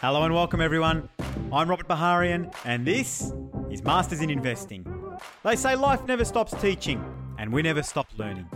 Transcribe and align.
Hello 0.00 0.22
and 0.22 0.32
welcome, 0.32 0.60
everyone. 0.60 1.08
I'm 1.52 1.68
Robert 1.68 1.88
Baharian, 1.88 2.54
and 2.64 2.86
this 2.86 3.32
is 3.68 3.82
Masters 3.82 4.20
in 4.20 4.30
Investing. 4.30 4.86
They 5.42 5.56
say 5.56 5.74
life 5.74 6.06
never 6.06 6.24
stops 6.24 6.54
teaching, 6.60 7.04
and 7.36 7.52
we 7.52 7.62
never 7.62 7.82
stop 7.82 8.06
learning. 8.16 8.48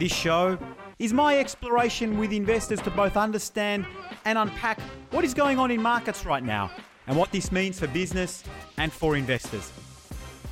This 0.00 0.12
show 0.12 0.58
is 0.98 1.12
my 1.12 1.38
exploration 1.38 2.18
with 2.18 2.32
investors 2.32 2.80
to 2.80 2.90
both 2.90 3.16
understand 3.16 3.86
and 4.24 4.36
unpack 4.36 4.80
what 5.12 5.24
is 5.24 5.32
going 5.32 5.60
on 5.60 5.70
in 5.70 5.80
markets 5.80 6.26
right 6.26 6.42
now 6.42 6.72
and 7.06 7.16
what 7.16 7.30
this 7.30 7.52
means 7.52 7.78
for 7.78 7.86
business 7.86 8.42
and 8.76 8.92
for 8.92 9.16
investors. 9.16 9.70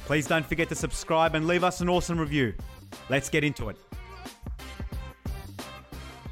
Please 0.05 0.29
don't 0.29 0.47
forget 0.47 0.69
to 0.69 0.77
subscribe 0.77 1.35
and 1.35 1.49
leave 1.49 1.65
us 1.65 1.81
an 1.81 1.89
awesome 1.89 2.21
review. 2.21 2.55
Let's 3.11 3.29
get 3.29 3.43
into 3.43 3.71
it. 3.71 3.77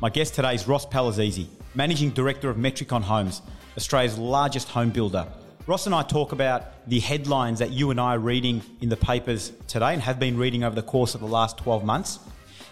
My 0.01 0.11
guest 0.11 0.37
today 0.37 0.55
is 0.55 0.69
Ross 0.69 0.87
Palazzesi, 0.87 1.49
Managing 1.77 2.09
Director 2.09 2.49
of 2.49 2.57
Metricon 2.57 3.03
Homes, 3.03 3.43
Australia's 3.77 4.17
largest 4.17 4.69
home 4.69 4.89
builder. 4.89 5.27
Ross 5.67 5.85
and 5.85 5.95
I 5.95 6.03
talk 6.03 6.33
about 6.33 6.89
the 6.89 7.01
headlines 7.01 7.59
that 7.59 7.71
you 7.71 7.91
and 7.91 8.01
I 8.01 8.15
are 8.15 8.19
reading 8.19 8.63
in 8.81 8.89
the 8.89 8.97
papers 8.97 9.53
today 9.69 9.93
and 9.93 10.01
have 10.01 10.19
been 10.19 10.39
reading 10.39 10.65
over 10.65 10.75
the 10.75 10.83
course 10.83 11.15
of 11.15 11.21
the 11.21 11.27
last 11.27 11.59
12 11.59 11.85
months. 11.85 12.19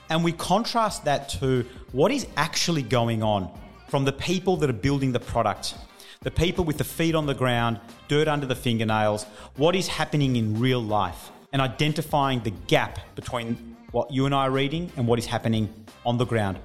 And 0.09 0.25
we 0.25 0.33
contrast 0.33 1.05
that 1.05 1.29
to 1.41 1.67
what 1.93 2.13
is 2.13 2.27
actually 2.39 2.81
going 2.81 3.23
on 3.23 3.51
from 3.89 4.07
the 4.07 4.13
people 4.13 4.57
that 4.57 4.71
are 4.71 4.73
building 4.73 5.13
the 5.13 5.21
product, 5.21 5.75
the 6.23 6.31
people 6.31 6.65
with 6.65 6.79
the 6.79 6.85
feet 6.85 7.15
on 7.15 7.27
the 7.27 7.35
ground, 7.35 7.81
dirt 8.09 8.27
under 8.27 8.47
the 8.47 8.57
fingernails, 8.57 9.25
what 9.57 9.77
is 9.77 9.87
happening 9.87 10.37
in 10.37 10.59
real 10.59 10.83
life, 10.83 11.31
and 11.53 11.61
identifying 11.61 12.41
the 12.41 12.53
gap 12.69 13.01
between 13.17 13.77
what 13.91 14.11
you 14.11 14.25
and 14.25 14.35
I 14.35 14.47
are 14.47 14.51
reading 14.51 14.91
and 14.97 15.07
what 15.07 15.19
is 15.19 15.27
happening 15.27 15.69
on 16.07 16.17
the 16.17 16.25
ground. 16.25 16.59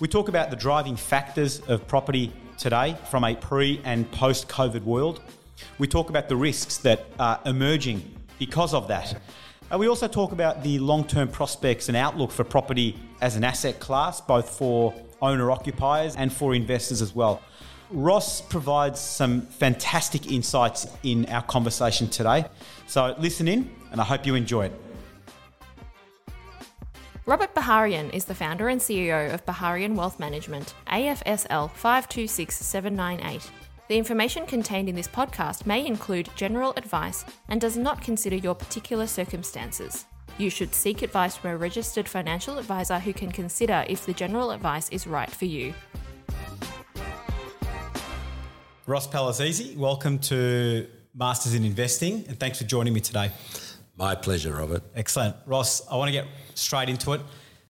We 0.00 0.08
talk 0.08 0.28
about 0.28 0.50
the 0.50 0.56
driving 0.56 0.96
factors 0.96 1.60
of 1.60 1.86
property 1.86 2.32
today 2.56 2.96
from 3.10 3.24
a 3.24 3.34
pre 3.34 3.80
and 3.84 4.10
post 4.12 4.48
COVID 4.48 4.82
world. 4.82 5.20
We 5.78 5.86
talk 5.86 6.10
about 6.10 6.28
the 6.28 6.36
risks 6.36 6.76
that 6.78 7.06
are 7.18 7.40
emerging 7.44 8.02
because 8.38 8.74
of 8.74 8.88
that. 8.88 9.20
Uh, 9.70 9.78
we 9.78 9.86
also 9.86 10.08
talk 10.08 10.32
about 10.32 10.62
the 10.62 10.78
long 10.78 11.04
term 11.04 11.28
prospects 11.28 11.88
and 11.88 11.96
outlook 11.96 12.30
for 12.30 12.44
property 12.44 12.96
as 13.20 13.36
an 13.36 13.44
asset 13.44 13.80
class, 13.80 14.20
both 14.20 14.48
for 14.50 14.94
owner 15.20 15.50
occupiers 15.50 16.16
and 16.16 16.32
for 16.32 16.54
investors 16.54 17.02
as 17.02 17.14
well. 17.14 17.42
Ross 17.90 18.40
provides 18.40 19.00
some 19.00 19.42
fantastic 19.42 20.30
insights 20.30 20.86
in 21.02 21.26
our 21.26 21.42
conversation 21.42 22.08
today. 22.08 22.44
So 22.86 23.14
listen 23.18 23.48
in, 23.48 23.74
and 23.92 24.00
I 24.00 24.04
hope 24.04 24.26
you 24.26 24.34
enjoy 24.34 24.66
it. 24.66 24.87
Robert 27.28 27.54
Baharian 27.54 28.10
is 28.14 28.24
the 28.24 28.34
founder 28.34 28.70
and 28.70 28.80
CEO 28.80 29.34
of 29.34 29.44
Baharian 29.44 29.94
Wealth 29.94 30.18
Management, 30.18 30.72
AFSL 30.86 31.70
526798. 31.72 33.50
The 33.88 33.98
information 33.98 34.46
contained 34.46 34.88
in 34.88 34.94
this 34.94 35.08
podcast 35.08 35.66
may 35.66 35.84
include 35.84 36.30
general 36.36 36.72
advice 36.78 37.26
and 37.50 37.60
does 37.60 37.76
not 37.76 38.00
consider 38.00 38.36
your 38.36 38.54
particular 38.54 39.06
circumstances. 39.06 40.06
You 40.38 40.48
should 40.48 40.74
seek 40.74 41.02
advice 41.02 41.36
from 41.36 41.50
a 41.50 41.58
registered 41.58 42.08
financial 42.08 42.56
advisor 42.56 42.98
who 42.98 43.12
can 43.12 43.30
consider 43.30 43.84
if 43.86 44.06
the 44.06 44.14
general 44.14 44.50
advice 44.50 44.88
is 44.88 45.06
right 45.06 45.30
for 45.30 45.44
you. 45.44 45.74
Ross 48.86 49.06
Palazzesi, 49.06 49.76
welcome 49.76 50.18
to 50.20 50.88
Masters 51.14 51.52
in 51.52 51.66
Investing, 51.66 52.24
and 52.26 52.40
thanks 52.40 52.56
for 52.56 52.64
joining 52.64 52.94
me 52.94 53.00
today. 53.00 53.30
My 53.98 54.14
pleasure, 54.14 54.54
Robert. 54.54 54.84
Excellent. 54.94 55.34
Ross, 55.44 55.86
I 55.88 55.96
want 55.96 56.08
to 56.08 56.12
get 56.12 56.26
straight 56.54 56.88
into 56.88 57.14
it. 57.14 57.20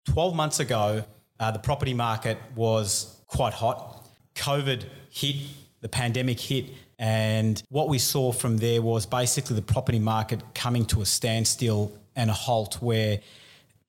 12 0.04 0.34
months 0.34 0.60
ago, 0.60 1.02
uh, 1.40 1.50
the 1.50 1.58
property 1.58 1.94
market 1.94 2.36
was 2.54 3.22
quite 3.26 3.54
hot. 3.54 4.06
COVID 4.34 4.84
hit, 5.08 5.36
the 5.80 5.88
pandemic 5.88 6.38
hit, 6.38 6.66
and 6.98 7.62
what 7.70 7.88
we 7.88 7.98
saw 7.98 8.32
from 8.32 8.58
there 8.58 8.82
was 8.82 9.06
basically 9.06 9.56
the 9.56 9.62
property 9.62 9.98
market 9.98 10.42
coming 10.54 10.84
to 10.86 11.00
a 11.00 11.06
standstill 11.06 11.90
and 12.14 12.28
a 12.28 12.34
halt 12.34 12.74
where 12.82 13.20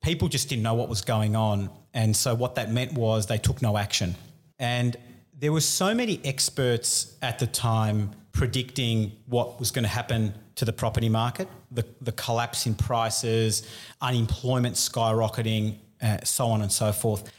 people 0.02 0.30
just 0.30 0.48
didn't 0.48 0.64
know 0.64 0.74
what 0.74 0.88
was 0.88 1.02
going 1.02 1.36
on. 1.36 1.70
And 1.94 2.16
so 2.16 2.34
what 2.34 2.56
that 2.56 2.72
meant 2.72 2.94
was 2.94 3.26
they 3.26 3.38
took 3.38 3.62
no 3.62 3.78
action. 3.78 4.16
And 4.58 4.96
there 5.38 5.52
were 5.52 5.60
so 5.60 5.94
many 5.94 6.22
experts 6.24 7.18
at 7.22 7.40
the 7.40 7.48
time 7.48 8.12
predicting 8.32 9.12
what 9.26 9.60
was 9.60 9.72
going 9.72 9.84
to 9.84 9.90
happen 9.90 10.34
to 10.62 10.66
the 10.66 10.72
property 10.72 11.10
market, 11.10 11.48
the, 11.72 11.84
the 12.02 12.12
collapse 12.12 12.68
in 12.68 12.76
prices, 12.76 13.68
unemployment 14.00 14.76
skyrocketing, 14.76 15.78
uh, 16.04 16.20
so 16.24 16.46
on 16.46 16.62
and 16.62 16.72
so 16.72 16.92
forth. 16.92 17.32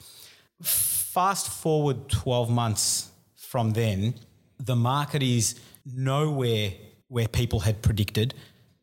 Fast 0.60 1.49
forward 1.49 2.09
12 2.09 2.50
months 2.50 3.12
from 3.37 3.75
then, 3.75 4.15
the 4.59 4.75
market 4.75 5.22
is 5.22 5.55
nowhere 5.87 6.72
where 7.06 7.28
people 7.28 7.61
had 7.61 7.81
predicted. 7.81 8.34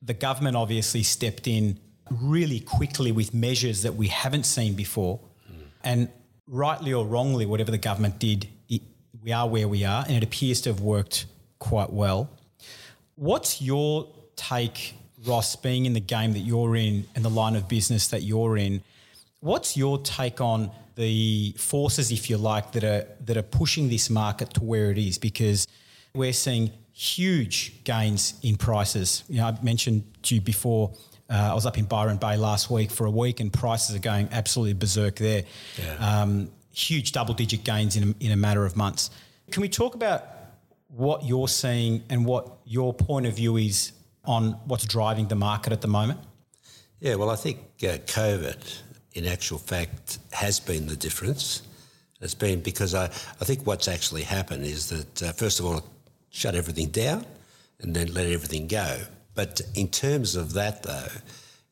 The 0.02 0.14
government 0.14 0.56
obviously 0.56 1.04
stepped 1.04 1.46
in 1.46 1.78
really 2.10 2.62
quickly 2.62 3.12
with 3.12 3.34
measures 3.34 3.82
that 3.82 3.96
we 3.96 4.08
haven't 4.08 4.46
seen 4.46 4.74
before. 4.74 5.20
Mm. 5.52 5.64
And 5.84 6.10
rightly 6.48 6.94
or 6.94 7.06
wrongly, 7.06 7.46
whatever 7.46 7.72
the 7.72 7.78
government 7.78 8.20
did, 8.20 8.48
it, 8.70 8.84
we 9.22 9.34
are 9.34 9.50
where 9.50 9.68
we 9.68 9.84
are, 9.84 10.06
and 10.08 10.16
it 10.16 10.24
appears 10.24 10.62
to 10.62 10.70
have 10.70 10.80
worked 10.80 11.26
quite 11.60 11.92
well. 11.92 12.30
What's 13.16 13.62
your 13.62 14.08
take, 14.40 14.96
Ross, 15.26 15.56
being 15.56 15.86
in 15.86 15.94
the 15.94 16.00
game 16.00 16.34
that 16.34 16.40
you're 16.40 16.76
in 16.76 17.06
and 17.14 17.26
the 17.26 17.30
line 17.30 17.56
of 17.56 17.68
business 17.68 18.08
that 18.08 18.24
you're 18.24 18.58
in? 18.58 18.82
What's 19.42 19.76
your 19.76 19.98
take 20.00 20.42
on 20.42 20.72
the 20.96 21.54
forces, 21.58 22.12
if 22.12 22.30
you 22.30 22.38
like, 22.38 22.72
that 22.72 22.84
are 22.84 23.06
that 23.26 23.38
are 23.38 23.44
pushing 23.44 23.90
this 23.90 24.10
market 24.10 24.54
to 24.56 24.64
where 24.64 24.92
it 24.92 24.98
is? 24.98 25.18
Because 25.18 25.68
we're 26.14 26.34
seeing 26.34 26.72
huge 26.94 27.84
gains 27.84 28.34
in 28.42 28.56
prices. 28.58 29.24
You 29.30 29.38
know, 29.38 29.48
I 29.48 29.58
mentioned 29.62 30.04
to 30.24 30.36
you 30.36 30.42
before. 30.42 30.94
Uh, 31.30 31.52
I 31.52 31.54
was 31.54 31.66
up 31.66 31.78
in 31.78 31.86
Byron 31.86 32.18
Bay 32.18 32.38
last 32.38 32.72
week 32.72 32.90
for 32.92 33.06
a 33.06 33.12
week, 33.12 33.40
and 33.40 33.54
prices 33.54 33.96
are 33.96 34.00
going 34.00 34.28
absolutely 34.32 34.74
berserk 34.74 35.16
there. 35.18 35.44
Yeah. 35.78 36.22
Um, 36.22 36.50
huge 36.74 37.12
double-digit 37.12 37.64
gains 37.64 37.96
in 37.96 38.04
a, 38.04 38.26
in 38.26 38.32
a 38.32 38.38
matter 38.38 38.66
of 38.66 38.76
months. 38.76 39.12
Can 39.52 39.62
we 39.62 39.70
talk 39.70 39.96
about 39.96 40.26
what 40.88 41.24
you're 41.24 41.48
seeing 41.48 42.04
and 42.10 42.26
what 42.26 42.58
your 42.66 42.94
point 42.94 43.28
of 43.28 43.36
view 43.36 43.58
is 43.58 43.92
on 44.30 44.52
what's 44.66 44.86
driving 44.86 45.28
the 45.28 45.36
market 45.36 45.74
at 45.74 45.82
the 45.82 45.88
moment? 45.88 46.20
Yeah, 47.00 47.16
well, 47.16 47.32
I 47.32 47.36
think 47.36 47.58
uh, 47.82 47.98
COVID, 48.06 48.80
in 49.14 49.26
actual 49.26 49.58
fact, 49.58 50.20
has 50.32 50.60
been 50.60 50.86
the 50.86 50.96
difference. 50.96 51.64
It's 52.22 52.36
been 52.36 52.62
because 52.62 52.94
I, 52.94 53.06
I 53.06 53.44
think 53.46 53.66
what's 53.66 53.88
actually 53.88 54.22
happened 54.22 54.66
is 54.66 54.90
that, 54.90 55.24
uh, 55.24 55.32
first 55.32 55.60
of 55.60 55.66
all, 55.66 55.84
shut 56.30 56.54
everything 56.54 56.90
down 56.90 57.26
and 57.80 57.96
then 57.96 58.14
let 58.14 58.28
everything 58.28 58.68
go. 58.68 59.00
But 59.34 59.62
in 59.74 59.88
terms 59.88 60.36
of 60.36 60.54
that, 60.54 60.84
though, 60.84 61.08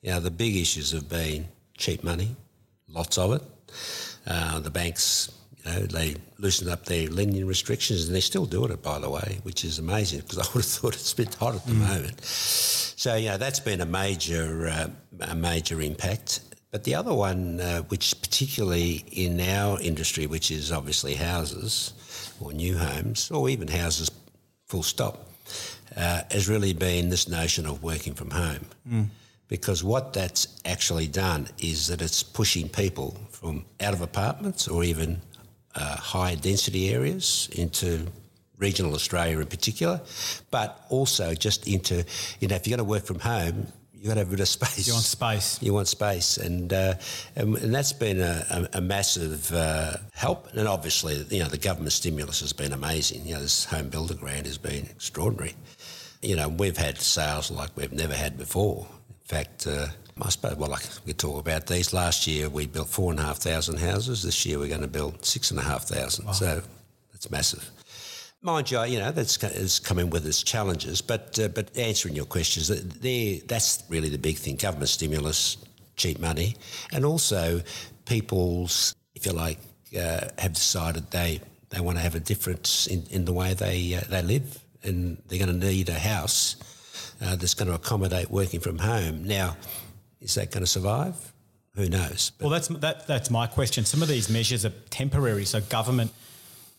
you 0.01 0.09
know, 0.09 0.19
the 0.19 0.31
big 0.31 0.56
issues 0.56 0.91
have 0.94 1.07
been 1.07 1.47
cheap 1.78 2.03
money, 2.03 2.35
lots 2.89 3.19
of 3.19 3.34
it. 3.34 3.44
Uh, 4.25 4.59
the 4.62 4.72
banks, 4.72 5.31
know, 5.67 5.79
they 5.81 6.16
loosened 6.39 6.69
up 6.69 6.85
their 6.85 7.07
lending 7.09 7.45
restrictions 7.45 8.05
and 8.05 8.16
they're 8.16 8.22
still 8.22 8.45
doing 8.45 8.72
it, 8.72 8.81
by 8.81 9.00
the 9.00 9.09
way, 9.09 9.39
which 9.44 9.63
is 9.63 9.79
amazing 9.79 10.22
because 10.22 10.38
I 10.39 10.44
would 10.53 10.63
have 10.63 10.66
thought 10.66 10.94
it's 10.94 11.13
a 11.13 11.16
bit 11.16 11.33
hot 11.35 11.55
at 11.55 11.66
the 11.66 11.73
mm. 11.73 11.88
moment. 11.88 12.23
So, 12.23 13.17
know, 13.19 13.38
that's 13.38 13.59
been 13.59 13.81
a 13.81 13.85
major, 13.85 14.67
uh, 14.67 14.88
a 15.22 15.35
major 15.35 15.81
impact. 15.81 16.41
But 16.72 16.83
the 16.83 16.95
other 16.95 17.13
one, 17.13 17.59
uh, 17.61 17.81
which 17.83 18.19
particularly 18.22 19.06
in 19.11 19.39
our 19.39 19.79
industry, 19.79 20.27
which 20.27 20.51
is 20.51 20.72
obviously 20.72 21.16
houses 21.16 21.94
or 22.39 22.53
new 22.53 22.77
homes 22.77 23.31
or 23.31 23.50
even 23.50 23.67
houses 23.67 24.11
full 24.66 24.83
stop, 24.83 25.29
uh, 25.95 26.23
has 26.29 26.50
really 26.50 26.73
been 26.73 27.09
this 27.09 27.27
notion 27.27 27.66
of 27.66 27.83
working 27.83 28.13
from 28.13 28.31
home. 28.31 28.66
Mm. 28.88 29.07
Because 29.47 29.83
what 29.83 30.11
that's 30.11 30.59
actually 30.66 31.07
done 31.07 31.47
is 31.59 31.88
that 31.88 32.01
it's 32.01 32.22
pushing 32.22 32.67
people 32.67 33.17
from 33.31 33.66
out 33.79 33.94
of 33.94 34.01
apartments 34.01 34.67
or 34.67 34.83
even 34.83 35.22
uh, 35.77 35.95
high 35.95 36.35
density 36.35 36.89
areas 36.89 37.49
into 37.53 38.07
regional 38.57 38.94
Australia 38.94 39.39
in 39.39 39.47
particular, 39.47 40.01
but 40.51 40.85
also 40.89 41.33
just 41.33 41.68
into, 41.68 42.03
you 42.39 42.47
know, 42.47 42.56
if 42.56 42.68
you're 42.68 42.75
going 42.75 42.85
to 42.85 42.89
work 42.89 43.06
from 43.06 43.19
home, 43.19 43.68
you've 43.94 44.07
got 44.07 44.15
to 44.15 44.19
have 44.21 44.27
a 44.27 44.31
bit 44.31 44.39
of 44.39 44.47
space. 44.47 44.88
You 44.88 44.94
want 44.94 45.06
space. 45.06 45.62
You 45.62 45.74
want 45.74 45.88
space. 45.88 46.38
And 46.38 46.74
uh, 46.74 46.95
and, 47.35 47.56
and, 47.57 47.74
that's 47.74 47.94
been 47.94 48.19
a, 48.19 48.68
a, 48.74 48.77
a 48.77 48.81
massive 48.81 49.51
uh, 49.53 49.97
help. 50.13 50.47
And 50.53 50.68
obviously, 50.68 51.25
you 51.29 51.39
know, 51.39 51.50
the 51.50 51.57
government 51.57 51.94
stimulus 51.94 52.39
has 52.41 52.53
been 52.53 52.74
amazing. 52.74 53.25
You 53.25 53.35
know, 53.35 53.41
this 53.41 53.65
home 53.65 53.89
builder 53.89 54.15
grant 54.15 54.45
has 54.45 54.57
been 54.57 54.85
extraordinary. 54.85 55.56
You 56.21 56.35
know, 56.35 56.50
we've 56.50 56.77
had 56.77 57.00
sales 57.00 57.51
like 57.51 57.69
we've 57.75 57.94
never 57.94 58.15
had 58.15 58.38
before. 58.38 58.88
In 59.09 59.27
fact, 59.27 59.68
uh, 59.68 59.88
I 60.21 60.29
suppose, 60.29 60.55
well, 60.55 60.69
like 60.69 60.85
we 61.05 61.13
talk 61.13 61.39
about 61.39 61.67
these. 61.67 61.93
Last 61.93 62.27
year 62.27 62.49
we 62.49 62.67
built 62.67 62.87
four 62.87 63.11
and 63.11 63.19
a 63.19 63.23
half 63.23 63.37
thousand 63.37 63.79
houses. 63.79 64.23
This 64.23 64.45
year 64.45 64.59
we're 64.59 64.67
going 64.67 64.81
to 64.81 64.87
build 64.87 65.23
six 65.25 65.51
and 65.51 65.59
a 65.59 65.63
half 65.63 65.83
thousand. 65.83 66.25
Wow. 66.25 66.31
So 66.33 66.61
that's 67.11 67.29
massive. 67.29 67.69
Mind 68.41 68.69
you, 68.69 68.83
you 68.83 68.99
know 68.99 69.11
that's 69.11 69.41
it's 69.43 69.79
coming 69.79 70.09
with 70.11 70.25
its 70.25 70.43
challenges, 70.43 71.01
but 71.01 71.39
uh, 71.39 71.47
but 71.47 71.75
answering 71.75 72.15
your 72.15 72.25
questions, 72.25 72.67
that's 72.67 73.83
really 73.89 74.09
the 74.09 74.17
big 74.17 74.37
thing: 74.37 74.55
government 74.55 74.89
stimulus, 74.89 75.57
cheap 75.95 76.19
money, 76.19 76.55
and 76.93 77.03
also 77.03 77.61
people's, 78.05 78.95
if 79.15 79.25
you 79.25 79.33
like, 79.33 79.57
uh, 79.99 80.27
have 80.37 80.53
decided 80.53 81.09
they 81.11 81.41
they 81.69 81.81
want 81.81 81.97
to 81.97 82.03
have 82.03 82.15
a 82.15 82.19
difference 82.19 82.87
in, 82.87 83.03
in 83.09 83.25
the 83.25 83.33
way 83.33 83.53
they 83.53 83.95
uh, 83.95 84.01
they 84.09 84.21
live, 84.21 84.59
and 84.83 85.17
they're 85.27 85.39
going 85.39 85.59
to 85.59 85.67
need 85.67 85.89
a 85.89 85.99
house 85.99 86.55
uh, 87.21 87.35
that's 87.35 87.53
going 87.53 87.67
to 87.67 87.75
accommodate 87.75 88.29
working 88.29 88.59
from 88.59 88.77
home. 88.77 89.23
Now, 89.23 89.57
is 90.21 90.35
that 90.35 90.51
going 90.51 90.63
to 90.63 90.67
survive? 90.69 91.33
Who 91.75 91.89
knows? 91.89 92.31
But 92.37 92.45
well, 92.45 92.53
that's 92.53 92.67
that, 92.69 93.07
that's 93.07 93.29
my 93.29 93.45
question. 93.45 93.85
Some 93.85 94.01
of 94.01 94.07
these 94.07 94.29
measures 94.29 94.65
are 94.65 94.73
temporary, 94.89 95.45
so 95.45 95.61
government 95.61 96.11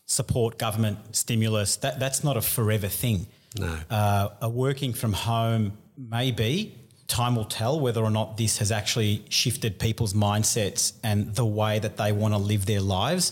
support, 0.05 0.57
government 0.57 1.15
stimulus. 1.15 1.77
That 1.77 1.99
that's 1.99 2.23
not 2.23 2.35
a 2.35 2.41
forever 2.41 2.89
thing. 2.89 3.27
No, 3.57 3.79
uh, 3.89 4.29
a 4.41 4.49
working 4.49 4.93
from 4.93 5.13
home 5.13 5.73
may 5.97 6.31
be. 6.31 6.75
Time 7.07 7.35
will 7.35 7.45
tell 7.45 7.79
whether 7.79 8.03
or 8.03 8.11
not 8.11 8.37
this 8.37 8.59
has 8.59 8.71
actually 8.71 9.23
shifted 9.29 9.79
people's 9.79 10.13
mindsets 10.13 10.93
and 11.03 11.33
the 11.33 11.45
way 11.45 11.79
that 11.79 11.97
they 11.97 12.11
want 12.11 12.35
to 12.35 12.37
live 12.37 12.65
their 12.65 12.81
lives. 12.81 13.31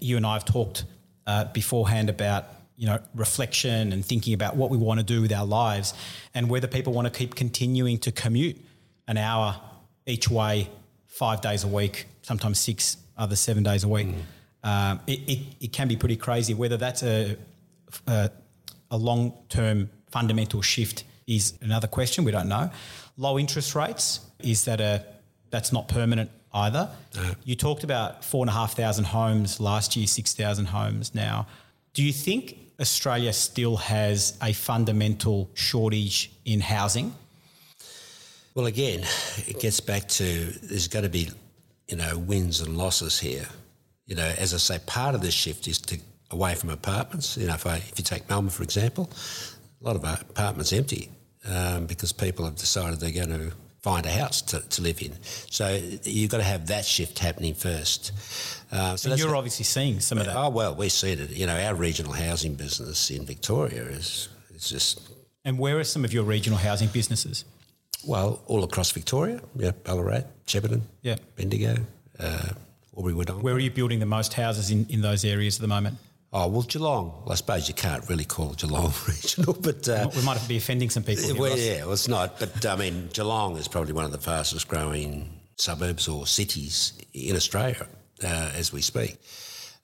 You 0.00 0.16
and 0.16 0.24
I 0.24 0.34
have 0.34 0.46
talked 0.46 0.84
uh, 1.26 1.44
beforehand 1.46 2.08
about 2.08 2.44
you 2.76 2.86
know 2.86 3.00
reflection 3.14 3.92
and 3.92 4.04
thinking 4.04 4.34
about 4.34 4.54
what 4.54 4.70
we 4.70 4.76
want 4.76 5.00
to 5.00 5.04
do 5.04 5.20
with 5.20 5.32
our 5.32 5.44
lives 5.44 5.94
and 6.32 6.48
whether 6.48 6.68
people 6.68 6.92
want 6.92 7.12
to 7.12 7.18
keep 7.18 7.34
continuing 7.34 7.98
to 7.98 8.12
commute 8.12 8.56
an 9.08 9.16
hour 9.16 9.60
each 10.06 10.30
way 10.30 10.70
five 11.06 11.40
days 11.40 11.64
a 11.64 11.68
week 11.68 12.06
sometimes 12.22 12.58
six 12.58 12.96
other 13.16 13.34
seven 13.34 13.64
days 13.64 13.82
a 13.82 13.88
week 13.88 14.06
mm. 14.06 14.68
um, 14.68 15.00
it, 15.06 15.18
it, 15.28 15.38
it, 15.60 15.72
can 15.72 15.88
be 15.88 15.96
pretty 15.96 16.16
crazy 16.16 16.54
whether 16.54 16.76
that's 16.76 17.02
a, 17.02 17.36
a, 18.06 18.30
a 18.92 18.96
long-term 18.96 19.90
fundamental 20.10 20.62
shift 20.62 21.02
is 21.26 21.54
another 21.60 21.88
question 21.88 22.22
we 22.24 22.30
don't 22.30 22.48
know 22.48 22.70
low 23.16 23.38
interest 23.38 23.74
rates 23.74 24.20
is 24.38 24.64
that 24.64 24.80
a 24.80 25.04
that's 25.50 25.72
not 25.72 25.88
permanent 25.88 26.30
either. 26.52 26.90
No. 27.14 27.30
You 27.44 27.54
talked 27.54 27.84
about 27.84 28.24
four 28.24 28.42
and 28.42 28.50
a 28.50 28.52
half 28.52 28.76
thousand 28.76 29.04
homes 29.04 29.60
last 29.60 29.96
year, 29.96 30.06
six 30.06 30.32
thousand 30.34 30.66
homes 30.66 31.14
now. 31.14 31.46
Do 31.94 32.02
you 32.02 32.12
think 32.12 32.58
Australia 32.80 33.32
still 33.32 33.76
has 33.76 34.38
a 34.42 34.52
fundamental 34.52 35.50
shortage 35.54 36.30
in 36.44 36.60
housing? 36.60 37.14
Well, 38.58 38.66
again, 38.66 39.04
it 39.46 39.60
gets 39.60 39.78
back 39.78 40.08
to 40.08 40.24
there's 40.64 40.88
going 40.88 41.04
to 41.04 41.08
be, 41.08 41.30
you 41.86 41.94
know, 41.94 42.18
wins 42.18 42.60
and 42.60 42.76
losses 42.76 43.16
here. 43.16 43.46
You 44.06 44.16
know, 44.16 44.34
as 44.36 44.52
I 44.52 44.56
say, 44.56 44.80
part 44.84 45.14
of 45.14 45.20
the 45.20 45.30
shift 45.30 45.68
is 45.68 45.78
to 45.82 46.00
away 46.32 46.56
from 46.56 46.70
apartments. 46.70 47.36
You 47.36 47.46
know, 47.46 47.54
if 47.54 47.68
I 47.68 47.76
if 47.76 47.92
you 47.98 48.02
take 48.02 48.28
Melbourne 48.28 48.50
for 48.50 48.64
example, 48.64 49.12
a 49.80 49.84
lot 49.84 49.94
of 49.94 50.02
apartments 50.02 50.72
empty 50.72 51.08
um, 51.48 51.86
because 51.86 52.12
people 52.12 52.46
have 52.46 52.56
decided 52.56 52.98
they're 52.98 53.12
going 53.12 53.28
to 53.28 53.52
find 53.80 54.04
a 54.06 54.10
house 54.10 54.42
to, 54.42 54.58
to 54.70 54.82
live 54.82 55.00
in. 55.02 55.12
So 55.22 55.80
you've 56.02 56.32
got 56.32 56.38
to 56.38 56.42
have 56.42 56.66
that 56.66 56.84
shift 56.84 57.20
happening 57.20 57.54
first. 57.54 58.10
Uh, 58.72 58.96
so 58.96 59.14
you're 59.14 59.36
obviously 59.36 59.66
seeing 59.66 60.00
some 60.00 60.18
of 60.18 60.26
that. 60.26 60.34
Oh 60.36 60.48
well, 60.48 60.74
we 60.74 60.88
see 60.88 61.12
it. 61.12 61.30
You 61.30 61.46
know, 61.46 61.56
our 61.56 61.76
regional 61.76 62.12
housing 62.12 62.56
business 62.56 63.08
in 63.12 63.24
Victoria 63.24 63.84
is 63.84 64.28
is 64.52 64.68
just. 64.68 65.08
And 65.44 65.60
where 65.60 65.78
are 65.78 65.84
some 65.84 66.04
of 66.04 66.12
your 66.12 66.24
regional 66.24 66.58
housing 66.58 66.88
businesses? 66.88 67.44
Well, 68.08 68.40
all 68.46 68.64
across 68.64 68.90
Victoria. 68.90 69.38
Yeah, 69.54 69.72
Ballarat, 69.84 70.22
Shepparton, 70.46 70.80
yeah, 71.02 71.16
Bendigo, 71.36 71.76
uh, 72.18 72.48
Albury 72.96 73.12
Wodonga. 73.12 73.42
Where 73.42 73.54
are 73.54 73.58
you 73.58 73.70
building 73.70 74.00
the 74.00 74.06
most 74.06 74.32
houses 74.32 74.70
in, 74.70 74.86
in 74.88 75.02
those 75.02 75.26
areas 75.26 75.56
at 75.56 75.60
the 75.60 75.68
moment? 75.68 75.98
Oh 76.32 76.48
well, 76.48 76.62
Geelong. 76.62 77.22
I 77.28 77.34
suppose 77.34 77.68
you 77.68 77.74
can't 77.74 78.08
really 78.08 78.24
call 78.24 78.54
Geelong 78.54 78.94
regional, 79.08 79.52
but 79.52 79.86
uh, 79.86 80.08
we 80.16 80.22
might 80.22 80.40
be 80.48 80.56
offending 80.56 80.88
some 80.88 81.02
people. 81.02 81.22
Here, 81.22 81.36
well, 81.36 81.58
yeah, 81.58 81.84
well, 81.84 81.92
it's 81.92 82.08
not. 82.08 82.38
But 82.38 82.64
I 82.64 82.76
mean, 82.76 83.10
Geelong 83.12 83.58
is 83.58 83.68
probably 83.68 83.92
one 83.92 84.06
of 84.06 84.12
the 84.12 84.18
fastest 84.18 84.68
growing 84.68 85.28
suburbs 85.56 86.08
or 86.08 86.26
cities 86.26 86.94
in 87.12 87.36
Australia 87.36 87.86
uh, 88.24 88.52
as 88.54 88.72
we 88.72 88.80
speak. 88.80 89.18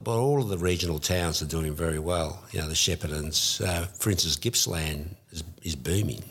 But 0.01 0.19
all 0.19 0.41
of 0.41 0.49
the 0.49 0.59
regional 0.59 0.99
towns 0.99 1.43
are 1.43 1.47
doing 1.47 1.75
very 1.75 1.99
well. 1.99 2.43
You 2.53 2.61
know, 2.61 2.69
the 2.69 2.75
Sheppartons, 2.75 3.61
uh, 3.61 3.85
for 3.99 4.11
instance, 4.11 4.37
Gippsland 4.37 5.15
is, 5.31 5.45
is 5.63 5.77
booming. 5.77 6.25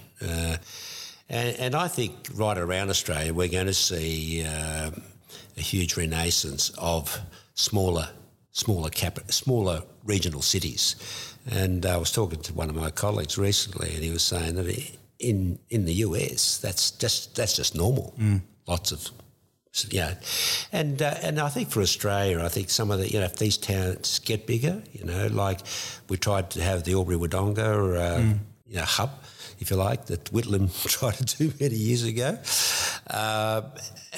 And, 1.34 1.60
and, 1.60 1.76
I 1.76 1.88
think 1.88 2.14
right 2.36 2.58
around 2.58 2.92
Australia, 2.92 3.34
we're 3.34 3.48
going 3.48 3.66
to 3.66 3.74
see 3.74 4.46
uh, 4.46 4.92
a 5.58 5.62
huge 5.62 5.98
renaissance 5.98 6.72
of 6.78 7.20
smaller 7.56 8.08
smaller 8.54 8.90
cap, 8.90 9.20
smaller 9.32 9.82
regional 10.04 10.42
cities. 10.42 10.96
And 11.50 11.86
I 11.86 11.98
was 11.98 12.12
talking 12.12 12.40
to 12.42 12.54
one 12.54 12.70
of 12.70 12.76
my 12.76 12.92
colleagues 12.92 13.38
recently, 13.38 13.94
and 13.96 14.04
he 14.04 14.12
was 14.12 14.24
saying 14.24 14.56
that 14.56 14.92
in 15.20 15.60
in 15.70 15.86
the 15.86 15.94
US, 16.06 16.60
that's 16.60 16.92
just 16.92 17.36
that's 17.36 17.56
just 17.56 17.76
normal. 17.76 18.14
Mm. 18.18 18.42
Lots 18.68 18.92
of 18.92 19.10
yeah, 19.90 20.14
and 20.72 21.02
uh, 21.02 21.16
and 21.24 21.40
I 21.40 21.50
think 21.50 21.70
for 21.70 21.82
Australia, 21.82 22.44
I 22.44 22.50
think 22.50 22.70
some 22.70 22.92
of 22.92 23.00
the 23.00 23.10
you 23.10 23.20
know 23.20 23.26
if 23.26 23.38
these 23.38 23.58
towns 23.58 24.20
get 24.20 24.46
bigger, 24.46 24.84
you 24.94 25.04
know, 25.04 25.28
like 25.28 25.62
we 26.10 26.18
tried 26.18 26.52
to 26.52 26.62
have 26.62 26.84
the 26.84 26.94
Albury 26.94 27.18
Wodonga 27.18 27.60
uh, 27.98 28.22
mm. 28.22 28.40
you 28.68 28.76
know 28.76 28.84
hub, 28.84 29.23
if 29.64 29.72
you 29.72 29.78
like, 29.78 30.06
that 30.06 30.26
Whitlam 30.26 30.70
tried 30.88 31.26
to 31.28 31.38
do 31.38 31.54
many 31.60 31.76
years 31.76 32.04
ago. 32.04 32.38
Uh, 33.08 33.62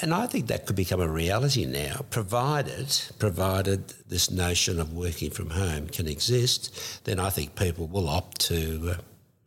and 0.02 0.12
I 0.12 0.26
think 0.26 0.48
that 0.48 0.66
could 0.66 0.76
become 0.76 1.00
a 1.00 1.08
reality 1.08 1.64
now, 1.64 2.04
provided 2.10 2.88
provided 3.18 3.88
this 4.08 4.30
notion 4.30 4.80
of 4.80 4.92
working 4.92 5.30
from 5.30 5.50
home 5.50 5.86
can 5.88 6.06
exist. 6.06 7.04
Then 7.04 7.18
I 7.20 7.30
think 7.30 7.54
people 7.54 7.86
will 7.86 8.08
opt 8.08 8.40
to 8.42 8.90
uh, 8.90 8.94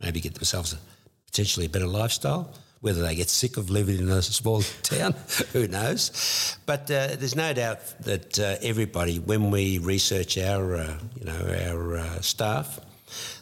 maybe 0.02 0.20
get 0.20 0.34
themselves 0.34 0.72
a, 0.72 0.78
potentially 1.26 1.66
a 1.66 1.68
better 1.68 1.86
lifestyle. 1.86 2.52
Whether 2.80 3.02
they 3.02 3.14
get 3.14 3.28
sick 3.28 3.58
of 3.58 3.68
living 3.68 3.98
in 3.98 4.08
a 4.08 4.22
small 4.22 4.62
town, 4.82 5.14
who 5.52 5.68
knows? 5.68 6.56
But 6.64 6.90
uh, 6.90 7.16
there's 7.18 7.36
no 7.36 7.52
doubt 7.52 7.80
that 8.00 8.38
uh, 8.38 8.56
everybody, 8.62 9.18
when 9.18 9.50
we 9.50 9.76
research 9.78 10.38
our, 10.38 10.76
uh, 10.76 10.98
you 11.18 11.26
know, 11.26 11.68
our 11.68 11.98
uh, 11.98 12.20
staff, 12.22 12.80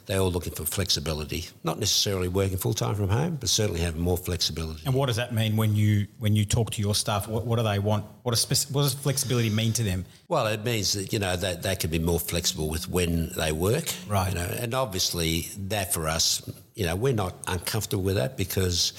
they're 0.09 0.21
all 0.21 0.33
looking 0.33 0.55
for 0.55 0.65
flexibility, 0.65 1.45
not 1.65 1.79
necessarily 1.79 2.29
working 2.29 2.57
full 2.57 2.73
time 2.73 2.95
from 2.95 3.11
home, 3.11 3.37
but 3.37 3.51
certainly 3.51 3.81
having 3.81 4.01
more 4.01 4.17
flexibility. 4.17 4.81
And 4.87 4.95
what 4.95 5.07
does 5.07 5.17
that 5.17 5.35
mean 5.35 5.55
when 5.55 5.77
you 5.77 6.07
when 6.19 6.35
you 6.35 6.47
talk 6.47 6.71
to 6.71 6.81
your 6.81 6.95
staff? 6.95 7.29
What, 7.29 7.45
what 7.45 7.57
do 7.57 7.63
they 7.63 7.79
want? 7.79 8.07
What, 8.23 8.35
does, 8.35 8.71
what 8.71 8.83
does 8.83 8.95
flexibility 8.95 9.51
mean 9.51 9.75
to 9.75 9.83
them? 9.83 10.07
Well, 10.27 10.47
it 10.47 10.65
means 10.65 10.95
that 10.95 11.13
you 11.13 11.19
know 11.19 11.37
that 11.37 11.63
they 11.63 11.77
can 11.77 11.91
be 11.91 11.99
more 11.99 12.19
flexible 12.19 12.71
with 12.71 12.89
when 12.89 13.33
they 13.37 13.53
work, 13.53 13.93
right? 14.09 14.31
You 14.31 14.37
know, 14.37 14.49
and 14.59 14.73
obviously 14.73 15.49
that 15.69 15.93
for 15.93 16.09
us, 16.09 16.43
you 16.75 16.87
know, 16.87 16.97
we're 16.97 17.13
not 17.13 17.35
uncomfortable 17.47 18.03
with 18.03 18.17
that 18.17 18.39
because 18.39 18.95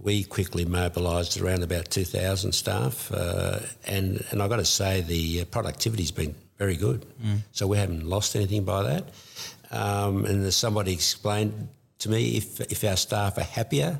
we 0.00 0.22
quickly 0.22 0.64
mobilised 0.64 1.40
around 1.40 1.64
about 1.64 1.90
two 1.90 2.04
thousand 2.04 2.52
staff, 2.52 3.10
uh, 3.12 3.58
and 3.88 4.24
and 4.30 4.40
I've 4.40 4.50
got 4.50 4.58
to 4.58 4.64
say 4.64 5.00
the 5.00 5.46
productivity's 5.46 6.12
been 6.12 6.36
very 6.58 6.76
good. 6.76 7.04
Mm. 7.20 7.38
So 7.50 7.66
we 7.66 7.76
haven't 7.76 8.06
lost 8.06 8.36
anything 8.36 8.62
by 8.62 8.84
that. 8.84 9.08
Um, 9.74 10.24
and 10.24 10.54
somebody 10.54 10.92
explained 10.92 11.68
to 11.98 12.08
me 12.08 12.36
if, 12.36 12.60
if 12.60 12.84
our 12.84 12.96
staff 12.96 13.38
are 13.38 13.42
happier, 13.42 13.98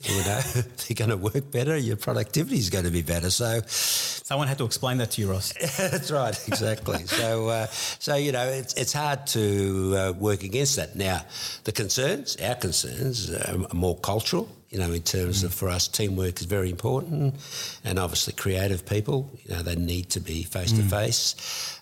you 0.00 0.14
know, 0.24 0.40
they're 0.54 0.94
going 0.94 1.10
to 1.10 1.16
work 1.16 1.50
better, 1.50 1.76
your 1.76 1.96
productivity 1.96 2.58
is 2.58 2.68
going 2.68 2.84
to 2.84 2.90
be 2.90 3.02
better. 3.02 3.30
So, 3.30 3.62
someone 3.66 4.46
had 4.46 4.58
to 4.58 4.64
explain 4.64 4.98
that 4.98 5.12
to 5.12 5.22
you, 5.22 5.30
Ross. 5.30 5.52
that's 5.78 6.10
right, 6.10 6.48
exactly. 6.48 7.06
so, 7.06 7.48
uh, 7.48 7.66
so 7.66 8.16
you 8.16 8.32
know, 8.32 8.46
it's 8.46 8.74
it's 8.74 8.92
hard 8.92 9.26
to 9.28 9.94
uh, 9.96 10.12
work 10.12 10.42
against 10.42 10.76
that. 10.76 10.96
Now, 10.96 11.22
the 11.64 11.72
concerns, 11.72 12.36
our 12.36 12.56
concerns, 12.56 13.32
are 13.32 13.56
more 13.72 13.96
cultural. 13.96 14.48
You 14.68 14.80
know, 14.80 14.92
in 14.92 15.02
terms 15.02 15.42
mm. 15.42 15.46
of 15.46 15.54
for 15.54 15.68
us, 15.70 15.88
teamwork 15.88 16.40
is 16.40 16.46
very 16.46 16.68
important, 16.68 17.36
and 17.84 17.98
obviously, 17.98 18.34
creative 18.34 18.84
people. 18.84 19.30
You 19.44 19.54
know, 19.54 19.62
they 19.62 19.76
need 19.76 20.10
to 20.10 20.20
be 20.20 20.42
face 20.42 20.72
to 20.72 20.82
face. 20.82 21.80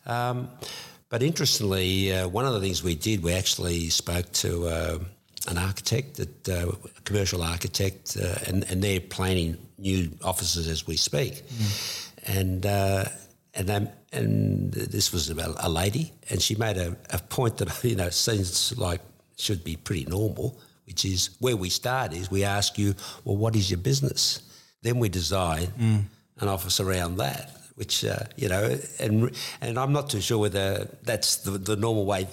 But 1.15 1.23
interestingly, 1.23 2.13
uh, 2.13 2.27
one 2.27 2.45
of 2.45 2.55
the 2.55 2.61
things 2.61 2.83
we 2.83 2.97
did, 2.97 3.23
we 3.23 3.35
actually 3.35 3.89
spoke 3.91 4.33
to 4.33 4.67
uh, 4.67 4.99
an 5.47 5.59
architect, 5.59 6.17
that, 6.17 6.49
uh, 6.49 6.73
a 6.73 7.01
commercial 7.03 7.45
architect, 7.45 8.17
uh, 8.21 8.35
and, 8.49 8.69
and, 8.69 8.83
they're 8.83 8.99
planning 8.99 9.57
new 9.79 10.11
offices 10.25 10.67
as 10.67 10.89
we 10.89 10.97
speak. 10.97 11.47
Mm. 11.47 12.37
And 12.37 12.67
uh, 12.67 13.05
and 13.55 13.93
and 14.13 14.73
this 14.73 15.13
was 15.13 15.31
about 15.31 15.55
a 15.61 15.69
lady, 15.71 16.13
and 16.31 16.43
she 16.43 16.57
made 16.57 16.79
a, 16.79 16.97
a 17.11 17.19
point 17.19 17.59
that 17.59 17.85
you 17.85 17.95
know 17.95 18.11
seems 18.11 18.77
like 18.77 19.01
should 19.37 19.63
be 19.63 19.77
pretty 19.77 20.07
normal, 20.07 20.59
which 20.85 21.05
is 21.05 21.31
where 21.39 21.57
we 21.57 21.71
start 21.71 22.13
is 22.13 22.29
we 22.29 22.43
ask 22.43 22.77
you, 22.77 22.93
well, 23.25 23.37
what 23.37 23.55
is 23.55 23.71
your 23.71 23.79
business? 23.79 24.43
Then 24.83 24.99
we 24.99 25.09
design 25.11 25.69
mm. 25.79 26.03
an 26.41 26.49
office 26.49 26.81
around 26.81 27.19
that 27.19 27.57
which 27.75 28.05
uh, 28.05 28.25
you 28.37 28.49
know, 28.49 28.79
and 28.99 29.31
and 29.61 29.79
I'm 29.79 29.93
not 29.93 30.11
too 30.11 30.21
sure 30.21 30.39
whether 30.39 30.89
that's 31.03 31.37
the, 31.37 31.53
the 31.53 31.77
normal 31.77 32.07
way 32.07 32.27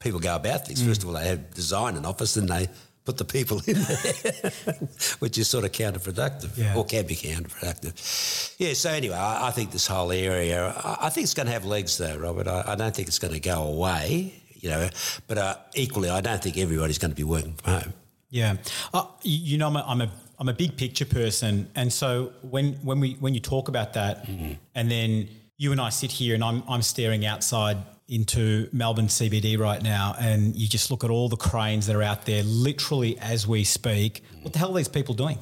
people 0.00 0.20
go 0.20 0.36
about 0.36 0.66
things. 0.66 0.82
Mm. 0.82 0.86
First 0.86 1.02
of 1.02 1.08
all, 1.08 1.14
they 1.14 1.28
have 1.28 1.54
design 1.54 1.96
an 1.96 2.04
office, 2.04 2.36
and 2.36 2.48
they 2.48 2.68
put 3.04 3.18
the 3.18 3.24
people 3.24 3.60
in 3.66 3.74
there, 3.74 4.52
which 5.18 5.38
is 5.38 5.48
sort 5.48 5.64
of 5.64 5.72
counterproductive 5.72 6.56
yeah. 6.56 6.74
or 6.74 6.84
can 6.84 7.06
be 7.06 7.14
counterproductive. 7.14 8.54
Yeah. 8.58 8.72
So 8.72 8.90
anyway, 8.90 9.16
I, 9.16 9.48
I 9.48 9.50
think 9.50 9.72
this 9.72 9.86
whole 9.86 10.10
area, 10.10 10.68
I, 10.68 11.06
I, 11.06 11.10
think 11.10 11.24
it's 11.24 11.34
going 11.34 11.46
to 11.46 11.52
have 11.52 11.64
legs, 11.64 11.98
though, 11.98 12.16
Robert. 12.16 12.48
I, 12.48 12.64
I 12.68 12.74
don't 12.74 12.94
think 12.94 13.08
it's 13.08 13.18
going 13.18 13.34
to 13.34 13.40
go 13.40 13.62
away. 13.62 14.40
You 14.54 14.70
know, 14.70 14.88
but 15.26 15.36
uh, 15.36 15.56
equally, 15.74 16.08
I 16.08 16.22
don't 16.22 16.42
think 16.42 16.56
everybody's 16.56 16.96
going 16.96 17.10
to 17.10 17.16
be 17.16 17.24
working 17.24 17.52
from 17.52 17.72
home. 17.72 17.92
Yeah, 18.30 18.56
uh, 18.94 19.04
you 19.22 19.58
know, 19.58 19.66
I'm 19.68 19.76
a, 19.76 19.84
I'm 19.86 20.00
a 20.00 20.10
I'm 20.44 20.50
a 20.50 20.52
big 20.52 20.76
picture 20.76 21.06
person, 21.06 21.70
and 21.74 21.90
so 21.90 22.30
when 22.42 22.74
when 22.82 23.00
we 23.00 23.14
when 23.14 23.32
you 23.32 23.40
talk 23.40 23.68
about 23.68 23.94
that, 23.94 24.26
mm-hmm. 24.26 24.52
and 24.74 24.90
then 24.90 25.26
you 25.56 25.72
and 25.72 25.80
I 25.80 25.88
sit 25.88 26.12
here, 26.12 26.34
and 26.34 26.44
I'm 26.44 26.62
I'm 26.68 26.82
staring 26.82 27.24
outside 27.24 27.78
into 28.08 28.68
Melbourne 28.70 29.06
CBD 29.06 29.58
right 29.58 29.82
now 29.82 30.14
and 30.20 30.54
you 30.54 30.68
just 30.68 30.90
look 30.90 31.04
at 31.04 31.08
all 31.08 31.30
the 31.30 31.38
cranes 31.38 31.86
that 31.86 31.96
are 31.96 32.02
out 32.02 32.26
there 32.26 32.42
literally 32.42 33.18
as 33.18 33.46
we 33.46 33.64
speak, 33.64 34.22
what 34.42 34.52
the 34.52 34.58
hell 34.58 34.72
are 34.72 34.76
these 34.76 34.88
people 34.88 35.14
doing? 35.14 35.38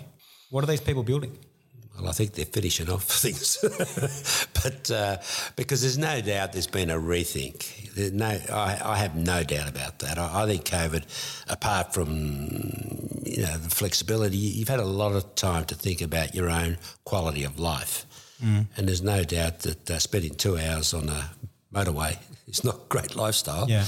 What 0.51 0.63
are 0.63 0.69
these 0.69 0.81
people 0.81 1.03
building? 1.03 1.37
Well, 1.99 2.09
I 2.09 2.13
think 2.13 2.33
they're 2.33 2.45
finishing 2.47 2.89
off 2.91 3.05
things, 3.09 3.59
but 4.63 4.91
uh, 4.91 5.19
because 5.57 5.83
there's 5.83 5.99
no 5.99 6.21
doubt 6.21 6.53
there's 6.53 6.67
been 6.67 6.91
a 6.91 6.99
rethink. 6.99 7.93
There's 7.95 8.13
no, 8.13 8.27
I, 8.27 8.81
I, 8.83 8.97
have 8.97 9.15
no 9.15 9.45
doubt 9.45 9.69
about 9.69 9.99
that. 9.99 10.19
I, 10.19 10.43
I, 10.43 10.47
think 10.47 10.65
COVID, 10.65 11.05
apart 11.51 11.93
from 11.93 12.09
you 13.25 13.43
know 13.43 13.59
the 13.59 13.71
flexibility, 13.71 14.37
you've 14.37 14.69
had 14.69 14.81
a 14.81 14.87
lot 14.87 15.13
of 15.13 15.35
time 15.35 15.67
to 15.67 15.75
think 15.75 16.01
about 16.01 16.35
your 16.35 16.49
own 16.51 16.79
quality 17.05 17.45
of 17.45 17.59
life, 17.59 18.07
mm. 18.43 18.67
and 18.77 18.89
there's 18.89 19.03
no 19.03 19.23
doubt 19.23 19.61
that 19.61 19.91
uh, 19.91 19.99
spending 19.99 20.35
two 20.35 20.59
hours 20.59 20.95
on 20.95 21.11
a 21.11 21.31
motorway 21.73 22.17
It's 22.53 22.65
not 22.65 22.75
a 22.75 22.81
great 22.89 23.17
lifestyle. 23.17 23.69
Yeah. 23.69 23.87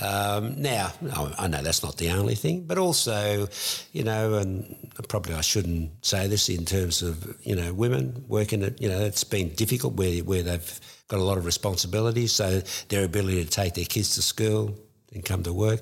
Um, 0.00 0.60
now, 0.60 0.92
I 1.38 1.46
know 1.48 1.62
that's 1.62 1.82
not 1.82 1.96
the 1.96 2.10
only 2.10 2.34
thing, 2.34 2.64
but 2.64 2.76
also, 2.76 3.48
you 3.92 4.04
know, 4.04 4.34
and 4.34 4.76
probably 5.08 5.34
I 5.34 5.40
shouldn't 5.40 6.04
say 6.04 6.26
this 6.26 6.48
in 6.48 6.64
terms 6.64 7.00
of, 7.02 7.36
you 7.42 7.56
know, 7.56 7.72
women 7.72 8.24
working 8.28 8.62
at, 8.64 8.80
you 8.82 8.88
know, 8.88 9.00
it's 9.00 9.24
been 9.24 9.48
difficult 9.54 9.94
where, 9.94 10.22
where 10.24 10.42
they've 10.42 10.80
got 11.08 11.20
a 11.20 11.22
lot 11.22 11.38
of 11.38 11.46
responsibility. 11.46 12.26
So 12.26 12.60
their 12.88 13.04
ability 13.04 13.44
to 13.44 13.50
take 13.50 13.74
their 13.74 13.86
kids 13.86 14.14
to 14.16 14.22
school 14.22 14.76
and 15.14 15.24
come 15.24 15.42
to 15.44 15.52
work. 15.54 15.80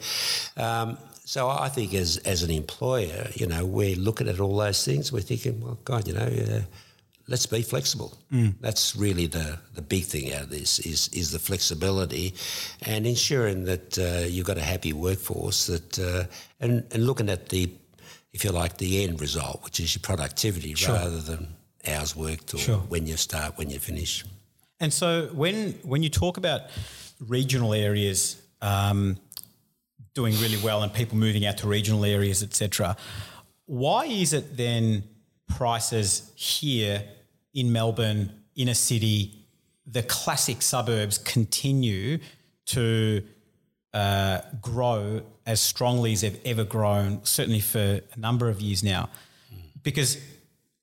Um, 0.56 0.98
so 1.24 1.48
I 1.48 1.68
think 1.68 1.94
as, 1.94 2.18
as 2.18 2.42
an 2.42 2.50
employer, 2.50 3.28
you 3.34 3.46
know, 3.46 3.64
we're 3.64 3.96
looking 3.96 4.28
at 4.28 4.40
all 4.40 4.56
those 4.56 4.84
things. 4.84 5.12
We're 5.12 5.20
thinking, 5.20 5.60
well, 5.60 5.78
God, 5.84 6.06
you 6.06 6.14
know, 6.14 6.26
uh, 6.26 6.60
let's 7.30 7.46
be 7.46 7.62
flexible. 7.62 8.18
Mm. 8.32 8.54
That's 8.60 8.96
really 8.96 9.26
the, 9.26 9.58
the 9.74 9.82
big 9.82 10.04
thing 10.04 10.34
out 10.34 10.42
of 10.42 10.50
this 10.50 10.80
is 10.80 11.08
is 11.08 11.30
the 11.30 11.38
flexibility 11.38 12.34
and 12.82 13.06
ensuring 13.06 13.64
that 13.64 13.98
uh, 13.98 14.26
you've 14.26 14.46
got 14.46 14.58
a 14.58 14.62
happy 14.62 14.92
workforce 14.92 15.66
that 15.66 15.98
uh, 15.98 16.24
and 16.58 16.84
and 16.92 17.06
looking 17.06 17.30
at 17.30 17.48
the 17.48 17.70
if 18.32 18.44
you 18.44 18.50
like 18.50 18.76
the 18.76 19.04
end 19.04 19.20
result, 19.20 19.64
which 19.64 19.80
is 19.80 19.94
your 19.94 20.02
productivity 20.02 20.74
sure. 20.74 20.94
rather 20.94 21.20
than 21.20 21.48
hours 21.86 22.14
worked 22.14 22.52
or 22.54 22.58
sure. 22.58 22.78
when 22.88 23.06
you 23.06 23.16
start, 23.16 23.56
when 23.56 23.70
you 23.70 23.78
finish. 23.78 24.24
And 24.80 24.92
so 24.92 25.30
when 25.32 25.72
when 25.82 26.02
you 26.02 26.10
talk 26.10 26.36
about 26.36 26.62
regional 27.20 27.72
areas 27.74 28.42
um, 28.60 29.16
doing 30.14 30.34
really 30.40 30.58
well 30.62 30.82
and 30.82 30.92
people 30.92 31.16
moving 31.16 31.46
out 31.46 31.58
to 31.58 31.68
regional 31.68 32.04
areas, 32.04 32.42
etc., 32.42 32.96
why 33.66 34.06
is 34.06 34.32
it 34.32 34.56
then 34.56 35.04
prices 35.46 36.32
here 36.34 37.04
in 37.54 37.72
Melbourne, 37.72 38.32
in 38.54 38.68
a 38.68 38.74
city, 38.74 39.46
the 39.86 40.02
classic 40.02 40.62
suburbs 40.62 41.18
continue 41.18 42.18
to 42.66 43.22
uh, 43.92 44.40
grow 44.60 45.22
as 45.46 45.60
strongly 45.60 46.12
as 46.12 46.20
they've 46.20 46.40
ever 46.44 46.64
grown, 46.64 47.24
certainly 47.24 47.60
for 47.60 48.00
a 48.14 48.18
number 48.18 48.48
of 48.48 48.60
years 48.60 48.84
now, 48.84 49.08
because 49.82 50.18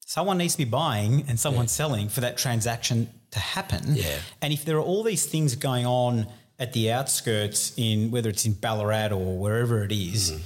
someone 0.05 0.37
needs 0.37 0.53
to 0.53 0.59
be 0.59 0.65
buying 0.65 1.23
and 1.27 1.39
someone 1.39 1.65
yeah. 1.65 1.69
selling 1.69 2.09
for 2.09 2.21
that 2.21 2.37
transaction 2.37 3.09
to 3.31 3.39
happen. 3.39 3.95
Yeah. 3.95 4.17
And 4.41 4.53
if 4.53 4.65
there 4.65 4.77
are 4.77 4.81
all 4.81 5.03
these 5.03 5.25
things 5.25 5.55
going 5.55 5.85
on 5.85 6.27
at 6.59 6.73
the 6.73 6.91
outskirts 6.91 7.73
in 7.77 8.09
whether 8.11 8.29
it's 8.29 8.45
in 8.45 8.53
Ballarat 8.53 9.11
or 9.11 9.37
wherever 9.37 9.83
it 9.83 9.91
is, 9.91 10.31
mm. 10.31 10.39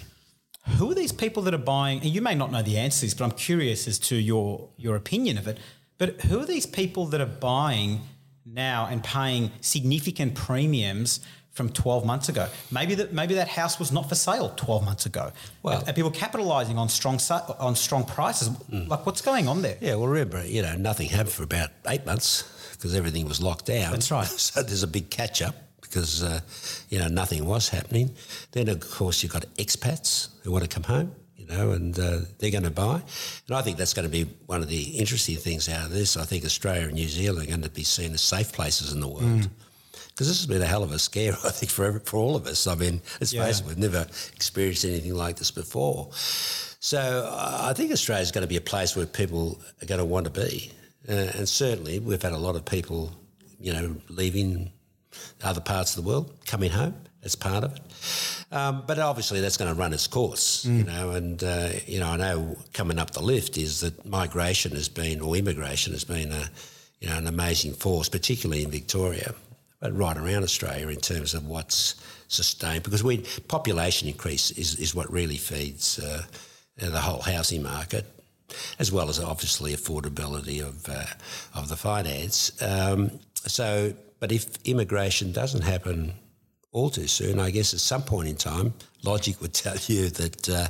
who 0.77 0.91
are 0.91 0.95
these 0.95 1.11
people 1.11 1.43
that 1.43 1.53
are 1.53 1.59
buying? 1.59 1.99
And 2.01 2.09
you 2.09 2.21
may 2.21 2.35
not 2.35 2.51
know 2.51 2.61
the 2.61 2.77
answers, 2.77 3.13
but 3.13 3.23
I'm 3.23 3.31
curious 3.31 3.87
as 3.87 3.97
to 3.99 4.15
your 4.15 4.69
your 4.77 4.95
opinion 4.95 5.37
of 5.37 5.47
it. 5.47 5.59
But 6.01 6.19
who 6.21 6.39
are 6.39 6.45
these 6.47 6.65
people 6.65 7.05
that 7.11 7.21
are 7.21 7.27
buying 7.27 8.01
now 8.43 8.87
and 8.89 9.03
paying 9.03 9.51
significant 9.61 10.33
premiums 10.33 11.19
from 11.51 11.69
12 11.69 12.07
months 12.07 12.27
ago? 12.27 12.47
Maybe 12.71 12.95
that 12.95 13.13
maybe 13.13 13.35
that 13.35 13.47
house 13.47 13.77
was 13.77 13.91
not 13.91 14.09
for 14.09 14.15
sale 14.15 14.51
12 14.55 14.83
months 14.83 15.05
ago. 15.05 15.31
Well, 15.61 15.83
are, 15.87 15.93
people 15.93 16.09
capitalising 16.09 16.77
on 16.77 16.89
strong 16.89 17.19
on 17.59 17.75
strong 17.75 18.05
prices? 18.05 18.49
Mm. 18.49 18.87
Like 18.87 19.05
what's 19.05 19.21
going 19.21 19.47
on 19.47 19.61
there? 19.61 19.77
Yeah, 19.79 19.93
well, 19.93 20.07
remember, 20.07 20.43
you 20.43 20.63
know, 20.63 20.75
nothing 20.75 21.07
happened 21.07 21.33
for 21.33 21.43
about 21.43 21.69
eight 21.87 22.03
months 22.03 22.71
because 22.71 22.95
everything 22.95 23.27
was 23.27 23.39
locked 23.39 23.67
down. 23.67 23.91
That's 23.91 24.09
right. 24.09 24.27
So 24.39 24.63
there's 24.63 24.81
a 24.81 24.87
big 24.87 25.11
catch 25.11 25.43
up 25.43 25.53
because 25.81 26.23
uh, 26.23 26.39
you 26.89 26.97
know 26.97 27.09
nothing 27.09 27.45
was 27.45 27.69
happening. 27.69 28.15
Then 28.53 28.69
of 28.69 28.79
course 28.79 29.21
you've 29.21 29.33
got 29.33 29.45
expats 29.59 30.29
who 30.41 30.51
want 30.51 30.63
to 30.63 30.67
come 30.67 30.83
home 30.83 31.13
know, 31.55 31.71
and 31.71 31.97
uh, 31.97 32.19
they're 32.39 32.51
going 32.51 32.63
to 32.63 32.71
buy. 32.71 33.01
And 33.47 33.55
I 33.55 33.61
think 33.61 33.77
that's 33.77 33.93
going 33.93 34.07
to 34.07 34.11
be 34.11 34.29
one 34.45 34.61
of 34.61 34.69
the 34.69 34.81
interesting 34.97 35.37
things 35.37 35.69
out 35.69 35.85
of 35.85 35.91
this. 35.91 36.17
I 36.17 36.25
think 36.25 36.45
Australia 36.45 36.83
and 36.83 36.93
New 36.93 37.07
Zealand 37.07 37.47
are 37.47 37.49
going 37.49 37.61
to 37.61 37.69
be 37.69 37.83
seen 37.83 38.13
as 38.13 38.21
safe 38.21 38.51
places 38.51 38.93
in 38.93 38.99
the 38.99 39.07
world. 39.07 39.23
Mm 39.23 39.49
because 40.21 40.27
this 40.27 40.37
has 40.37 40.45
been 40.45 40.61
a 40.61 40.65
hell 40.65 40.83
of 40.83 40.91
a 40.91 40.99
scare, 40.99 41.33
I 41.43 41.49
think, 41.49 41.71
for 41.71 41.99
for 42.01 42.17
all 42.17 42.35
of 42.35 42.45
us. 42.45 42.67
I 42.67 42.75
mean, 42.75 43.01
let's 43.19 43.33
yeah. 43.33 43.45
face 43.45 43.59
it, 43.59 43.65
we've 43.65 43.77
never 43.77 44.05
experienced 44.35 44.85
anything 44.85 45.15
like 45.15 45.37
this 45.37 45.51
before. 45.51 46.09
So 46.13 46.99
uh, 46.99 47.67
I 47.69 47.73
think 47.73 47.91
Australia 47.91 48.21
is 48.21 48.31
going 48.31 48.43
to 48.43 48.47
be 48.47 48.57
a 48.57 48.61
place 48.61 48.95
where 48.95 49.05
people 49.05 49.59
are 49.81 49.85
going 49.85 49.99
to 49.99 50.05
want 50.05 50.25
to 50.25 50.31
be, 50.31 50.71
uh, 51.09 51.31
and 51.37 51.47
certainly 51.47 51.99
we've 51.99 52.21
had 52.21 52.33
a 52.33 52.37
lot 52.37 52.55
of 52.55 52.65
people, 52.65 53.11
you 53.59 53.73
know, 53.73 53.95
leaving 54.09 54.71
other 55.43 55.61
parts 55.61 55.95
of 55.95 56.03
the 56.03 56.07
world, 56.07 56.33
coming 56.45 56.71
home 56.71 56.95
as 57.23 57.35
part 57.35 57.63
of 57.63 57.75
it. 57.75 57.81
Um, 58.51 58.83
but 58.85 58.99
obviously, 58.99 59.41
that's 59.41 59.57
going 59.57 59.71
to 59.73 59.79
run 59.79 59.93
its 59.93 60.07
course, 60.07 60.65
mm. 60.65 60.79
you 60.79 60.83
know. 60.83 61.11
And 61.11 61.43
uh, 61.43 61.69
you 61.85 61.99
know, 61.99 62.07
I 62.07 62.17
know 62.17 62.57
coming 62.73 62.99
up 62.99 63.11
the 63.11 63.21
lift 63.21 63.57
is 63.57 63.81
that 63.81 64.05
migration 64.05 64.71
has 64.71 64.89
been, 64.89 65.21
or 65.21 65.35
immigration 65.35 65.93
has 65.93 66.03
been, 66.03 66.31
a 66.31 66.49
you 66.99 67.09
know, 67.09 67.17
an 67.17 67.27
amazing 67.27 67.73
force, 67.73 68.09
particularly 68.09 68.63
in 68.63 68.71
Victoria, 68.71 69.33
but 69.79 69.95
right 69.95 70.17
around 70.17 70.43
Australia 70.43 70.87
in 70.87 70.99
terms 70.99 71.33
of 71.33 71.47
what's 71.47 71.95
sustained. 72.27 72.83
Because 72.83 73.03
we 73.03 73.19
population 73.47 74.07
increase 74.07 74.51
is, 74.51 74.75
is 74.75 74.95
what 74.95 75.11
really 75.11 75.37
feeds 75.37 75.99
uh, 75.99 76.23
the 76.77 76.99
whole 76.99 77.21
housing 77.21 77.63
market, 77.63 78.05
as 78.79 78.91
well 78.91 79.09
as 79.09 79.19
obviously 79.19 79.73
affordability 79.73 80.61
of 80.61 80.87
uh, 80.89 81.05
of 81.55 81.69
the 81.69 81.77
finance. 81.77 82.51
Um, 82.61 83.19
so, 83.33 83.93
but 84.19 84.31
if 84.31 84.57
immigration 84.65 85.31
doesn't 85.31 85.61
happen 85.61 86.13
all 86.71 86.89
too 86.89 87.07
soon. 87.07 87.39
I 87.39 87.51
guess 87.51 87.73
at 87.73 87.79
some 87.79 88.03
point 88.03 88.29
in 88.29 88.35
time, 88.35 88.73
logic 89.03 89.41
would 89.41 89.53
tell 89.53 89.75
you 89.87 90.09
that, 90.09 90.49
uh, 90.49 90.67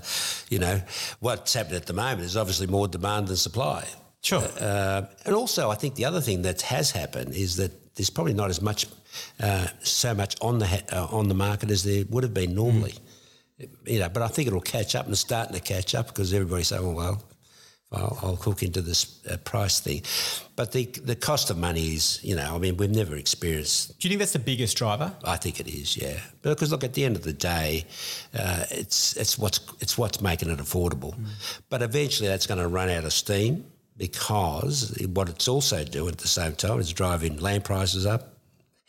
you 0.50 0.60
know, 0.60 0.82
what's 1.20 1.54
happening 1.54 1.78
at 1.78 1.86
the 1.86 1.94
moment 1.94 2.22
is 2.22 2.38
obviously 2.38 2.68
more 2.68 2.88
demand 2.88 3.28
than 3.28 3.38
supply. 3.38 3.88
Sure. 4.22 4.44
Uh, 4.60 5.04
and 5.26 5.34
also, 5.34 5.72
I 5.72 5.76
think 5.76 5.96
the 5.96 6.06
other 6.06 6.22
thing 6.22 6.44
that 6.44 6.62
has 6.62 6.92
happened 6.92 7.34
is 7.34 7.56
that 7.58 7.96
there's 7.96 8.10
probably 8.10 8.34
not 8.34 8.50
as 8.50 8.62
much, 8.62 8.86
uh, 9.40 9.68
so 9.82 10.14
much 10.14 10.36
on 10.42 10.60
the 10.60 10.68
ha- 10.68 10.86
uh, 10.92 11.08
on 11.12 11.28
the 11.28 11.34
market 11.34 11.72
as 11.72 11.84
there 11.84 12.06
would 12.10 12.24
have 12.24 12.34
been 12.34 12.54
normally. 12.54 12.94
Mm. 13.60 13.68
You 13.86 14.00
know, 14.00 14.10
but 14.10 14.24
I 14.24 14.28
think 14.28 14.48
it'll 14.48 14.62
catch 14.62 14.96
up 14.96 15.06
and 15.06 15.14
it's 15.14 15.22
starting 15.22 15.54
to 15.54 15.60
catch 15.60 15.94
up 15.96 16.08
because 16.08 16.34
everybody's 16.34 16.68
saying, 16.68 16.84
well, 16.84 16.96
well 16.96 17.24
I'll, 17.94 18.18
I'll 18.22 18.36
hook 18.38 18.64
into 18.64 18.82
this 18.82 19.20
uh, 19.30 19.36
price 19.38 19.80
thing. 19.82 20.02
But 20.56 20.72
the 20.72 20.86
the 20.86 21.16
cost 21.16 21.50
of 21.50 21.58
money 21.58 21.94
is, 21.96 22.20
you 22.24 22.36
know, 22.36 22.56
I 22.56 22.58
mean, 22.58 22.78
we've 22.78 22.90
never 22.90 23.16
experienced. 23.16 24.00
Do 24.00 24.08
you 24.08 24.12
think 24.12 24.20
that's 24.20 24.34
the 24.34 24.40
biggest 24.40 24.78
driver? 24.78 25.12
I 25.24 25.38
think 25.38 25.60
it 25.60 25.68
is, 25.68 25.98
yeah. 25.98 26.20
Because 26.42 26.72
look, 26.72 26.84
at 26.84 26.94
the 26.94 27.04
end 27.04 27.16
of 27.16 27.24
the 27.24 27.34
day, 27.34 27.86
uh, 28.38 28.64
it's 28.72 29.18
it's 29.18 29.38
what's 29.38 29.60
it's 29.82 29.98
what's 29.98 30.22
making 30.22 30.50
it 30.50 30.60
affordable. 30.60 31.16
Mm. 31.16 31.26
But 31.70 31.82
eventually, 31.82 32.30
that's 32.30 32.48
going 32.48 32.62
to 32.62 32.68
run 32.68 32.90
out 32.90 33.04
of 33.04 33.14
steam 33.14 33.66
because 33.98 34.98
what 35.14 35.30
it's 35.30 35.48
also 35.48 35.84
doing 35.84 36.12
at 36.14 36.18
the 36.18 36.28
same 36.28 36.54
time 36.54 36.80
is 36.80 36.92
driving 36.94 37.38
land 37.38 37.64
prices 37.64 38.06
up, 38.06 38.36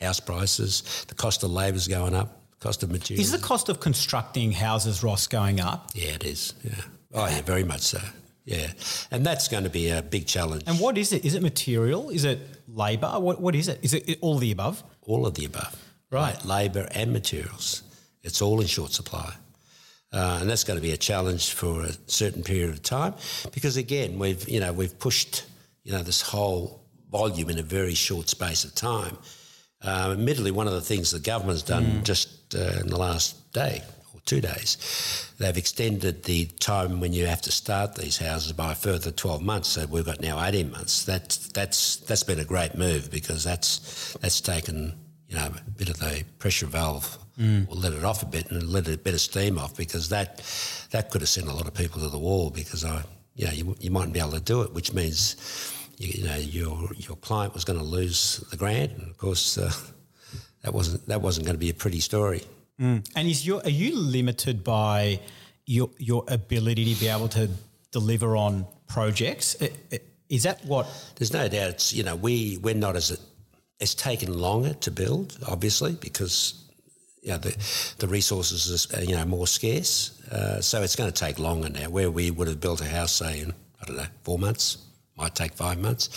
house 0.01 0.21
prices, 0.21 1.05
the 1.09 1.15
cost 1.15 1.43
of 1.43 1.51
labour 1.51 1.77
is 1.77 1.89
going 1.89 2.15
up, 2.15 2.41
cost 2.61 2.83
of 2.83 2.91
materials. 2.91 3.27
Is 3.27 3.33
the 3.33 3.47
cost 3.47 3.69
of 3.69 3.81
constructing 3.81 4.53
houses, 4.53 5.03
Ross, 5.03 5.27
going 5.27 5.61
up? 5.61 5.91
Yeah, 5.95 6.13
it 6.13 6.25
is. 6.25 6.55
Yeah. 6.65 6.81
Oh, 7.13 7.27
yeah, 7.27 7.43
very 7.43 7.65
much 7.65 7.81
so. 7.83 8.01
Yeah, 8.45 8.73
and 9.11 9.25
that's 9.25 9.49
going 9.49 9.65
to 9.65 9.71
be 9.71 9.89
a 9.91 10.03
big 10.03 10.27
challenge. 10.27 10.65
And 10.67 10.81
what 10.81 10.99
is 10.99 11.13
it? 11.13 11.25
Is 11.25 11.35
it 11.35 11.43
material? 11.43 12.11
Is 12.11 12.25
it 12.25 12.41
labour? 12.67 13.21
What 13.21 13.41
What 13.41 13.55
is 13.55 13.69
it? 13.69 13.79
Is 13.83 13.95
it 13.95 14.19
all 14.21 14.39
the 14.39 14.51
above? 14.51 14.83
All 15.03 15.27
of 15.27 15.35
the 15.35 15.45
above. 15.45 15.77
Right. 16.11 16.45
Labour 16.45 16.89
and 16.93 17.13
materials. 17.13 17.83
It's 18.23 18.43
all 18.43 18.61
in 18.61 18.67
short 18.67 18.93
supply. 18.93 19.35
Uh, 20.13 20.39
and 20.41 20.51
that's 20.51 20.65
going 20.65 20.77
to 20.79 20.83
be 20.83 20.93
a 20.93 20.97
challenge 20.97 21.53
for 21.53 21.85
a 21.85 21.93
certain 22.07 22.43
period 22.43 22.69
of 22.69 22.83
time 22.83 23.15
because 23.55 23.79
again 23.79 24.19
we've 24.19 24.47
you 24.47 24.61
know 24.61 24.71
we've 24.71 24.99
pushed 24.99 25.47
you 25.85 25.93
know 25.93 26.03
this 26.03 26.21
whole 26.21 26.85
volume 27.11 27.49
in 27.49 27.59
a 27.59 27.63
very 27.63 27.95
short 27.95 28.29
space 28.29 28.65
of 28.65 28.75
time. 28.75 29.17
Uh, 29.81 30.11
admittedly, 30.13 30.51
one 30.51 30.67
of 30.67 30.75
the 30.75 30.83
things 30.83 31.11
the 31.11 31.19
government's 31.19 31.63
done 31.63 31.85
mm. 31.85 32.03
just 32.05 32.55
uh, 32.55 32.81
in 32.81 32.89
the 32.89 32.99
last 32.99 33.53
day 33.53 33.83
two 34.25 34.41
days. 34.41 35.33
They've 35.39 35.57
extended 35.57 36.25
the 36.25 36.47
time 36.61 37.01
when 37.01 37.13
you 37.13 37.27
have 37.27 37.43
to 37.43 37.53
start 37.53 37.95
these 37.95 38.19
houses 38.19 38.53
by 38.53 38.73
a 38.73 38.75
further 38.75 39.11
12 39.11 39.43
months. 39.43 39.69
So 39.71 39.87
we've 39.87 40.05
got 40.05 40.21
now 40.21 40.43
18 40.45 40.71
months. 40.71 41.05
That, 41.05 41.39
that's, 41.55 41.97
that's 41.97 42.23
been 42.23 42.39
a 42.39 42.45
great 42.45 42.77
move 42.77 43.11
because 43.11 43.43
that's, 43.45 44.17
that's 44.21 44.41
taken 44.41 44.99
you 45.29 45.37
know, 45.37 45.47
a 45.47 45.71
bit 45.71 45.89
of 45.89 45.99
the 45.99 46.25
pressure 46.39 46.67
valve 46.67 47.19
mm. 47.39 47.69
will 47.69 47.77
let 47.77 47.93
it 47.93 48.05
off 48.05 48.23
a 48.23 48.27
bit 48.27 48.51
and 48.51 48.69
let 48.69 48.87
a 48.89 48.97
bit 48.97 49.15
of 49.15 49.21
steam 49.21 49.59
off 49.59 49.77
because 49.77 50.09
that, 50.11 50.43
that 50.91 51.11
could 51.11 51.23
have 51.23 51.29
sent 51.29 51.49
a 51.49 51.53
lot 51.53 51.67
of 51.67 51.75
people 51.75 52.01
to 52.01 52.09
the 52.09 52.19
wall 52.19 52.51
because 52.51 52.85
I, 52.85 53.03
you 53.35 53.47
know, 53.47 53.53
you, 53.53 53.77
you 53.81 53.91
mightn't 53.91 54.13
be 54.13 54.21
able 54.21 54.33
to 54.33 54.41
do 54.41 54.63
it, 54.63 54.73
which 54.73 54.93
means 54.93 55.37
you, 55.99 56.23
you 56.23 56.25
know 56.25 56.37
your 56.37 56.89
your 56.95 57.17
client 57.17 57.55
was 57.55 57.65
going 57.65 57.79
to 57.79 57.85
lose 57.85 58.39
the 58.51 58.57
grant, 58.57 58.93
and 58.93 59.11
of 59.11 59.19
course 59.19 59.59
uh, 59.59 59.73
that 60.63 60.75
wasn't 60.75 61.07
that 61.07 61.23
wasn't 61.23 61.47
going 61.47 61.55
to 61.55 61.61
be 61.61 61.71
a 61.71 61.75
pretty 61.75 62.01
story. 62.01 62.43
And 62.79 63.03
is 63.17 63.47
your 63.47 63.63
are 63.63 63.71
you 63.71 63.97
limited 63.97 64.65
by 64.65 65.21
your 65.67 65.91
your 65.99 66.25
ability 66.29 66.95
to 66.95 67.01
be 67.01 67.09
able 67.09 67.29
to 67.29 67.49
deliver 67.93 68.37
on 68.37 68.67
projects? 68.89 69.57
I- 69.61 69.73
I- 69.93 70.01
Is 70.29 70.43
that 70.45 70.65
what? 70.65 70.87
There's 71.17 71.33
no 71.33 71.47
doubt. 71.49 71.71
It's 71.71 71.93
you 71.93 72.03
know 72.03 72.17
we 72.17 72.59
we're 72.63 72.75
not 72.75 72.97
as 72.97 73.11
it's 73.81 73.95
taken 73.95 74.39
longer 74.39 74.75
to 74.75 74.91
build, 74.91 75.37
obviously, 75.47 75.93
because 75.93 76.55
you 77.23 77.31
know 77.33 77.39
the 77.39 77.55
the 77.99 78.09
resources 78.09 78.87
are 78.95 79.05
you 79.05 79.15
know 79.17 79.27
more 79.27 79.47
scarce. 79.47 80.13
Uh, 80.33 80.61
so 80.63 80.83
it's 80.83 80.97
going 80.97 81.13
to 81.13 81.25
take 81.27 81.39
longer 81.39 81.69
now. 81.69 81.91
Where 81.91 82.11
we 82.11 82.31
would 82.31 82.49
have 82.49 82.61
built 82.61 82.81
a 82.81 82.87
house, 82.89 83.13
say 83.13 83.41
in 83.41 83.53
I 83.81 83.85
don't 83.87 83.97
know 83.97 84.07
four 84.23 84.39
months, 84.39 84.79
might 85.17 85.35
take 85.35 85.53
five 85.55 85.79
months. 85.79 86.09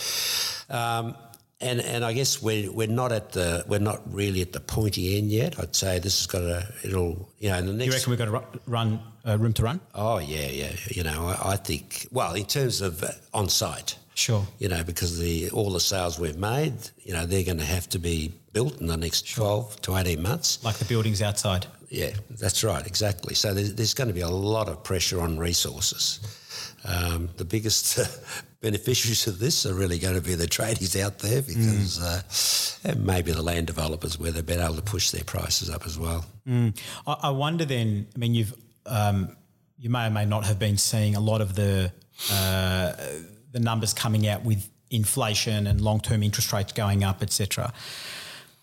Um, 0.70 1.14
and 1.60 1.80
and 1.80 2.04
I 2.04 2.12
guess 2.12 2.42
we're 2.42 2.70
we're 2.70 2.86
not 2.86 3.12
at 3.12 3.32
the 3.32 3.64
we're 3.66 3.78
not 3.78 4.02
really 4.12 4.42
at 4.42 4.52
the 4.52 4.60
pointy 4.60 5.18
end 5.18 5.30
yet. 5.30 5.58
I'd 5.58 5.74
say 5.74 5.98
this 5.98 6.18
has 6.18 6.26
got 6.26 6.42
a 6.42 6.66
it'll 6.84 7.28
you 7.38 7.48
know 7.50 7.58
in 7.58 7.66
the 7.66 7.72
next 7.72 7.86
You 7.86 7.92
reckon 7.92 8.10
we've 8.10 8.18
got 8.18 8.28
a 8.28 8.70
run 8.70 9.00
uh, 9.26 9.38
room 9.38 9.52
to 9.54 9.62
run? 9.62 9.80
Oh 9.94 10.18
yeah, 10.18 10.48
yeah. 10.48 10.72
You 10.88 11.02
know, 11.02 11.26
I, 11.26 11.52
I 11.52 11.56
think 11.56 12.08
well 12.12 12.34
in 12.34 12.44
terms 12.44 12.80
of 12.80 13.02
uh, 13.02 13.08
on 13.32 13.48
site. 13.48 13.98
Sure. 14.14 14.46
You 14.58 14.68
know, 14.68 14.82
because 14.82 15.18
the 15.18 15.50
all 15.50 15.70
the 15.70 15.80
sales 15.80 16.18
we've 16.18 16.38
made, 16.38 16.72
you 17.02 17.12
know, 17.12 17.26
they're 17.26 17.44
going 17.44 17.58
to 17.58 17.64
have 17.64 17.86
to 17.90 17.98
be 17.98 18.32
built 18.54 18.80
in 18.80 18.86
the 18.86 18.96
next 18.96 19.34
twelve 19.34 19.78
to 19.82 19.94
eighteen 19.96 20.22
months. 20.22 20.64
Like 20.64 20.76
the 20.76 20.86
buildings 20.86 21.20
outside. 21.20 21.66
Yeah, 21.90 22.10
that's 22.30 22.64
right, 22.64 22.84
exactly. 22.86 23.34
So 23.34 23.54
there's, 23.54 23.74
there's 23.74 23.94
going 23.94 24.08
to 24.08 24.14
be 24.14 24.22
a 24.22 24.28
lot 24.28 24.68
of 24.68 24.82
pressure 24.82 25.20
on 25.20 25.38
resources. 25.38 26.20
Um, 26.86 27.30
the 27.36 27.44
biggest 27.44 27.98
beneficiaries 28.60 29.26
of 29.26 29.38
this 29.38 29.66
are 29.66 29.74
really 29.74 29.98
going 29.98 30.14
to 30.14 30.20
be 30.20 30.34
the 30.34 30.46
tradies 30.46 31.00
out 31.00 31.18
there 31.18 31.42
because 31.42 32.00
uh, 32.00 32.88
and 32.88 33.04
maybe 33.04 33.32
the 33.32 33.42
land 33.42 33.66
developers 33.66 34.18
where 34.18 34.30
they've 34.30 34.46
been 34.46 34.60
able 34.60 34.76
to 34.76 34.82
push 34.82 35.10
their 35.10 35.24
prices 35.24 35.68
up 35.68 35.84
as 35.84 35.98
well. 35.98 36.24
I, 37.06 37.16
I 37.24 37.30
wonder 37.30 37.64
then. 37.64 38.06
I 38.14 38.18
mean, 38.18 38.34
you've 38.34 38.54
um, 38.86 39.36
you 39.78 39.90
may 39.90 40.06
or 40.06 40.10
may 40.10 40.24
not 40.24 40.44
have 40.44 40.58
been 40.58 40.78
seeing 40.78 41.16
a 41.16 41.20
lot 41.20 41.40
of 41.40 41.54
the 41.54 41.92
uh, 42.30 42.92
the 43.52 43.60
numbers 43.60 43.92
coming 43.92 44.28
out 44.28 44.44
with 44.44 44.68
inflation 44.90 45.66
and 45.66 45.80
long 45.80 46.00
term 46.00 46.22
interest 46.22 46.52
rates 46.52 46.72
going 46.72 47.02
up, 47.02 47.22
etc. 47.22 47.72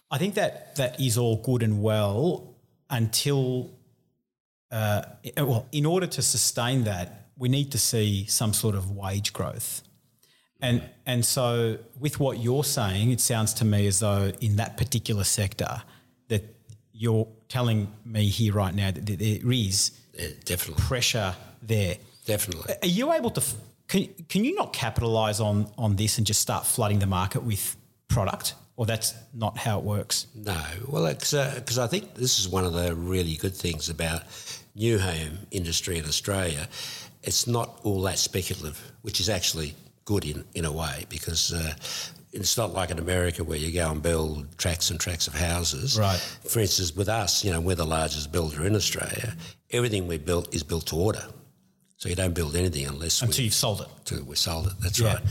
I 0.09 0.17
think 0.17 0.35
that 0.35 0.75
that 0.77 0.99
is 0.99 1.17
all 1.17 1.37
good 1.37 1.63
and 1.63 1.81
well 1.81 2.55
until 2.89 3.71
uh, 4.71 5.03
well, 5.37 5.67
in 5.71 5.85
order 5.85 6.07
to 6.07 6.21
sustain 6.21 6.85
that, 6.85 7.22
we 7.37 7.49
need 7.49 7.71
to 7.71 7.77
see 7.77 8.25
some 8.27 8.53
sort 8.53 8.75
of 8.75 8.91
wage 8.91 9.33
growth. 9.33 9.81
And 10.61 10.81
and 11.05 11.25
so 11.25 11.77
with 11.99 12.19
what 12.19 12.39
you're 12.39 12.63
saying, 12.63 13.11
it 13.11 13.19
sounds 13.19 13.53
to 13.55 13.65
me 13.65 13.87
as 13.87 13.99
though 13.99 14.31
in 14.39 14.55
that 14.57 14.77
particular 14.77 15.23
sector 15.25 15.81
that 16.29 16.43
you're 16.93 17.27
telling 17.49 17.91
me 18.05 18.29
here 18.29 18.53
right 18.53 18.73
now 18.73 18.91
that 18.91 19.05
there 19.05 19.51
is 19.51 19.91
Yeah, 20.17 20.27
definitely, 20.45 20.81
pressure 20.83 21.35
there. 21.61 21.97
definitely. 22.25 22.75
Are 22.81 22.87
you 22.87 23.11
able 23.11 23.31
to? 23.31 23.41
Can, 23.87 24.07
can 24.29 24.45
you 24.45 24.55
not 24.55 24.71
capitalize 24.71 25.41
on 25.41 25.67
on 25.77 25.95
this 25.97 26.17
and 26.17 26.25
just 26.25 26.39
start 26.41 26.65
flooding 26.65 26.99
the 26.99 27.07
market 27.07 27.43
with 27.43 27.75
product, 28.07 28.53
or 28.77 28.85
that's 28.85 29.13
not 29.33 29.57
how 29.57 29.79
it 29.79 29.83
works? 29.83 30.27
No, 30.33 30.61
well, 30.87 31.07
because 31.11 31.33
uh, 31.77 31.83
I 31.83 31.87
think 31.87 32.15
this 32.15 32.39
is 32.39 32.47
one 32.47 32.63
of 32.63 32.73
the 32.73 32.95
really 32.95 33.35
good 33.35 33.55
things 33.55 33.89
about 33.89 34.21
new 34.75 34.97
home 34.99 35.39
industry 35.51 35.97
in 35.97 36.05
Australia. 36.05 36.69
It's 37.23 37.47
not 37.47 37.79
all 37.83 38.01
that 38.03 38.19
speculative, 38.19 38.91
which 39.01 39.19
is 39.19 39.29
actually 39.29 39.75
good 40.05 40.25
in, 40.25 40.43
in 40.55 40.65
a 40.65 40.71
way 40.71 41.05
because 41.09 41.53
uh, 41.53 41.73
it's 42.33 42.57
not 42.57 42.73
like 42.73 42.91
in 42.91 42.99
America 42.99 43.43
where 43.43 43.57
you 43.57 43.71
go 43.71 43.89
and 43.89 44.01
build 44.01 44.45
tracks 44.57 44.89
and 44.91 44.99
tracks 44.99 45.27
of 45.27 45.33
houses. 45.33 45.97
Right. 45.97 46.19
For 46.47 46.59
instance, 46.59 46.95
with 46.95 47.07
us, 47.07 47.43
you 47.45 47.51
know, 47.51 47.61
we're 47.61 47.75
the 47.75 47.85
largest 47.85 48.31
builder 48.31 48.65
in 48.65 48.75
Australia. 48.75 49.35
Everything 49.71 50.07
we 50.07 50.17
built 50.17 50.53
is 50.53 50.63
built 50.63 50.87
to 50.87 50.97
order. 50.97 51.25
So 51.97 52.09
you 52.09 52.15
don't 52.15 52.33
build 52.35 52.57
anything 52.57 52.85
unless 52.85 53.21
we 53.21 53.27
Until 53.27 53.45
you've 53.45 53.53
sold 53.53 53.79
it. 53.81 53.87
till 54.03 54.23
we 54.25 54.35
sold 54.35 54.67
it. 54.67 54.73
That's 54.81 54.99
Yeah. 54.99 55.13
right. 55.13 55.23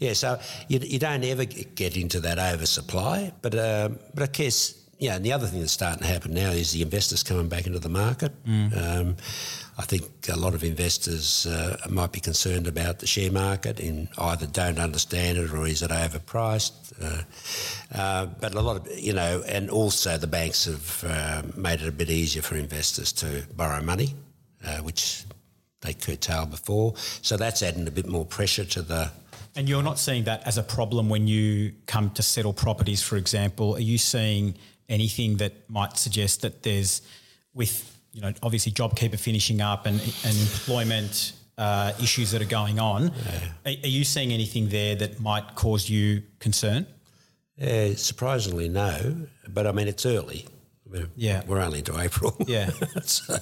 Yeah, 0.00 0.12
so 0.14 0.40
you, 0.66 0.80
you 0.80 0.98
don't 0.98 1.22
ever 1.22 1.44
get 1.44 1.96
into 1.96 2.18
that 2.20 2.40
oversupply, 2.40 3.32
but 3.42 3.54
um, 3.56 4.00
but 4.12 4.24
I 4.24 4.32
guess 4.32 4.74
yeah. 4.98 5.14
And 5.14 5.24
the 5.24 5.32
other 5.32 5.46
thing 5.46 5.60
that's 5.60 5.70
starting 5.72 6.00
to 6.02 6.08
happen 6.08 6.34
now 6.34 6.50
is 6.50 6.72
the 6.72 6.82
investors 6.82 7.22
coming 7.22 7.48
back 7.48 7.66
into 7.68 7.78
the 7.78 7.88
market. 7.90 8.32
Um, 8.46 9.16
I 9.78 9.82
think 9.82 10.04
a 10.32 10.36
lot 10.36 10.54
of 10.54 10.64
investors 10.64 11.46
uh, 11.46 11.76
might 11.90 12.10
be 12.10 12.20
concerned 12.20 12.66
about 12.66 13.00
the 13.00 13.06
share 13.06 13.30
market 13.30 13.78
and 13.78 14.08
either 14.16 14.46
don't 14.46 14.78
understand 14.78 15.36
it 15.36 15.52
or 15.52 15.66
is 15.66 15.82
it 15.82 15.90
overpriced. 15.90 16.72
Uh, 17.00 17.22
uh, 17.94 18.26
but 18.26 18.54
a 18.54 18.60
lot 18.60 18.76
of 18.76 18.98
you 18.98 19.12
know, 19.12 19.42
and 19.46 19.68
also 19.68 20.16
the 20.16 20.26
banks 20.26 20.64
have 20.64 21.04
uh, 21.06 21.42
made 21.56 21.82
it 21.82 21.88
a 21.88 21.92
bit 21.92 22.08
easier 22.08 22.40
for 22.40 22.56
investors 22.56 23.12
to 23.12 23.44
borrow 23.54 23.82
money, 23.82 24.14
uh, 24.64 24.78
which 24.78 25.24
they 25.82 25.92
curtailed 25.92 26.50
before. 26.50 26.94
So 27.20 27.36
that's 27.36 27.62
adding 27.62 27.86
a 27.86 27.90
bit 27.90 28.08
more 28.08 28.24
pressure 28.24 28.64
to 28.64 28.82
the. 28.82 29.10
And 29.54 29.68
you're 29.68 29.82
not 29.82 29.98
seeing 29.98 30.24
that 30.24 30.46
as 30.46 30.56
a 30.56 30.62
problem 30.62 31.10
when 31.10 31.26
you 31.26 31.72
come 31.86 32.10
to 32.10 32.22
settle 32.22 32.54
properties, 32.54 33.02
for 33.02 33.16
example. 33.16 33.74
Are 33.74 33.80
you 33.80 33.98
seeing 33.98 34.54
anything 34.88 35.36
that 35.36 35.68
might 35.68 35.98
suggest 35.98 36.42
that 36.42 36.62
there's, 36.62 37.02
with 37.52 37.95
you 38.16 38.22
know, 38.22 38.32
obviously 38.42 38.72
JobKeeper 38.72 39.20
finishing 39.20 39.60
up 39.60 39.84
and, 39.84 40.00
and 40.24 40.36
employment 40.38 41.34
uh, 41.58 41.92
issues 42.02 42.30
that 42.30 42.40
are 42.40 42.46
going 42.46 42.78
on, 42.80 43.10
are, 43.66 43.72
are 43.84 43.88
you 43.88 44.04
seeing 44.04 44.32
anything 44.32 44.70
there 44.70 44.94
that 44.94 45.20
might 45.20 45.54
cause 45.54 45.90
you 45.90 46.22
concern? 46.38 46.86
Uh, 47.60 47.90
surprisingly, 47.94 48.70
no. 48.70 49.26
But 49.48 49.66
I 49.66 49.72
mean, 49.72 49.86
it's 49.86 50.06
early. 50.06 50.46
We're, 50.90 51.08
Yeah. 51.14 51.42
we're 51.46 51.60
only 51.60 51.80
into 51.80 51.98
April. 52.00 52.34
Yeah. 52.46 52.70
so 53.02 53.36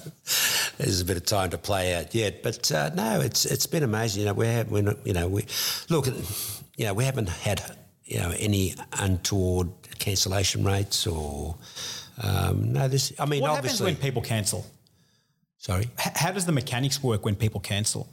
there's 0.77 0.99
a 0.99 1.05
bit 1.05 1.15
of 1.15 1.25
time 1.25 1.51
to 1.51 1.57
play 1.57 1.95
out 1.95 2.13
yet. 2.13 2.43
But 2.43 2.69
uh, 2.69 2.89
no, 2.95 3.21
it's 3.21 3.45
it's 3.45 3.67
been 3.67 3.83
amazing. 3.83 4.21
You 4.21 4.25
know, 4.27 4.33
we 4.33 4.47
have, 4.47 4.69
we're 4.69 4.81
not, 4.83 5.07
you 5.07 5.13
know, 5.13 5.29
we 5.29 5.45
look, 5.89 6.07
you 6.75 6.85
know, 6.85 6.93
we 6.93 7.05
haven't 7.05 7.29
had 7.29 7.61
you 8.03 8.19
know 8.19 8.33
any 8.39 8.75
untoward 8.99 9.69
cancellation 9.99 10.65
rates 10.65 11.07
or 11.07 11.55
um, 12.21 12.73
no. 12.73 12.87
This, 12.87 13.13
I 13.19 13.25
mean, 13.25 13.41
What 13.41 13.49
happens 13.55 13.73
obviously, 13.81 13.85
when 13.87 13.95
people 13.97 14.21
cancel? 14.21 14.65
sorry. 15.57 15.89
H- 15.99 16.13
how 16.15 16.31
does 16.31 16.45
the 16.45 16.51
mechanics 16.51 17.01
work 17.03 17.25
when 17.25 17.35
people 17.35 17.59
cancel? 17.59 18.07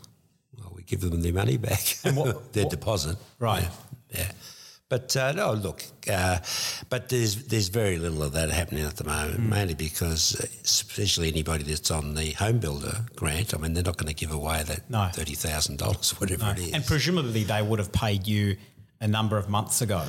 Well, 0.59 0.73
we 0.75 0.83
give 0.83 1.01
them 1.01 1.21
their 1.23 1.33
money 1.33 1.57
back, 1.57 1.97
what- 2.15 2.53
their 2.53 2.65
what- 2.65 2.71
deposit. 2.71 3.17
Right. 3.39 3.69
Yeah. 4.11 4.21
yeah. 4.21 4.33
But 4.89 5.17
uh, 5.17 5.33
no, 5.33 5.53
look, 5.55 5.83
uh, 6.13 6.39
but 6.91 7.09
there's 7.09 7.47
there's 7.47 7.69
very 7.69 7.97
little 7.97 8.23
of 8.23 8.35
that 8.35 8.51
happening 8.51 8.85
at 8.85 8.97
the 8.97 9.05
moment, 9.05 9.37
Hmm. 9.41 9.49
mainly 9.49 9.73
because, 9.75 10.35
especially 10.65 11.29
anybody 11.29 11.65
that's 11.65 11.91
on 11.91 12.15
the 12.15 12.33
home 12.33 12.59
builder 12.59 13.07
grant, 13.17 13.55
I 13.55 13.57
mean, 13.57 13.73
they're 13.73 13.83
not 13.83 13.97
going 13.97 14.09
to 14.15 14.15
give 14.15 14.33
away 14.33 14.63
that 14.65 14.91
No. 14.91 15.09
thirty 15.15 15.35
thousand 15.35 15.79
dollars, 15.79 16.11
whatever 16.21 16.51
it 16.51 16.59
is. 16.59 16.73
And 16.75 16.85
presumably 16.85 17.43
they 17.45 17.63
would 17.63 17.79
have 17.79 17.91
paid 17.91 18.27
you 18.27 18.59
a 19.03 19.09
number 19.09 19.37
of 19.37 19.49
months 19.51 19.83
ago. 19.83 20.03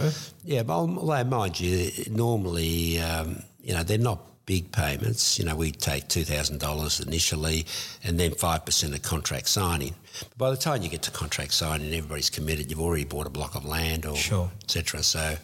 Yeah, 0.45 0.63
but 0.63 0.73
although 0.73 1.23
mind 1.25 1.60
you, 1.60 1.91
normally, 2.10 2.99
um, 2.99 3.43
you 3.62 3.73
know, 3.73 3.84
they're 3.84 3.97
not 3.97 4.19
big 4.45 4.71
payments. 4.71 5.39
You 5.39 5.45
know, 5.45 5.56
we 5.56 5.71
take 5.71 6.08
two 6.08 6.23
thousand 6.23 6.60
dollars 6.60 6.99
initially, 6.99 7.65
and 8.03 8.19
then 8.19 8.32
five 8.36 8.63
percent 8.65 8.93
of 8.93 9.01
contract 9.01 9.47
signing. 9.49 9.95
But 10.29 10.38
by 10.38 10.49
the 10.51 10.58
time 10.58 10.82
you 10.84 10.89
get 10.89 11.01
to 11.03 11.12
contract 11.12 11.53
signing, 11.53 11.88
everybody's 11.93 12.29
committed. 12.29 12.69
You've 12.69 12.79
already 12.82 13.03
bought 13.06 13.27
a 13.27 13.32
block 13.32 13.56
of 13.56 13.65
land, 13.65 14.06
or 14.06 14.15
Sure. 14.15 14.49
etc. 14.63 15.03
So 15.03 15.36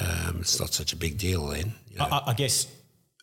um, 0.00 0.38
it's 0.40 0.58
not 0.60 0.72
such 0.72 0.92
a 0.92 0.96
big 0.96 1.18
deal 1.18 1.48
then. 1.48 1.74
You 1.90 1.98
know. 1.98 2.04
I, 2.10 2.30
I 2.30 2.34
guess 2.34 2.66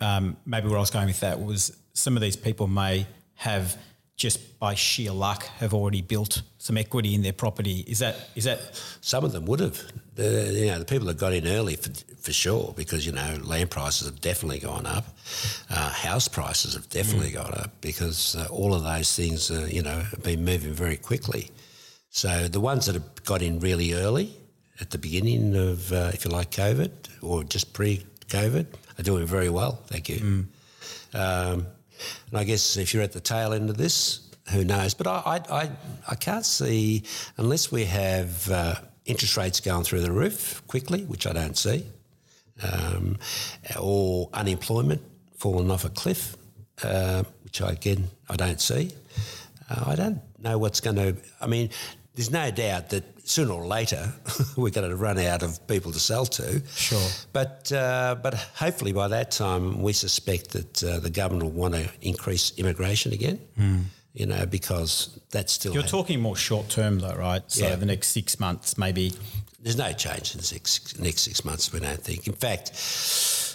um, 0.02 0.36
maybe 0.46 0.68
where 0.68 0.78
I 0.78 0.82
was 0.82 0.92
going 0.92 1.08
with 1.08 1.22
that 1.22 1.42
was 1.42 1.76
some 1.94 2.18
of 2.18 2.22
these 2.22 2.36
people 2.36 2.68
may 2.68 3.08
have 3.36 3.78
just 4.16 4.60
by 4.60 4.76
sheer 4.76 5.12
luck 5.12 5.44
have 5.60 5.74
already 5.74 6.02
built 6.02 6.44
some 6.58 6.78
equity 6.78 7.14
in 7.16 7.24
their 7.24 7.34
property. 7.34 7.84
Is 7.88 8.00
that 8.00 8.30
is 8.36 8.44
that 8.44 8.60
Some 9.02 9.26
of 9.26 9.32
them 9.32 9.46
would 9.46 9.60
have. 9.60 9.82
The, 10.16 10.54
you 10.54 10.68
know, 10.68 10.78
the 10.80 10.86
people 10.86 11.08
that 11.08 11.18
got 11.18 11.34
in 11.34 11.48
early 11.48 11.76
for, 11.76 11.90
for 12.22 12.32
sure, 12.32 12.74
because 12.78 13.06
you 13.06 13.12
know 13.12 13.40
land 13.44 13.72
prices 13.72 14.08
have 14.08 14.22
definitely 14.22 14.60
gone 14.60 14.86
up, 14.86 15.06
uh, 15.70 15.90
house 15.90 16.28
prices 16.28 16.76
have 16.76 16.88
definitely 16.90 17.32
gone 17.32 17.54
up 17.56 17.72
because 17.82 18.36
uh, 18.36 18.48
all 18.52 18.76
of 18.76 18.84
those 18.84 19.16
things, 19.16 19.50
uh, 19.50 19.68
you 19.70 19.82
know, 19.82 20.00
have 20.00 20.24
been 20.24 20.46
moving 20.46 20.74
very 20.74 20.98
quickly. 20.98 21.50
So 22.10 22.48
the 22.48 22.60
ones 22.60 22.86
that 22.86 22.94
have 22.94 23.26
got 23.26 23.42
in 23.42 23.60
really 23.60 23.94
early 23.94 24.38
at 24.80 24.92
the 24.92 25.00
beginning 25.00 25.56
of, 25.56 25.92
uh, 25.92 26.12
if 26.14 26.26
you 26.26 26.32
like, 26.32 26.52
COVID 26.52 26.92
or 27.24 27.44
just 27.44 27.74
pre-COVID, 27.74 28.68
are 29.00 29.04
doing 29.04 29.26
very 29.26 29.50
well. 29.50 29.82
Thank 29.88 30.10
you. 30.10 30.46
Um, 31.16 31.66
and 32.30 32.40
I 32.40 32.44
guess 32.44 32.78
if 32.78 32.94
you're 32.94 33.04
at 33.04 33.14
the 33.14 33.20
tail 33.20 33.54
end 33.54 33.70
of 33.70 33.78
this, 33.78 34.30
who 34.52 34.64
knows? 34.64 34.94
But 34.94 35.08
I, 35.08 35.22
I, 35.26 35.56
I, 35.62 35.70
I 36.10 36.16
can't 36.16 36.46
see, 36.46 37.04
unless 37.38 37.72
we 37.72 37.86
have 37.86 38.50
uh, 38.52 38.76
interest 39.06 39.38
rates 39.38 39.60
going 39.60 39.84
through 39.84 40.02
the 40.02 40.12
roof 40.12 40.62
quickly, 40.68 41.04
which 41.04 41.26
I 41.28 41.34
don't 41.34 41.58
see, 41.58 41.86
um, 42.62 43.18
or 43.80 44.30
unemployment 44.34 45.02
falling 45.38 45.72
off 45.72 45.86
a 45.86 45.90
cliff, 45.90 46.36
uh, 46.84 47.24
which 47.44 47.62
I, 47.62 47.72
again 47.72 48.10
I 48.30 48.36
don't 48.36 48.62
see. 48.62 48.92
Uh, 49.70 49.84
I 49.88 49.96
don't 49.96 50.22
know 50.40 50.58
what's 50.58 50.80
going 50.80 50.98
to. 50.98 51.16
I 51.40 51.48
mean, 51.48 51.70
there's 52.16 52.32
no 52.32 52.52
doubt 52.52 52.90
that 52.90 53.04
sooner 53.28 53.54
or 53.54 53.66
later 53.66 54.14
we're 54.58 54.70
going 54.70 54.90
to 54.90 54.96
run 54.96 55.18
out 55.18 55.44
of 55.44 55.66
people 55.68 55.92
to 55.92 56.00
sell 56.00 56.26
to. 56.26 56.62
Sure. 56.76 57.08
But 57.32 57.72
uh, 57.72 58.16
but 58.22 58.34
hopefully 58.56 58.92
by 58.94 59.08
that 59.08 59.32
time 59.32 59.82
we 59.82 59.94
suspect 59.94 60.52
that 60.52 60.84
uh, 60.84 61.00
the 61.00 61.10
government 61.10 61.44
will 61.46 61.60
want 61.62 61.74
to 61.74 61.90
increase 62.02 62.52
immigration 62.58 63.14
again. 63.14 63.40
You 64.16 64.28
know, 64.28 64.46
because 64.46 65.20
that's 65.32 65.54
still 65.54 65.74
You're 65.74 65.82
ha- 65.82 65.88
talking 65.90 66.20
more 66.22 66.36
short 66.36 66.70
term, 66.70 67.00
though, 67.00 67.16
right? 67.16 67.42
So 67.48 67.66
Yeah. 67.68 67.76
the 67.78 67.88
next 67.88 68.10
six 68.10 68.40
months, 68.40 68.78
maybe. 68.78 69.12
there's 69.60 69.76
no 69.76 69.92
change 69.92 70.34
in 70.34 70.38
the 70.38 70.44
six, 70.46 71.00
next 71.00 71.22
six 71.22 71.44
months. 71.44 71.74
We 71.74 71.80
don't 71.80 72.00
think. 72.00 72.28
In 72.28 72.34
fact, 72.34 72.74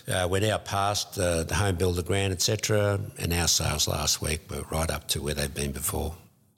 uh, 0.09 0.27
we're 0.29 0.41
now 0.41 0.59
past 0.59 1.17
uh, 1.17 1.45
the 1.45 1.55
home 1.55 1.77
builder 1.77 2.03
grant, 2.03 2.33
etc., 2.33 2.99
and 3.21 3.33
our 3.33 3.47
sales 3.47 3.87
last 3.87 4.21
week 4.21 4.51
were 4.51 4.63
right 4.69 4.91
up 4.91 5.07
to 5.09 5.23
where 5.23 5.35
they've 5.35 5.55
been 5.55 5.71
before. 5.71 6.17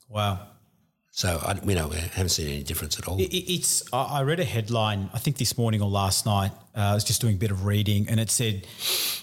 Wow. 0.09 0.47
So 1.13 1.41
I, 1.45 1.59
we 1.65 1.75
know 1.75 1.89
we 1.89 1.97
haven't 1.97 2.29
seen 2.31 2.47
any 2.49 2.63
difference 2.63 2.99
at 2.99 3.09
all. 3.09 3.19
It- 3.21 3.33
it- 3.35 3.53
It's. 3.53 3.83
I 3.93 4.23
read 4.23 4.41
a 4.41 4.45
headline. 4.45 5.11
I 5.13 5.19
think 5.19 5.39
this 5.39 5.59
morning 5.59 5.83
or 5.83 5.89
last 5.91 6.25
night. 6.25 6.53
Uh, 6.77 6.81
I 6.81 6.95
was 6.95 7.05
just 7.05 7.21
doing 7.21 7.35
a 7.35 7.39
bit 7.39 7.51
of 7.51 7.65
reading, 7.65 8.09
and 8.09 8.21
it 8.21 8.31
said 8.31 8.67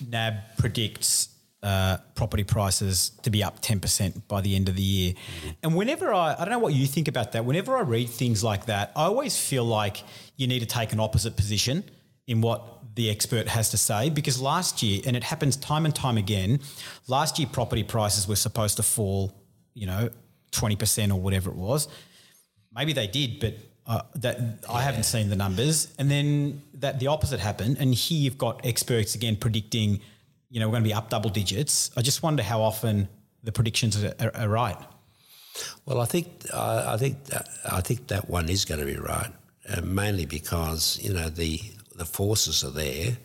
NAB 0.09 0.33
predicts 0.57 1.29
uh, 1.63 1.97
property 2.13 2.43
prices 2.43 3.11
to 3.23 3.29
be 3.29 3.41
up 3.43 3.61
ten 3.61 3.79
percent 3.79 4.27
by 4.27 4.41
the 4.41 4.55
end 4.55 4.67
of 4.69 4.75
the 4.75 4.81
year. 4.83 5.13
And 5.63 5.75
whenever 5.75 6.13
I, 6.13 6.33
I 6.33 6.39
don't 6.39 6.49
know 6.51 6.59
what 6.59 6.73
you 6.73 6.85
think 6.87 7.07
about 7.07 7.31
that. 7.31 7.45
Whenever 7.45 7.77
I 7.77 7.81
read 7.81 8.09
things 8.09 8.43
like 8.43 8.65
that, 8.65 8.91
I 8.95 9.03
always 9.05 9.37
feel 9.39 9.63
like 9.63 10.03
you 10.35 10.45
need 10.47 10.59
to 10.59 10.65
take 10.65 10.91
an 10.93 10.99
opposite 10.99 11.35
position 11.37 11.83
in 12.27 12.41
what 12.41 12.95
the 12.95 13.09
expert 13.09 13.47
has 13.47 13.69
to 13.69 13.77
say 13.77 14.09
because 14.09 14.41
last 14.41 14.83
year, 14.83 15.01
and 15.05 15.15
it 15.15 15.23
happens 15.23 15.55
time 15.55 15.85
and 15.85 15.95
time 15.95 16.17
again, 16.17 16.59
last 17.07 17.39
year 17.39 17.47
property 17.51 17.83
prices 17.83 18.27
were 18.27 18.35
supposed 18.35 18.75
to 18.77 18.83
fall, 18.83 19.33
you 19.73 19.85
know, 19.87 20.09
twenty 20.59 20.75
percent 20.75 21.11
or 21.11 21.19
whatever 21.25 21.49
it 21.49 21.59
was. 21.69 21.87
Maybe 22.77 22.93
they 22.93 23.07
did, 23.19 23.29
but 23.39 23.53
uh, 23.91 24.01
that 24.23 24.35
I 24.69 24.81
haven't 24.87 25.05
seen 25.05 25.29
the 25.29 25.35
numbers. 25.35 25.75
And 25.99 26.09
then 26.09 26.61
that 26.81 26.99
the 26.99 27.07
opposite 27.07 27.39
happened, 27.39 27.77
and 27.79 27.93
here 27.93 28.21
you've 28.23 28.37
got 28.37 28.65
experts 28.65 29.15
again 29.15 29.35
predicting, 29.35 29.89
you 30.49 30.59
know, 30.59 30.67
we're 30.67 30.77
going 30.77 30.83
to 30.83 30.89
be 30.89 30.97
up 30.99 31.09
double 31.09 31.31
digits. 31.31 31.91
I 31.97 32.01
just 32.01 32.21
wonder 32.23 32.43
how 32.43 32.61
often 32.61 33.07
the 33.43 33.51
predictions 33.51 34.03
are, 34.03 34.13
are, 34.19 34.35
are 34.35 34.49
right. 34.49 34.77
Well, 35.85 35.99
I 36.01 36.05
think 36.05 36.27
I, 36.53 36.93
I 36.93 36.97
think 36.97 37.15
that, 37.25 37.47
I 37.79 37.81
think 37.81 38.07
that 38.07 38.29
one 38.29 38.49
is 38.49 38.65
going 38.65 38.79
to 38.79 38.85
be 38.85 38.99
right, 39.13 39.31
uh, 39.69 39.81
mainly 39.81 40.25
because 40.25 40.99
you 41.01 41.13
know 41.13 41.29
the 41.29 41.59
the 41.95 42.05
forces 42.05 42.63
are 42.63 42.75
there. 42.85 43.17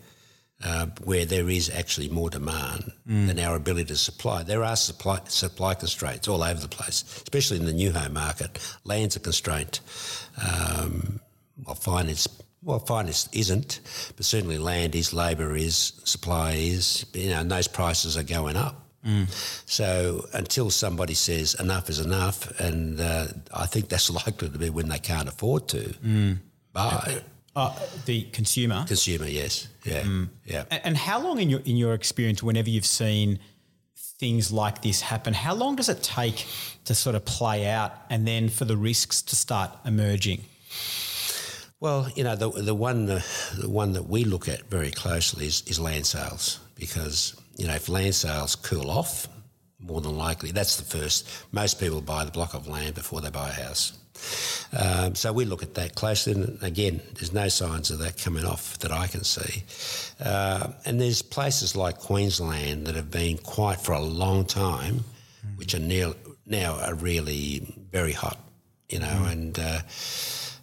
Uh, 0.65 0.85
where 1.03 1.25
there 1.25 1.49
is 1.49 1.69
actually 1.69 2.07
more 2.07 2.29
demand 2.29 2.89
than 3.27 3.37
our 3.37 3.57
ability 3.57 3.83
to 3.83 3.97
supply. 3.97 4.43
There 4.43 4.63
are 4.63 4.77
supply 4.77 5.19
supply 5.27 5.73
constraints 5.73 6.29
all 6.29 6.41
over 6.41 6.61
the 6.61 6.69
place, 6.69 7.03
especially 7.03 7.57
in 7.57 7.65
the 7.65 7.73
new 7.73 7.91
home 7.91 8.13
market. 8.13 8.59
Land's 8.85 9.17
a 9.17 9.19
constraint. 9.19 9.81
Um, 10.41 11.19
well, 11.65 11.75
finance 11.75 12.29
well, 12.63 12.79
finance 12.79 13.27
isn't, 13.33 13.81
but 14.15 14.25
certainly 14.25 14.57
land 14.57 14.95
is, 14.95 15.13
labour 15.13 15.55
is, 15.55 15.93
supply 16.05 16.53
is. 16.53 17.05
You 17.13 17.31
know, 17.31 17.41
and 17.41 17.51
those 17.51 17.67
prices 17.67 18.15
are 18.15 18.23
going 18.23 18.55
up. 18.55 18.79
So 19.65 20.25
until 20.33 20.69
somebody 20.69 21.13
says 21.13 21.55
enough 21.55 21.89
is 21.89 21.99
enough, 21.99 22.57
and 22.59 23.01
uh, 23.01 23.27
I 23.53 23.65
think 23.65 23.89
that's 23.89 24.09
likely 24.25 24.49
to 24.49 24.57
be 24.57 24.69
when 24.69 24.87
they 24.87 24.99
can't 24.99 25.27
afford 25.27 25.67
to 25.69 25.93
buy. 26.71 27.21
Uh, 27.55 27.77
the 28.05 28.23
consumer. 28.31 28.83
Consumer, 28.87 29.27
yes, 29.27 29.67
yeah, 29.83 30.03
yeah. 30.45 30.65
And, 30.71 30.81
and 30.85 30.97
how 30.97 31.21
long 31.21 31.39
in 31.39 31.49
your 31.49 31.59
in 31.61 31.77
your 31.77 31.93
experience, 31.93 32.41
whenever 32.41 32.69
you've 32.69 32.85
seen 32.85 33.39
things 33.95 34.51
like 34.51 34.81
this 34.81 35.01
happen, 35.01 35.33
how 35.33 35.53
long 35.53 35.75
does 35.75 35.89
it 35.89 36.01
take 36.01 36.47
to 36.85 36.95
sort 36.95 37.15
of 37.15 37.25
play 37.25 37.67
out, 37.67 37.91
and 38.09 38.27
then 38.27 38.49
for 38.49 38.65
the 38.65 38.75
risks 38.75 39.21
to 39.21 39.35
start 39.35 39.69
emerging? 39.85 40.41
Well, 41.79 42.09
you 42.15 42.23
know, 42.23 42.35
the 42.35 42.49
the 42.49 42.73
one 42.73 43.09
uh, 43.09 43.21
the 43.59 43.69
one 43.69 43.93
that 43.93 44.07
we 44.07 44.23
look 44.23 44.47
at 44.47 44.69
very 44.69 44.89
closely 44.89 45.45
is, 45.45 45.63
is 45.67 45.79
land 45.79 46.05
sales 46.05 46.59
because 46.75 47.39
you 47.57 47.67
know 47.67 47.75
if 47.75 47.87
land 47.87 48.15
sales 48.15 48.55
cool 48.55 48.89
off, 48.89 49.27
more 49.79 50.01
than 50.01 50.17
likely 50.17 50.51
that's 50.51 50.77
the 50.77 50.85
first. 50.85 51.27
Most 51.51 51.79
people 51.79 52.01
buy 52.01 52.23
the 52.23 52.31
block 52.31 52.53
of 52.53 52.67
land 52.67 52.95
before 52.95 53.21
they 53.21 53.29
buy 53.29 53.49
a 53.49 53.53
house. 53.53 53.93
Um, 54.77 55.15
so 55.15 55.31
we 55.33 55.45
look 55.45 55.63
at 55.63 55.75
that 55.75 55.95
closely, 55.95 56.33
and 56.33 56.61
again, 56.63 57.01
there's 57.15 57.33
no 57.33 57.47
signs 57.47 57.91
of 57.91 57.99
that 57.99 58.17
coming 58.17 58.45
off 58.45 58.79
that 58.79 58.91
I 58.91 59.07
can 59.07 59.23
see. 59.23 59.63
Uh, 60.23 60.67
and 60.85 60.99
there's 60.99 61.21
places 61.21 61.75
like 61.75 61.99
Queensland 61.99 62.87
that 62.87 62.95
have 62.95 63.11
been 63.11 63.37
quiet 63.37 63.81
for 63.81 63.93
a 63.93 64.01
long 64.01 64.45
time, 64.45 65.03
which 65.55 65.75
are 65.75 65.79
near, 65.79 66.13
now 66.45 66.79
are 66.79 66.95
really 66.95 67.73
very 67.91 68.13
hot, 68.13 68.39
you 68.89 68.99
know, 68.99 69.25
and. 69.29 69.57
Uh, 69.59 69.79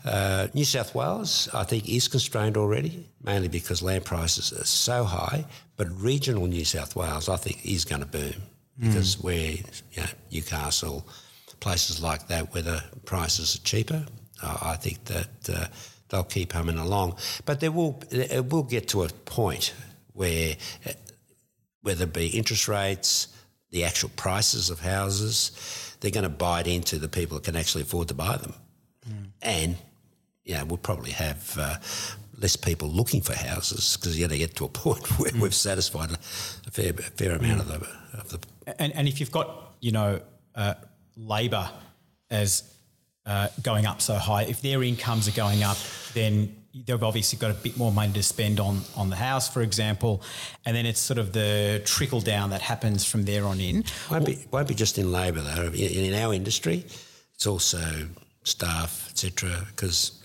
uh, 0.03 0.49
New 0.55 0.65
South 0.65 0.95
Wales, 0.95 1.51
I 1.53 1.65
think, 1.65 1.87
is 1.87 2.09
constrained 2.09 2.57
already, 2.57 3.07
mainly 3.23 3.49
because 3.49 3.83
land 3.83 4.07
prices 4.07 4.51
are 4.51 4.65
so 4.65 5.05
high. 5.05 5.45
But 5.77 5.89
regional 6.01 6.47
New 6.47 6.65
South 6.65 6.97
Wales, 6.97 7.29
I 7.29 7.37
think, 7.37 7.65
is 7.67 7.85
going 7.85 8.01
to 8.01 8.07
boom 8.07 8.33
because 8.81 9.23
where 9.23 9.51
you 9.53 9.63
know, 9.99 10.05
Newcastle, 10.33 11.07
places 11.61 12.03
like 12.03 12.29
that, 12.29 12.53
where 12.53 12.63
the 12.63 12.83
prices 13.05 13.57
are 13.57 13.61
cheaper, 13.61 14.05
uh, 14.43 14.59
I 14.63 14.77
think 14.77 15.05
that 15.05 15.51
uh, 15.53 15.67
they'll 16.09 16.25
keep 16.25 16.53
humming 16.53 16.79
along. 16.79 17.17
But 17.45 17.61
there 17.61 17.73
will 17.73 18.03
it 18.11 18.51
will 18.51 18.63
get 18.63 18.89
to 18.89 19.05
a 19.05 19.09
point 19.09 19.75
where 20.13 20.57
uh, 20.87 20.93
whether 21.83 22.05
it 22.05 22.13
be 22.13 22.29
interest 22.29 22.69
rates, 22.69 23.29
the 23.71 23.85
actual 23.85 24.11
prices 24.17 24.71
of 24.71 24.81
houses, 24.81 25.97
they're 26.01 26.11
going 26.11 26.25
to 26.25 26.29
bite 26.29 26.67
into 26.67 26.99
the 26.99 27.09
people 27.09 27.37
that 27.37 27.45
can 27.45 27.57
actually 27.57 27.83
afford 27.83 28.09
to 28.09 28.15
buy 28.15 28.37
them. 28.37 28.55
And, 29.43 29.77
you 30.45 30.55
know, 30.55 30.65
we'll 30.67 30.79
probably 30.79 31.13
have 31.13 31.57
uh, 31.59 31.77
less 32.39 32.57
people 32.57 32.89
looking 32.89 33.21
for 33.21 33.35
houses 33.35 33.97
because 33.97 34.19
you're 34.19 34.29
going 34.29 34.39
to 34.41 34.47
get 34.47 34.57
to 34.57 34.65
a 34.65 34.69
point 34.85 35.07
where 35.19 35.33
we've 35.41 35.55
satisfied 35.55 36.11
a, 36.11 36.17
fair, 36.71 36.91
a 36.91 37.03
fair 37.03 37.37
amount 37.37 37.61
of 37.61 37.69
the, 37.69 38.19
of 38.19 38.29
the 38.31 38.75
And, 38.79 38.93
and 38.95 39.09
if 39.09 39.21
you've 39.21 39.33
got, 39.33 39.75
you 39.81 39.93
know, 39.93 40.21
uh, 40.55 40.75
labour 41.17 41.69
as 42.31 42.63
uh, 43.27 43.49
going 43.63 43.87
up 43.87 44.01
so 44.01 44.15
high, 44.15 44.43
if 44.43 44.63
their 44.63 44.83
incomes 44.83 45.29
are 45.29 45.33
going 45.33 45.63
up, 45.63 45.77
then 46.15 46.55
they've 46.87 47.03
obviously 47.03 47.39
got 47.39 47.51
a 47.51 47.55
bit 47.55 47.77
more 47.77 47.93
money 47.93 48.13
to 48.13 48.23
spend 48.23 48.61
on 48.61 48.81
on 48.97 49.11
the 49.11 49.17
house, 49.17 49.49
for 49.49 49.63
example, 49.63 50.23
and 50.65 50.77
then 50.77 50.87
it's 50.87 51.01
sort 51.01 51.19
of 51.19 51.33
the 51.33 51.83
trickle 51.85 52.21
down 52.21 52.51
that 52.51 52.63
happens 52.63 53.05
from 53.05 53.25
there 53.25 53.45
on 53.45 53.61
in. 53.61 53.85
Won't 54.11 54.27
be, 54.27 54.39
won't 54.51 54.69
be 54.69 54.75
just 54.75 54.99
in 54.99 55.11
labour 55.13 55.41
though. 55.41 55.67
In, 55.67 55.75
in 55.75 56.15
our 56.15 56.33
industry, 56.33 56.85
it's 57.35 57.47
also 57.47 58.09
staff, 58.45 59.09
etc. 59.11 59.67
Because 59.69 60.23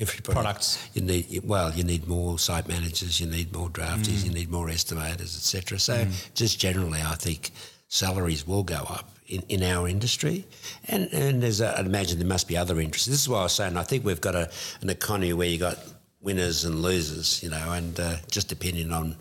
everybody 0.00 0.32
Products. 0.32 0.88
you 0.94 1.02
need 1.02 1.42
well, 1.44 1.72
you 1.72 1.84
need 1.84 2.06
more 2.06 2.38
site 2.38 2.68
managers, 2.68 3.20
you 3.20 3.26
need 3.26 3.52
more 3.52 3.68
draftees, 3.68 4.24
you 4.24 4.32
need 4.32 4.50
more 4.50 4.68
estimators, 4.68 5.36
etc. 5.36 5.78
So 5.78 6.06
just 6.34 6.58
generally, 6.58 7.00
I 7.00 7.16
think 7.16 7.50
salaries 7.88 8.46
will 8.46 8.62
go 8.62 8.86
up 8.88 9.10
in, 9.30 9.42
in 9.48 9.62
our 9.62 9.88
industry, 9.88 10.44
and 10.88 11.08
and 11.12 11.42
there's 11.42 11.60
a, 11.60 11.78
I'd 11.78 11.86
imagine 11.86 12.18
there 12.18 12.28
must 12.28 12.48
be 12.48 12.56
other 12.56 12.80
interests. 12.80 13.08
This 13.08 13.20
is 13.20 13.28
why 13.28 13.40
I 13.40 13.42
was 13.44 13.52
saying 13.52 13.76
I 13.76 13.84
think 13.84 14.04
we've 14.04 14.20
got 14.20 14.34
a, 14.34 14.50
an 14.82 14.90
economy 14.90 15.32
where 15.32 15.48
you've 15.48 15.60
got 15.60 15.78
winners 16.20 16.64
and 16.64 16.82
losers, 16.82 17.42
you 17.42 17.48
know, 17.48 17.72
and 17.72 17.98
uh, 17.98 18.16
just 18.30 18.48
depending 18.48 18.92
on 18.92 19.16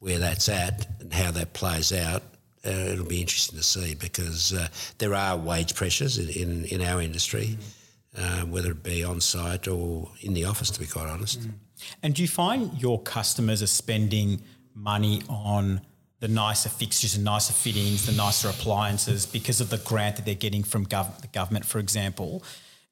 where 0.00 0.18
that's 0.18 0.48
at 0.48 0.86
and 1.00 1.12
how 1.12 1.30
that 1.30 1.52
plays 1.52 1.92
out, 1.92 2.22
uh, 2.66 2.70
it'll 2.70 3.06
be 3.06 3.20
interesting 3.20 3.56
to 3.56 3.62
see 3.62 3.94
because 3.94 4.52
uh, 4.52 4.66
there 4.98 5.14
are 5.14 5.36
wage 5.36 5.74
pressures 5.74 6.18
in, 6.18 6.28
in, 6.30 6.64
in 6.66 6.82
our 6.82 7.00
industry, 7.00 7.56
uh, 8.18 8.40
whether 8.42 8.72
it 8.72 8.82
be 8.82 9.04
on 9.04 9.20
site 9.20 9.68
or 9.68 10.10
in 10.22 10.34
the 10.34 10.44
office, 10.44 10.70
to 10.70 10.80
be 10.80 10.86
quite 10.86 11.06
honest. 11.06 11.48
And 12.02 12.14
do 12.14 12.22
you 12.22 12.28
find 12.28 12.80
your 12.80 13.00
customers 13.00 13.62
are 13.62 13.68
spending 13.68 14.42
money 14.74 15.22
on 15.28 15.80
the 16.22 16.28
nicer 16.28 16.68
fixtures 16.68 17.16
and 17.16 17.24
nicer 17.24 17.52
fittings, 17.52 18.06
the 18.06 18.12
nicer 18.12 18.48
appliances 18.48 19.26
because 19.26 19.60
of 19.60 19.70
the 19.70 19.78
grant 19.78 20.14
that 20.14 20.24
they're 20.24 20.36
getting 20.36 20.62
from 20.62 20.86
gov- 20.86 21.20
the 21.20 21.26
government, 21.26 21.64
for 21.64 21.80
example? 21.80 22.44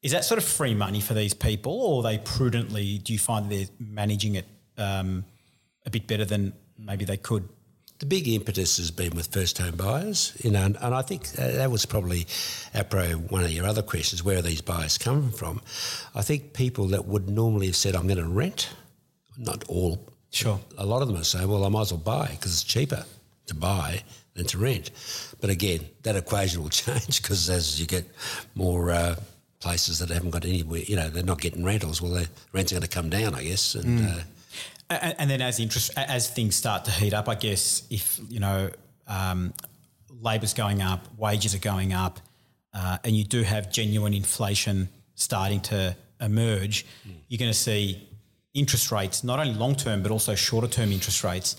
Is 0.03 0.11
that 0.11 0.25
sort 0.25 0.39
of 0.39 0.45
free 0.45 0.75
money 0.75 1.01
for 1.01 1.15
these 1.15 1.33
people, 1.33 1.73
or 1.73 2.01
are 2.01 2.03
they 2.03 2.19
prudently? 2.19 2.99
Do 2.99 3.13
you 3.13 3.21
find 3.21 3.49
they're 3.49 3.69
managing 3.79 4.35
it 4.35 4.47
um, 4.77 5.25
a 5.87 5.91
bit 5.91 6.09
better 6.09 6.25
than 6.25 6.53
maybe 6.77 7.05
they 7.05 7.19
could? 7.19 7.49
The 8.01 8.07
big 8.07 8.27
impetus 8.27 8.79
has 8.79 8.91
been 8.91 9.15
with 9.15 9.29
first 9.29 9.59
home 9.59 9.77
buyers, 9.77 10.37
you 10.43 10.51
know, 10.51 10.65
and, 10.65 10.77
and 10.81 10.93
I 10.93 11.03
think 11.03 11.29
that 11.35 11.71
was 11.71 11.87
probably, 11.87 12.25
apro 12.75 13.31
one 13.31 13.45
of 13.45 13.53
your 13.53 13.65
other 13.65 13.83
questions, 13.83 14.25
where 14.25 14.39
are 14.39 14.43
these 14.43 14.61
buyers 14.61 14.99
coming 14.99 15.31
from? 15.31 15.63
I 16.17 16.23
think 16.23 16.53
people 16.53 16.87
that 16.89 17.05
would 17.07 17.29
normally 17.29 17.67
have 17.67 17.77
said, 17.77 17.95
I'm 17.95 18.09
going 18.09 18.19
to 18.19 18.29
rent, 18.29 18.71
not 19.39 19.63
all, 19.69 20.05
Sure. 20.33 20.61
a 20.79 20.87
lot 20.87 21.03
of 21.03 21.09
them 21.09 21.17
are 21.17 21.25
saying, 21.25 21.49
well, 21.49 21.65
I 21.65 21.69
might 21.69 21.83
as 21.83 21.93
well 21.93 22.01
buy 22.01 22.29
because 22.31 22.53
it's 22.53 22.65
cheaper 22.65 23.05
to 23.51 23.55
buy 23.55 24.03
than 24.35 24.47
to 24.47 24.59
rent. 24.59 24.91
But 25.41 25.51
again, 25.51 25.81
that 26.03 26.17
equation 26.17 26.63
will 26.63 26.71
change 26.85 27.23
because 27.23 27.49
as 27.51 27.81
you 27.81 27.87
get 27.87 28.05
more 28.55 28.91
uh, 28.91 29.17
places 29.61 29.99
that 29.99 30.09
haven't 30.09 30.31
got 30.31 30.45
anywhere, 30.45 30.81
you 30.81 30.97
know, 30.97 31.11
they're 31.11 31.23
not 31.23 31.41
getting 31.41 31.65
rentals, 31.65 32.01
well, 32.01 32.13
the 32.13 32.29
rents 32.53 32.73
are 32.73 32.77
going 32.77 32.83
to 32.83 32.89
come 32.89 33.11
down, 33.11 33.35
I 33.35 33.45
guess. 33.45 33.75
And 33.75 34.09
uh, 34.09 34.21
And, 34.89 35.15
and 35.19 35.31
then 35.31 35.43
as 35.43 35.61
interest 35.61 35.93
as 35.97 36.31
things 36.31 36.57
start 36.57 36.85
to 36.87 36.91
heat 36.91 37.15
up, 37.15 37.29
I 37.29 37.35
guess 37.37 37.85
if 37.91 38.19
you 38.29 38.41
know 38.41 38.71
um, 39.07 39.53
labour's 40.21 40.55
going 40.55 40.83
up, 40.83 41.07
wages 41.17 41.55
are 41.55 41.61
going 41.61 41.93
up, 41.93 42.19
uh, 42.75 42.99
and 43.05 43.17
you 43.17 43.25
do 43.25 43.43
have 43.43 43.71
genuine 43.71 44.15
inflation 44.15 44.89
starting 45.15 45.61
to 45.61 45.97
emerge, 46.21 46.87
you're 47.29 47.39
going 47.39 47.53
to 47.53 47.59
see 47.59 48.07
interest 48.55 48.91
rates, 48.91 49.23
not 49.23 49.39
only 49.39 49.55
long 49.55 49.75
term 49.75 50.03
but 50.03 50.11
also 50.11 50.35
shorter 50.35 50.69
term 50.69 50.93
interest 50.93 51.25
rates. 51.25 51.57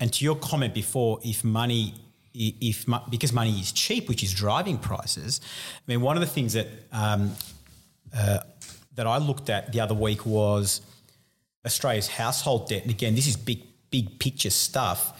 And 0.00 0.12
to 0.12 0.24
your 0.24 0.36
comment 0.36 0.74
before, 0.74 1.18
if 1.22 1.44
money, 1.44 1.94
if 2.34 2.86
because 3.10 3.32
money 3.32 3.58
is 3.60 3.72
cheap, 3.72 4.08
which 4.08 4.22
is 4.22 4.32
driving 4.32 4.78
prices. 4.78 5.40
I 5.76 5.90
mean, 5.90 6.00
one 6.00 6.16
of 6.16 6.20
the 6.20 6.26
things 6.26 6.54
that 6.54 6.68
um, 6.92 7.32
uh, 8.14 8.40
that 8.94 9.06
I 9.06 9.18
looked 9.18 9.50
at 9.50 9.72
the 9.72 9.80
other 9.80 9.94
week 9.94 10.24
was 10.26 10.80
Australia's 11.64 12.08
household 12.08 12.68
debt. 12.68 12.82
And 12.82 12.90
again, 12.90 13.14
this 13.14 13.26
is 13.26 13.36
big, 13.36 13.62
big 13.90 14.18
picture 14.18 14.50
stuff, 14.50 15.18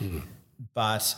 but 0.75 1.17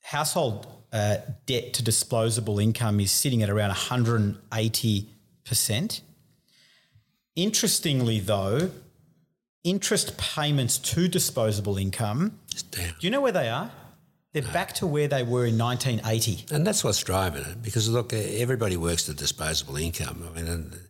household 0.00 0.66
uh, 0.92 1.16
debt 1.46 1.72
to 1.74 1.82
disposable 1.82 2.58
income 2.58 3.00
is 3.00 3.12
sitting 3.12 3.42
at 3.42 3.50
around 3.50 3.72
180%. 3.72 6.00
Interestingly, 7.36 8.20
though, 8.20 8.70
interest 9.64 10.16
payments 10.18 10.78
to 10.78 11.08
disposable 11.08 11.78
income, 11.78 12.38
down. 12.70 12.94
do 13.00 13.06
you 13.06 13.10
know 13.10 13.20
where 13.20 13.32
they 13.32 13.48
are? 13.48 13.70
They're 14.32 14.42
back 14.42 14.72
to 14.74 14.86
where 14.86 15.06
they 15.06 15.22
were 15.22 15.46
in 15.46 15.56
1980. 15.56 16.54
And 16.54 16.66
that's 16.66 16.82
what's 16.82 17.02
driving 17.02 17.44
it 17.44 17.62
because 17.62 17.88
look, 17.88 18.12
everybody 18.12 18.76
works 18.76 19.04
to 19.04 19.14
disposable 19.14 19.76
income. 19.76 20.28
I 20.28 20.36
mean, 20.36 20.48
and 20.48 20.80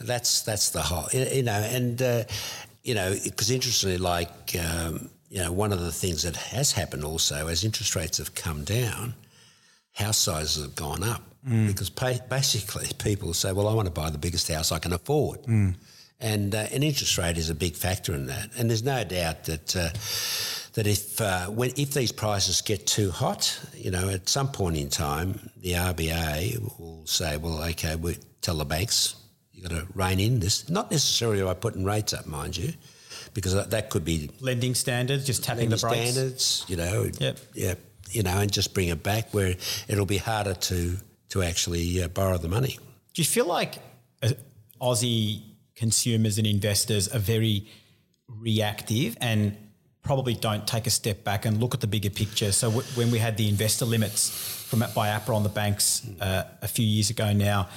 that's 0.00 0.42
that's 0.42 0.70
the 0.70 0.82
whole, 0.82 1.08
you 1.12 1.42
know, 1.42 1.52
and 1.52 2.00
uh, 2.02 2.24
you 2.82 2.94
know, 2.94 3.14
because 3.24 3.50
interestingly, 3.50 3.96
like 3.96 4.54
um, 4.62 5.08
you 5.30 5.38
know, 5.38 5.50
one 5.50 5.72
of 5.72 5.80
the 5.80 5.90
things 5.92 6.22
that 6.24 6.36
has 6.36 6.72
happened 6.72 7.04
also 7.04 7.48
as 7.48 7.64
interest 7.64 7.96
rates 7.96 8.18
have 8.18 8.34
come 8.34 8.64
down, 8.64 9.14
house 9.92 10.18
sizes 10.18 10.62
have 10.62 10.74
gone 10.74 11.02
up 11.02 11.22
because 11.66 11.90
pa- 11.90 12.18
basically 12.30 12.86
people 12.98 13.32
say, 13.34 13.52
well, 13.52 13.68
I 13.68 13.74
want 13.74 13.86
to 13.86 13.92
buy 13.92 14.10
the 14.10 14.18
biggest 14.18 14.48
house 14.50 14.72
I 14.72 14.78
can 14.78 14.92
afford. 14.92 15.40
And 16.20 16.54
uh, 16.54 16.66
an 16.72 16.82
interest 16.82 17.18
rate 17.18 17.36
is 17.36 17.50
a 17.50 17.54
big 17.54 17.74
factor 17.74 18.14
in 18.14 18.26
that, 18.26 18.50
and 18.56 18.70
there's 18.70 18.84
no 18.84 19.02
doubt 19.04 19.44
that 19.44 19.76
uh, 19.76 19.90
that 20.74 20.86
if 20.86 21.20
uh, 21.20 21.46
when 21.46 21.72
if 21.76 21.92
these 21.92 22.12
prices 22.12 22.60
get 22.62 22.86
too 22.86 23.10
hot, 23.10 23.58
you 23.76 23.90
know, 23.90 24.08
at 24.08 24.28
some 24.28 24.50
point 24.50 24.76
in 24.76 24.88
time, 24.88 25.50
the 25.60 25.72
RBA 25.72 26.78
will 26.78 27.04
say, 27.06 27.36
"Well, 27.36 27.62
okay, 27.70 27.96
we 27.96 28.16
tell 28.42 28.56
the 28.56 28.64
banks 28.64 29.16
you've 29.52 29.68
got 29.68 29.72
to 29.76 29.86
rein 29.94 30.20
in 30.20 30.38
this." 30.40 30.68
Not 30.70 30.90
necessarily 30.90 31.42
by 31.42 31.54
putting 31.54 31.84
rates 31.84 32.14
up, 32.14 32.26
mind 32.26 32.56
you, 32.56 32.72
because 33.34 33.52
that- 33.52 33.70
that 33.70 33.90
could 33.90 34.04
be 34.04 34.30
Lending 34.40 34.74
standards, 34.76 35.26
just 35.26 35.42
tapping 35.42 35.68
the 35.68 35.76
brakes. 35.76 36.12
standards, 36.12 36.64
you 36.68 36.76
know, 36.76 37.10
Yep. 37.18 37.38
yeah, 37.54 37.74
you 38.12 38.22
know, 38.22 38.38
and 38.38 38.52
just 38.52 38.72
bring 38.72 38.88
it 38.88 39.02
back 39.02 39.34
where 39.34 39.56
it'll 39.88 40.06
be 40.06 40.18
harder 40.18 40.54
to 40.54 40.96
to 41.30 41.42
actually 41.42 42.02
uh, 42.02 42.08
borrow 42.08 42.38
the 42.38 42.48
money. 42.48 42.78
Do 43.14 43.20
you 43.20 43.26
feel 43.26 43.46
like 43.46 43.78
uh, 44.22 44.30
Aussie 44.80 45.42
consumers 45.74 46.38
and 46.38 46.46
investors 46.46 47.08
are 47.08 47.18
very 47.18 47.68
reactive 48.28 49.16
and 49.20 49.56
probably 50.02 50.34
don't 50.34 50.66
take 50.66 50.86
a 50.86 50.90
step 50.90 51.24
back 51.24 51.46
and 51.46 51.60
look 51.60 51.74
at 51.74 51.80
the 51.80 51.86
bigger 51.86 52.10
picture? 52.10 52.52
So 52.52 52.70
w- 52.70 52.86
when 52.94 53.10
we 53.10 53.18
had 53.18 53.36
the 53.36 53.48
investor 53.48 53.84
limits 53.84 54.30
from 54.68 54.80
by 54.94 55.08
APRA 55.08 55.34
on 55.34 55.42
the 55.42 55.48
banks 55.48 56.06
uh, 56.20 56.44
a 56.62 56.68
few 56.68 56.86
years 56.86 57.10
ago 57.10 57.32
now, 57.32 57.68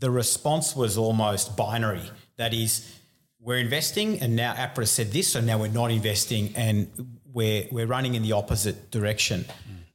the 0.00 0.10
response 0.10 0.76
was 0.76 0.96
almost 0.96 1.56
binary. 1.56 2.02
That 2.36 2.54
is, 2.54 2.94
we're 3.40 3.58
investing, 3.58 4.20
and 4.20 4.36
now 4.36 4.54
APRA 4.54 4.86
said 4.86 5.12
this, 5.12 5.28
so 5.28 5.40
now 5.40 5.58
we're 5.58 5.68
not 5.68 5.90
investing, 5.90 6.52
and 6.56 6.88
we're 7.32 7.66
we're 7.70 7.86
running 7.86 8.14
in 8.14 8.22
the 8.22 8.32
opposite 8.32 8.90
direction. 8.90 9.44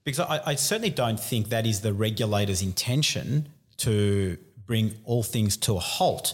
Because 0.04 0.20
I, 0.20 0.42
I 0.46 0.56
certainly 0.56 0.90
don't 0.90 1.20
think 1.20 1.50
that 1.50 1.66
is 1.66 1.82
the 1.82 1.94
regulator's 1.94 2.62
intention 2.62 3.48
to 3.78 4.38
bring 4.66 4.96
all 5.06 5.24
things 5.24 5.56
to 5.58 5.78
a 5.78 5.80
halt. 5.80 6.34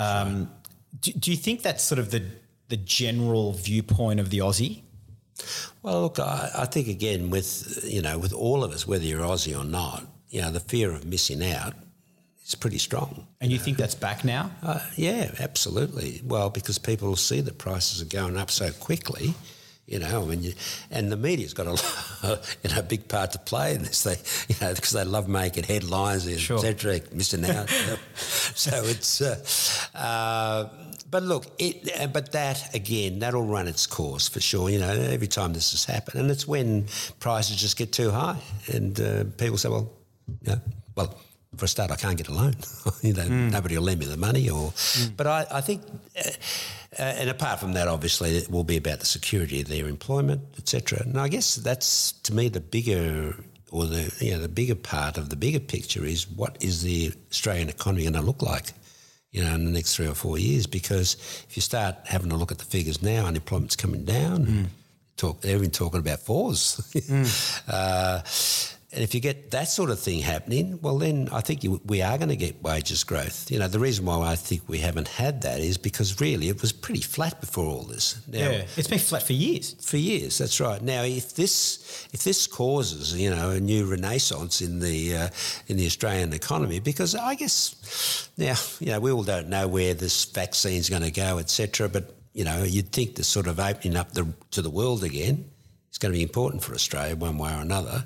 Um, 0.00 0.50
do, 1.00 1.12
do 1.12 1.30
you 1.30 1.36
think 1.36 1.62
that's 1.62 1.84
sort 1.84 1.98
of 1.98 2.10
the 2.10 2.24
the 2.68 2.76
general 2.76 3.52
viewpoint 3.52 4.20
of 4.20 4.30
the 4.30 4.38
Aussie? 4.38 4.82
Well, 5.82 6.02
look, 6.02 6.18
I, 6.18 6.50
I 6.54 6.64
think 6.66 6.88
again 6.88 7.30
with 7.30 7.84
you 7.84 8.02
know 8.02 8.18
with 8.18 8.32
all 8.32 8.64
of 8.64 8.72
us, 8.72 8.86
whether 8.86 9.04
you're 9.04 9.20
Aussie 9.20 9.58
or 9.58 9.64
not, 9.64 10.06
you 10.30 10.40
know, 10.40 10.50
the 10.50 10.60
fear 10.60 10.92
of 10.92 11.04
missing 11.04 11.44
out 11.44 11.74
is 12.44 12.54
pretty 12.54 12.78
strong. 12.78 13.26
And 13.40 13.50
you 13.50 13.58
think 13.58 13.76
that's 13.76 13.94
back 13.94 14.24
now? 14.24 14.50
Uh, 14.62 14.80
yeah, 14.96 15.32
absolutely. 15.38 16.20
Well, 16.24 16.50
because 16.50 16.78
people 16.78 17.14
see 17.16 17.40
that 17.40 17.58
prices 17.58 18.00
are 18.00 18.06
going 18.06 18.36
up 18.36 18.50
so 18.50 18.70
quickly, 18.72 19.34
you 19.90 19.98
know, 19.98 20.22
I 20.22 20.24
mean, 20.24 20.42
you, 20.42 20.52
and 20.90 21.10
the 21.10 21.16
media's 21.16 21.52
got 21.52 21.66
a 21.66 22.40
you 22.62 22.70
know 22.74 22.82
big 22.82 23.08
part 23.08 23.32
to 23.32 23.38
play 23.40 23.74
in 23.74 23.82
this. 23.82 24.02
They 24.04 24.16
you 24.48 24.54
know 24.60 24.72
because 24.74 24.92
they 24.92 25.04
love 25.04 25.28
making 25.28 25.64
headlines, 25.64 26.24
Sure. 26.40 26.56
etc. 26.58 27.00
Missing 27.12 27.44
out. 27.44 27.68
so 28.54 28.70
it's. 28.84 29.20
Uh, 29.20 29.98
uh, 29.98 30.68
but 31.10 31.24
look, 31.24 31.46
it, 31.58 31.90
uh, 32.00 32.06
but 32.06 32.30
that 32.32 32.72
again, 32.72 33.18
that'll 33.18 33.42
run 33.44 33.66
its 33.66 33.84
course 33.86 34.28
for 34.28 34.40
sure. 34.40 34.70
You 34.70 34.78
know, 34.78 34.90
every 34.90 35.26
time 35.26 35.52
this 35.52 35.72
has 35.72 35.84
happened, 35.84 36.20
and 36.20 36.30
it's 36.30 36.46
when 36.46 36.86
prices 37.18 37.56
just 37.56 37.76
get 37.76 37.92
too 37.92 38.10
high, 38.12 38.38
and 38.72 39.00
uh, 39.00 39.24
people 39.36 39.58
say, 39.58 39.68
well, 39.70 39.90
you 40.42 40.52
know, 40.52 40.60
well, 40.94 41.18
for 41.56 41.64
a 41.64 41.68
start, 41.68 41.90
I 41.90 41.96
can't 41.96 42.16
get 42.16 42.28
a 42.28 42.34
loan. 42.34 42.54
you 43.02 43.12
know, 43.12 43.26
nobody 43.26 43.76
will 43.76 43.84
lend 43.84 44.00
me 44.00 44.06
the 44.06 44.16
money. 44.16 44.48
Or, 44.48 44.72
but 45.16 45.26
I, 45.26 45.46
I 45.50 45.60
think, 45.60 45.82
uh, 46.16 46.30
uh, 46.98 47.02
and 47.02 47.30
apart 47.30 47.60
from 47.60 47.72
that, 47.72 47.88
obviously, 47.88 48.36
it 48.36 48.50
will 48.50 48.64
be 48.64 48.76
about 48.76 49.00
the 49.00 49.06
security 49.06 49.60
of 49.60 49.68
their 49.68 49.88
employment, 49.88 50.42
etc. 50.58 51.02
And 51.02 51.18
I 51.18 51.28
guess 51.28 51.56
that's 51.56 52.12
to 52.12 52.34
me 52.34 52.48
the 52.48 52.60
bigger. 52.60 53.34
Or 53.72 53.86
the 53.86 54.12
you 54.18 54.32
know 54.32 54.40
the 54.40 54.48
bigger 54.48 54.74
part 54.74 55.16
of 55.16 55.28
the 55.28 55.36
bigger 55.36 55.60
picture 55.60 56.04
is 56.04 56.28
what 56.28 56.56
is 56.60 56.82
the 56.82 57.12
Australian 57.30 57.68
economy 57.68 58.02
going 58.02 58.14
to 58.14 58.20
look 58.20 58.42
like, 58.42 58.72
you 59.30 59.44
know, 59.44 59.54
in 59.54 59.64
the 59.64 59.70
next 59.70 59.94
three 59.94 60.08
or 60.08 60.14
four 60.14 60.38
years? 60.38 60.66
Because 60.66 61.14
if 61.48 61.56
you 61.56 61.62
start 61.62 61.94
having 62.04 62.32
a 62.32 62.36
look 62.36 62.50
at 62.50 62.58
the 62.58 62.64
figures 62.64 63.00
now, 63.00 63.26
unemployment's 63.26 63.76
coming 63.76 64.04
down. 64.04 64.70
Talk, 65.16 65.40
they're 65.42 65.54
even 65.54 65.70
talking 65.70 66.00
about 66.00 66.18
fours. 66.18 66.80
uh, 67.68 68.22
and 68.92 69.04
if 69.04 69.14
you 69.14 69.20
get 69.20 69.52
that 69.52 69.68
sort 69.68 69.90
of 69.90 70.00
thing 70.00 70.18
happening, 70.18 70.80
well, 70.82 70.98
then 70.98 71.28
I 71.30 71.42
think 71.42 71.62
you, 71.62 71.80
we 71.84 72.02
are 72.02 72.18
going 72.18 72.30
to 72.30 72.36
get 72.36 72.60
wages 72.60 73.04
growth. 73.04 73.48
You 73.48 73.60
know, 73.60 73.68
the 73.68 73.78
reason 73.78 74.04
why 74.04 74.18
I 74.26 74.34
think 74.34 74.68
we 74.68 74.78
haven't 74.78 75.06
had 75.06 75.42
that 75.42 75.60
is 75.60 75.78
because 75.78 76.20
really 76.20 76.48
it 76.48 76.60
was 76.60 76.72
pretty 76.72 77.00
flat 77.00 77.40
before 77.40 77.66
all 77.66 77.84
this. 77.84 78.20
Now, 78.26 78.38
Yeah, 78.50 78.64
it's 78.76 78.88
been 78.88 78.98
flat 78.98 79.22
for 79.22 79.32
years. 79.32 79.74
for 79.74 79.96
years. 79.96 80.38
That's 80.38 80.58
right. 80.58 80.82
Now, 80.82 81.04
if 81.04 81.36
this 81.36 82.08
if 82.12 82.24
this 82.24 82.48
causes 82.48 83.14
you 83.14 83.30
know 83.30 83.50
a 83.50 83.60
new 83.60 83.86
renaissance 83.86 84.60
in 84.60 84.80
the 84.80 85.14
uh, 85.16 85.28
in 85.68 85.76
the 85.76 85.86
Australian 85.86 86.32
economy, 86.32 86.80
because 86.80 87.14
I 87.14 87.36
guess 87.36 88.28
now 88.36 88.56
you 88.80 88.92
know 88.92 88.98
we 88.98 89.12
all 89.12 89.22
don't 89.22 89.48
know 89.48 89.68
where 89.68 89.94
this 89.94 90.24
vaccine's 90.24 90.88
going 90.88 91.02
to 91.02 91.12
go, 91.12 91.38
etc. 91.38 91.88
But 91.88 92.16
you 92.32 92.44
know 92.44 92.64
you'd 92.64 92.90
think 92.90 93.14
the 93.14 93.24
sort 93.24 93.46
of 93.46 93.60
opening 93.60 93.96
up 93.96 94.12
the, 94.14 94.32
to 94.50 94.62
the 94.62 94.70
world 94.70 95.04
again 95.04 95.44
is 95.90 95.98
going 95.98 96.12
to 96.12 96.16
be 96.16 96.22
important 96.22 96.62
for 96.62 96.74
Australia 96.74 97.16
one 97.16 97.38
way 97.38 97.52
or 97.52 97.60
another. 97.60 98.04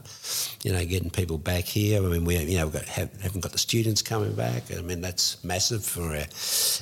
You 0.62 0.72
know, 0.72 0.84
getting 0.84 1.10
people 1.10 1.38
back 1.38 1.64
here. 1.64 2.02
I 2.02 2.06
mean, 2.06 2.24
we 2.24 2.38
you 2.38 2.58
know 2.58 2.66
we've 2.66 2.74
got, 2.74 2.84
have, 2.84 3.20
haven't 3.20 3.40
got 3.40 3.52
the 3.52 3.58
students 3.58 4.02
coming 4.02 4.34
back. 4.34 4.64
I 4.76 4.80
mean, 4.80 5.00
that's 5.00 5.42
massive 5.44 5.84
for 5.84 6.16
our, 6.16 6.26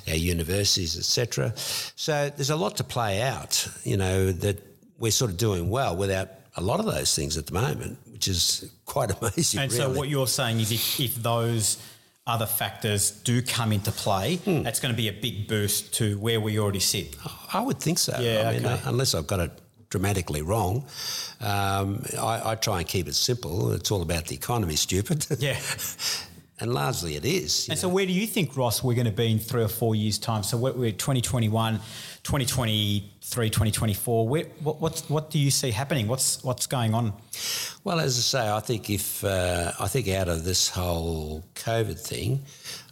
our 0.08 0.16
universities, 0.16 0.96
etc. 0.96 1.52
So 1.56 2.30
there's 2.36 2.50
a 2.50 2.56
lot 2.56 2.76
to 2.76 2.84
play 2.84 3.22
out. 3.22 3.68
You 3.84 3.96
know 3.96 4.32
that 4.32 4.58
we're 4.98 5.10
sort 5.10 5.30
of 5.30 5.36
doing 5.36 5.68
well 5.70 5.96
without 5.96 6.28
a 6.56 6.60
lot 6.60 6.80
of 6.80 6.86
those 6.86 7.14
things 7.14 7.36
at 7.36 7.46
the 7.46 7.54
moment, 7.54 7.98
which 8.12 8.28
is 8.28 8.70
quite 8.84 9.10
amazing. 9.20 9.60
And 9.60 9.72
really. 9.72 9.84
so 9.84 9.90
what 9.98 10.08
you're 10.08 10.26
saying 10.26 10.60
is 10.60 10.70
if, 10.70 11.00
if 11.00 11.14
those 11.16 11.78
other 12.24 12.46
factors 12.46 13.10
do 13.10 13.42
come 13.42 13.72
into 13.72 13.90
play, 13.90 14.36
Hmm. 14.36 14.62
that's 14.62 14.78
going 14.78 14.94
to 14.94 14.96
be 14.96 15.08
a 15.08 15.12
big 15.12 15.48
boost 15.48 15.92
to 15.94 16.16
where 16.20 16.40
we 16.40 16.58
already 16.60 16.78
sit. 16.78 17.16
I 17.52 17.60
would 17.60 17.80
think 17.80 17.98
so. 17.98 18.16
Yeah, 18.20 18.48
I 18.48 18.52
mean, 18.52 18.64
okay. 18.64 18.74
uh, 18.74 18.78
unless 18.90 19.14
I've 19.16 19.26
got 19.26 19.40
it 19.40 19.50
dramatically 19.92 20.40
wrong, 20.40 20.84
um, 21.40 22.02
I, 22.18 22.52
I 22.52 22.54
try 22.54 22.78
and 22.78 22.88
keep 22.88 23.06
it 23.06 23.14
simple. 23.14 23.72
It's 23.72 23.90
all 23.90 24.00
about 24.00 24.26
the 24.26 24.34
economy, 24.34 24.74
stupid. 24.74 25.26
Yeah. 25.38 25.60
and 26.60 26.72
largely 26.72 27.16
it 27.16 27.26
is. 27.26 27.68
And 27.68 27.78
so 27.78 27.88
where 27.88 28.06
do 28.06 28.12
you 28.12 28.26
think, 28.26 28.56
Ross, 28.56 28.82
we're 28.82 28.94
going 28.94 29.06
to 29.06 29.12
be 29.12 29.30
in 29.30 29.38
three 29.38 29.62
or 29.62 29.68
four 29.68 29.94
years' 29.94 30.18
time? 30.18 30.44
So 30.44 30.56
we're, 30.56 30.72
we're 30.72 30.92
2021, 30.92 31.74
2023, 32.22 33.50
2024. 33.50 34.28
Where, 34.28 34.44
what, 34.62 34.80
what's, 34.80 35.10
what 35.10 35.30
do 35.30 35.38
you 35.38 35.50
see 35.50 35.70
happening? 35.70 36.08
What's, 36.08 36.42
what's 36.42 36.66
going 36.66 36.94
on? 36.94 37.12
Well, 37.84 38.00
as 38.00 38.16
I 38.16 38.22
say, 38.22 38.50
I 38.50 38.60
think 38.60 38.88
if 38.88 39.22
uh, 39.24 39.72
I 39.78 39.88
think 39.88 40.08
out 40.08 40.28
of 40.28 40.44
this 40.44 40.70
whole 40.70 41.44
COVID 41.54 41.98
thing, 41.98 42.44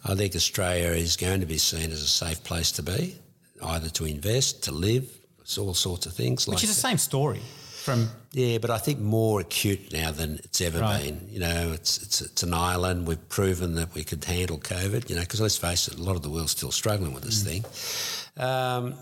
I 0.05 0.13
think 0.13 0.35
Australia 0.35 0.89
is 0.89 1.17
going 1.17 1.39
to 1.39 1.47
be 1.47 1.57
seen 1.57 1.91
as 1.91 2.03
a 2.03 2.07
safe 2.07 2.43
place 2.43 2.71
to 2.73 2.83
be, 2.83 3.15
either 3.63 3.89
to 3.89 4.05
invest, 4.05 4.63
to 4.65 4.71
live, 4.71 5.20
it's 5.51 5.57
all 5.57 5.73
sorts 5.73 6.05
of 6.05 6.13
things. 6.13 6.47
Which 6.47 6.55
like 6.55 6.63
is 6.63 6.73
the 6.73 6.81
same 6.87 6.97
story 6.97 7.41
from 7.83 8.09
Yeah, 8.31 8.57
but 8.59 8.69
I 8.69 8.77
think 8.77 8.99
more 8.99 9.41
acute 9.41 9.91
now 9.91 10.11
than 10.11 10.39
it's 10.45 10.61
ever 10.61 10.79
Right. 10.79 11.03
been. 11.03 11.27
You 11.29 11.39
know, 11.39 11.71
it's, 11.73 12.01
it's 12.01 12.21
it's 12.21 12.43
an 12.43 12.53
island. 12.53 13.05
We've 13.07 13.27
proven 13.29 13.75
that 13.75 13.93
we 13.93 14.03
could 14.05 14.23
handle 14.23 14.57
COVID. 14.59 15.09
You 15.09 15.15
know, 15.15 15.21
because 15.21 15.41
let's 15.41 15.57
face 15.57 15.89
it, 15.89 15.99
a 15.99 16.03
lot 16.03 16.15
of 16.15 16.21
the 16.21 16.29
world's 16.29 16.51
still 16.51 16.71
struggling 16.71 17.13
with 17.13 17.23
Mm. 17.23 17.29
this 17.29 17.43
thing. 17.43 17.65
Um, 18.37 18.93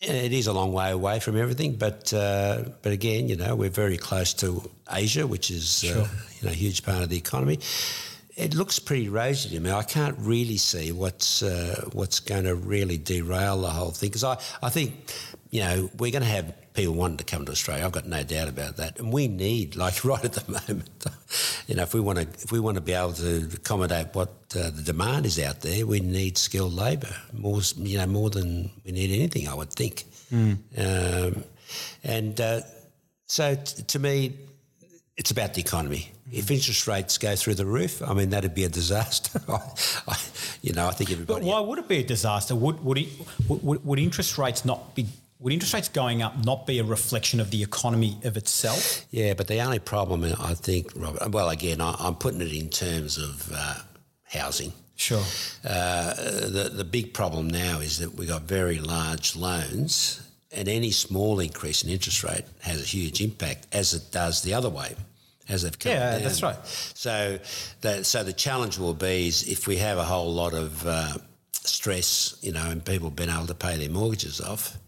it 0.00 0.32
is 0.32 0.46
a 0.48 0.52
long 0.52 0.72
way 0.72 0.90
away 0.90 1.20
from 1.20 1.36
everything, 1.36 1.76
but 1.76 2.12
uh, 2.12 2.64
but 2.82 2.92
again, 2.92 3.28
you 3.28 3.36
know, 3.36 3.54
we're 3.54 3.70
very 3.84 3.96
close 3.96 4.34
to 4.34 4.68
Asia, 4.90 5.24
which 5.26 5.50
is 5.50 5.84
uh, 5.84 6.08
you 6.40 6.46
know 6.46 6.50
a 6.52 6.54
huge 6.64 6.82
part 6.82 7.02
of 7.02 7.08
the 7.10 7.16
economy. 7.16 7.58
it 8.36 8.52
looks 8.54 8.80
pretty 8.80 9.08
rosy 9.08 9.48
to 9.50 9.60
me. 9.60 9.70
I 9.70 9.84
can't 9.84 10.16
really 10.18 10.56
see 10.58 10.90
what's 10.92 11.42
uh, 11.42 11.88
what's 11.92 12.18
going 12.20 12.44
to 12.44 12.54
really 12.56 12.98
derail 12.98 13.60
the 13.62 13.70
whole 13.70 13.92
thing 13.92 14.08
because 14.10 14.24
I, 14.24 14.36
I 14.66 14.70
think 14.70 14.90
you 15.54 15.60
know 15.60 15.88
we're 15.98 16.10
going 16.10 16.22
to 16.22 16.28
have 16.28 16.52
people 16.74 16.94
wanting 16.94 17.18
to 17.18 17.24
come 17.24 17.44
to 17.46 17.52
Australia. 17.52 17.84
I've 17.84 17.92
got 17.92 18.06
no 18.06 18.24
doubt 18.24 18.48
about 18.48 18.76
that, 18.78 18.98
and 18.98 19.12
we 19.12 19.28
need 19.28 19.76
like 19.76 20.04
right 20.10 20.24
at 20.24 20.32
the 20.32 20.50
moment, 20.50 21.06
you 21.68 21.76
know, 21.76 21.84
if 21.84 21.94
we 21.94 22.00
want 22.00 22.18
to 22.18 22.24
if 22.42 22.50
we 22.50 22.58
want 22.58 22.74
to 22.74 22.80
be 22.80 22.92
able 22.92 23.12
to 23.12 23.48
accommodate 23.54 24.08
what 24.14 24.30
uh, 24.56 24.70
the 24.70 24.82
demand 24.82 25.26
is 25.26 25.38
out 25.38 25.60
there, 25.60 25.86
we 25.86 26.00
need 26.00 26.36
skilled 26.36 26.74
labour 26.74 27.14
more 27.32 27.60
you 27.76 27.98
know 27.98 28.06
more 28.06 28.30
than 28.30 28.68
we 28.84 28.90
need 28.90 29.12
anything. 29.12 29.46
I 29.46 29.54
would 29.54 29.70
think, 29.70 30.02
mm. 30.32 30.58
um, 30.76 31.44
and 32.02 32.40
uh, 32.40 32.62
so 33.26 33.54
t- 33.54 33.84
to 33.84 33.98
me, 34.00 34.36
it's 35.16 35.30
about 35.30 35.54
the 35.54 35.60
economy. 35.60 36.10
If 36.32 36.50
interest 36.50 36.88
rates 36.88 37.16
go 37.16 37.36
through 37.36 37.54
the 37.54 37.66
roof, 37.66 38.02
I 38.02 38.12
mean 38.12 38.30
that'd 38.30 38.56
be 38.56 38.64
a 38.64 38.68
disaster. 38.68 39.40
I, 39.48 40.18
you 40.62 40.72
know, 40.72 40.88
I 40.88 40.90
think 40.90 41.12
everybody. 41.12 41.42
But 41.42 41.46
why 41.46 41.60
would 41.60 41.78
it 41.78 41.86
be 41.86 41.98
a 41.98 42.02
disaster? 42.02 42.56
Would 42.56 42.84
would, 42.84 42.98
it, 42.98 43.08
would 43.46 43.84
would 43.84 44.00
interest 44.00 44.36
rates 44.36 44.64
not 44.64 44.96
be? 44.96 45.06
Would 45.44 45.52
interest 45.52 45.74
rates 45.74 45.88
going 45.90 46.22
up 46.22 46.42
not 46.42 46.66
be 46.66 46.78
a 46.78 46.84
reflection 46.84 47.38
of 47.38 47.50
the 47.50 47.62
economy 47.62 48.16
of 48.24 48.38
itself? 48.38 49.04
Yeah, 49.10 49.34
but 49.34 49.46
the 49.46 49.60
only 49.60 49.78
problem 49.78 50.24
I 50.24 50.54
think, 50.54 50.90
Robert. 50.96 51.30
Well, 51.32 51.50
again, 51.50 51.82
I, 51.82 51.94
am 52.00 52.14
putting 52.14 52.40
it 52.40 52.50
in 52.50 52.70
terms 52.70 53.18
of 53.18 53.52
uh, 53.54 53.74
housing. 54.22 54.72
Sure. 54.96 55.22
Uh, 55.62 56.14
the 56.14 56.70
the 56.72 56.84
big 56.84 57.12
problem 57.12 57.50
now 57.50 57.80
is 57.80 57.98
that 57.98 58.14
we've 58.14 58.28
got 58.28 58.42
very 58.42 58.78
large 58.78 59.36
loans 59.36 60.26
and 60.50 60.66
any 60.66 60.90
small 60.90 61.40
increase 61.40 61.84
in 61.84 61.90
interest 61.90 62.24
rate 62.24 62.44
has 62.62 62.80
a 62.80 62.86
huge 62.86 63.20
impact, 63.20 63.66
as 63.70 63.92
it 63.92 64.10
does 64.12 64.40
the 64.40 64.54
other 64.54 64.70
way, 64.70 64.94
as 65.50 65.62
they've 65.62 65.78
come 65.78 65.92
yeah, 65.92 66.12
down. 66.12 66.22
that's 66.22 66.42
right. 66.42 66.56
So, 66.64 67.38
the, 67.82 68.02
so 68.02 68.24
the 68.24 68.32
challenge 68.32 68.78
will 68.78 68.94
be 68.94 69.28
is 69.28 69.46
if 69.46 69.66
we 69.66 69.76
have 69.76 69.98
a 69.98 70.04
whole 70.04 70.32
lot 70.32 70.54
of 70.54 70.86
uh, 70.86 71.18
stress, 71.52 72.38
you 72.40 72.52
know, 72.52 72.70
and 72.70 72.82
people 72.82 73.10
being 73.10 73.28
able 73.28 73.46
to 73.48 73.54
pay 73.54 73.76
their 73.76 73.90
mortgages 73.90 74.40
off, 74.40 74.78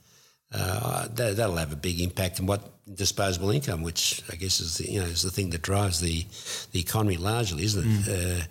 uh, 0.53 1.09
that, 1.15 1.37
will 1.37 1.57
have 1.57 1.73
a 1.73 1.77
big 1.77 2.01
impact 2.01 2.41
on 2.41 2.47
what 2.47 2.63
disposable 2.95 3.51
income, 3.51 3.83
which 3.83 4.23
I 4.31 4.37
guess 4.37 4.61
is 4.61 4.79
the, 4.79 4.91
you 4.91 5.01
know 5.01 5.07
is 5.07 5.23
the 5.23 5.31
thing 5.31 5.51
that 5.51 5.63
drives 5.63 6.01
the 6.01 6.25
the 6.73 6.81
economy 6.81 7.17
largely, 7.17 7.65
isn't 7.65 7.85
it? 7.85 8.05
Mm. 8.05 8.41
Uh, 8.41 8.45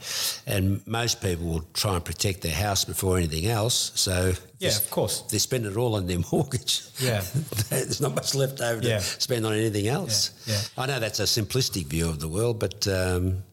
and 0.45 0.87
most 0.87 1.21
people 1.21 1.45
will 1.45 1.65
try 1.73 1.95
and 1.95 2.03
protect 2.03 2.41
their 2.41 2.53
house 2.53 2.83
before 2.83 3.17
anything 3.17 3.45
else. 3.45 3.93
So 3.95 4.33
yeah, 4.59 4.75
of 4.75 4.89
course, 4.91 5.21
they 5.21 5.37
spend 5.37 5.65
it 5.65 5.77
all 5.77 5.95
on 5.95 6.07
their 6.07 6.19
mortgage. 6.31 6.83
Yeah, 6.99 7.23
there's 7.69 8.01
not 8.01 8.13
much 8.13 8.35
left 8.35 8.59
over 8.61 8.81
to 8.81 8.87
yeah. 8.87 8.99
spend 8.99 9.45
on 9.45 9.53
anything 9.53 9.87
else. 9.87 10.31
Yeah. 10.45 10.55
yeah. 10.55 10.83
I 10.83 10.85
know 10.87 10.99
that's 10.99 11.19
a 11.19 11.23
simplistic 11.23 11.85
view 11.85 12.09
of 12.09 12.19
the 12.19 12.27
world, 12.27 12.59
but 12.59 12.87
um, 12.89 13.43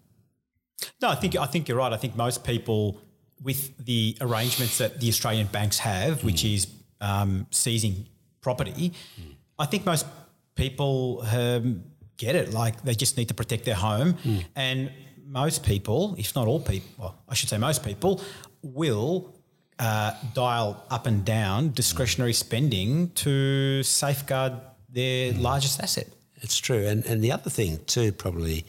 no, 1.01 1.11
I 1.11 1.15
think 1.15 1.37
I 1.37 1.47
think 1.47 1.69
you're 1.69 1.79
right. 1.79 1.93
I 1.93 1.97
think 1.97 2.17
most 2.17 2.43
people 2.43 3.01
with 3.41 3.77
the 3.85 4.17
arrangements 4.21 4.79
that 4.79 5.01
the 5.01 5.09
Australian 5.09 5.47
banks 5.47 5.79
have, 5.79 6.25
which 6.25 6.43
mm. 6.43 6.55
is 6.55 6.67
um, 7.01 7.47
seizing 7.51 8.07
property, 8.43 8.93
mm. 9.21 9.35
I 9.59 9.67
think 9.67 9.87
most 9.87 10.07
people 10.55 11.25
um, 11.33 11.85
get 12.19 12.35
it. 12.37 12.53
Like 12.53 12.83
they 12.83 12.95
just 12.95 13.17
need 13.17 13.29
to 13.29 13.35
protect 13.35 13.65
their 13.65 13.75
home. 13.75 14.15
Mm. 14.15 14.45
And 14.55 14.91
most 15.27 15.65
people, 15.65 16.15
if 16.19 16.35
not 16.35 16.47
all 16.47 16.61
people, 16.61 16.91
well, 16.99 17.19
I 17.29 17.35
should 17.35 17.49
say 17.49 17.59
most 17.59 17.83
people, 17.83 18.21
will 18.63 19.35
uh, 19.79 20.13
dial 20.35 20.85
up 20.91 21.07
and 21.07 21.25
down 21.25 21.73
discretionary 21.73 22.33
spending 22.33 23.11
to 23.11 23.83
safeguard 23.83 24.53
their 24.91 25.33
mm. 25.33 25.41
largest 25.41 25.81
asset. 25.81 26.07
It's 26.37 26.59
true. 26.59 26.87
And, 26.87 27.05
and 27.07 27.23
the 27.23 27.33
other 27.33 27.51
thing, 27.51 27.79
too, 27.87 28.13
probably, 28.13 28.65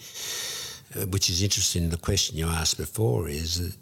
uh, 0.95 1.05
which 1.07 1.29
is 1.29 1.41
interesting, 1.41 1.89
the 1.89 1.97
question 1.97 2.37
you 2.37 2.47
asked 2.47 2.77
before, 2.77 3.27
is 3.27 3.59
that 3.59 3.77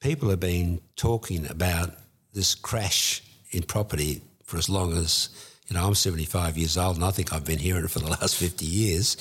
people 0.00 0.28
have 0.28 0.40
been 0.40 0.80
talking 0.96 1.48
about 1.48 1.94
this 2.32 2.54
crash 2.54 3.22
in 3.52 3.62
property 3.62 4.22
for 4.50 4.58
as 4.58 4.68
long 4.68 4.92
as 4.96 5.28
you 5.68 5.76
know, 5.76 5.86
I'm 5.86 5.94
75 5.94 6.58
years 6.58 6.76
old 6.76 6.96
and 6.96 7.04
I 7.04 7.12
think 7.12 7.32
I've 7.32 7.44
been 7.44 7.60
hearing 7.60 7.84
it 7.84 7.90
for 7.90 8.00
the 8.00 8.08
last 8.08 8.34
50 8.34 8.66
years. 8.66 9.16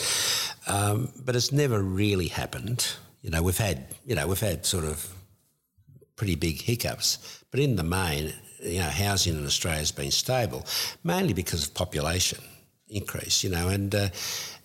Um, 0.68 1.10
but 1.24 1.36
it's 1.36 1.52
never 1.52 1.80
really 1.80 2.28
happened. 2.28 2.92
You 3.22 3.30
know, 3.30 3.44
we've 3.44 3.58
had, 3.58 3.86
you 4.04 4.16
know, 4.16 4.26
we've 4.26 4.40
had 4.40 4.66
sort 4.66 4.86
of 4.86 5.14
pretty 6.16 6.34
big 6.34 6.60
hiccups. 6.60 7.44
But 7.52 7.60
in 7.60 7.76
the 7.76 7.84
main, 7.84 8.34
you 8.64 8.80
know, 8.80 8.90
housing 8.90 9.38
in 9.38 9.46
Australia 9.46 9.80
has 9.80 9.92
been 9.92 10.10
stable, 10.10 10.66
mainly 11.04 11.34
because 11.34 11.68
of 11.68 11.76
population 11.76 12.40
increase, 12.88 13.44
you 13.44 13.52
know, 13.52 13.68
and, 13.68 13.94
uh, 13.94 14.10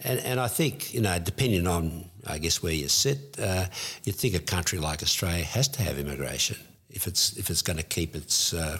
and, 0.00 0.18
and 0.20 0.40
I 0.40 0.48
think, 0.48 0.94
you 0.94 1.03
know, 1.03 1.18
depending 1.18 1.66
on, 1.66 2.07
I 2.27 2.38
guess, 2.38 2.62
where 2.62 2.72
you 2.72 2.88
sit, 2.88 3.37
uh, 3.38 3.66
you'd 4.05 4.16
think 4.16 4.35
a 4.35 4.38
country 4.38 4.79
like 4.79 5.03
Australia 5.03 5.44
has 5.44 5.68
to 5.68 5.83
have 5.83 5.98
immigration 5.98 6.57
if 6.88 7.07
it's, 7.07 7.37
if 7.37 7.50
it's 7.50 7.61
going 7.61 7.77
to 7.77 7.83
keep 7.83 8.16
its, 8.16 8.55
uh, 8.55 8.79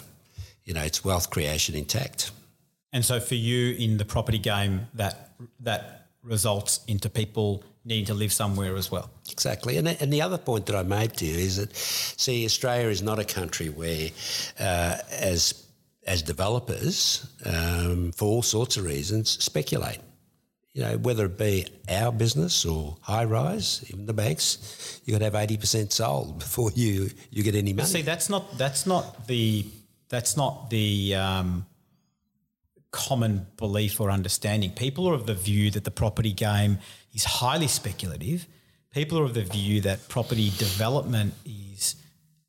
you 0.65 0.75
know, 0.75 0.83
its 0.83 1.05
wealth 1.05 1.31
creation 1.31 1.75
intact. 1.75 2.31
And 2.93 3.05
so 3.05 3.21
for 3.21 3.35
you 3.35 3.75
in 3.75 3.99
the 3.99 4.05
property 4.05 4.39
game, 4.39 4.87
that 4.95 5.31
that 5.61 6.09
results 6.23 6.81
into 6.87 7.11
people 7.11 7.63
needing 7.85 8.07
to 8.07 8.15
live 8.15 8.33
somewhere 8.33 8.77
as 8.77 8.91
well. 8.91 9.11
Exactly. 9.31 9.77
And, 9.77 9.89
and 9.89 10.13
the 10.13 10.23
other 10.23 10.39
point 10.39 10.67
that 10.67 10.77
I 10.77 10.83
made 10.83 11.15
to 11.19 11.27
you 11.27 11.37
is 11.37 11.59
that, 11.59 11.75
see, 11.77 12.45
Australia 12.47 12.89
is 12.89 13.03
not 13.03 13.19
a 13.19 13.25
country 13.25 13.69
where, 13.69 14.09
uh, 14.59 14.97
as 15.11 15.61
as 16.07 16.21
developers, 16.21 17.27
um, 17.47 18.13
for 18.13 18.27
all 18.27 18.43
sorts 18.43 18.77
of 18.77 18.85
reasons, 18.85 19.43
speculate. 19.43 20.01
You 20.75 20.83
know, 20.83 20.99
whether 20.99 21.27
it 21.27 21.39
be 21.39 21.67
our 21.89 22.13
business 22.13 22.67
or 22.67 22.97
high 23.01 23.25
rise, 23.25 23.85
even 23.89 24.07
the 24.07 24.13
banks, 24.13 25.01
you 25.05 25.13
got 25.13 25.21
to 25.21 25.25
have 25.25 25.35
eighty 25.35 25.57
percent 25.57 25.93
sold 25.93 26.39
before 26.45 26.71
you 26.75 27.11
you 27.31 27.43
get 27.43 27.55
any 27.55 27.73
money. 27.73 27.89
See, 27.89 28.03
that's 28.03 28.29
not 28.29 28.59
that's 28.59 28.87
not 28.87 29.27
the 29.27 29.65
that's 30.15 30.37
not 30.37 30.71
the 30.71 31.15
um, 31.15 31.67
common 32.91 33.47
belief 33.57 34.01
or 34.01 34.11
understanding. 34.11 34.71
People 34.71 35.09
are 35.09 35.15
of 35.15 35.27
the 35.27 35.35
view 35.35 35.71
that 35.73 35.85
the 35.85 35.91
property 35.91 36.33
game 36.33 36.79
is 37.13 37.25
highly 37.25 37.67
speculative. 37.67 38.47
People 38.93 39.19
are 39.19 39.25
of 39.25 39.35
the 39.35 39.43
view 39.43 39.81
that 39.83 40.09
property 40.09 40.51
development 40.57 41.35
is 41.45 41.97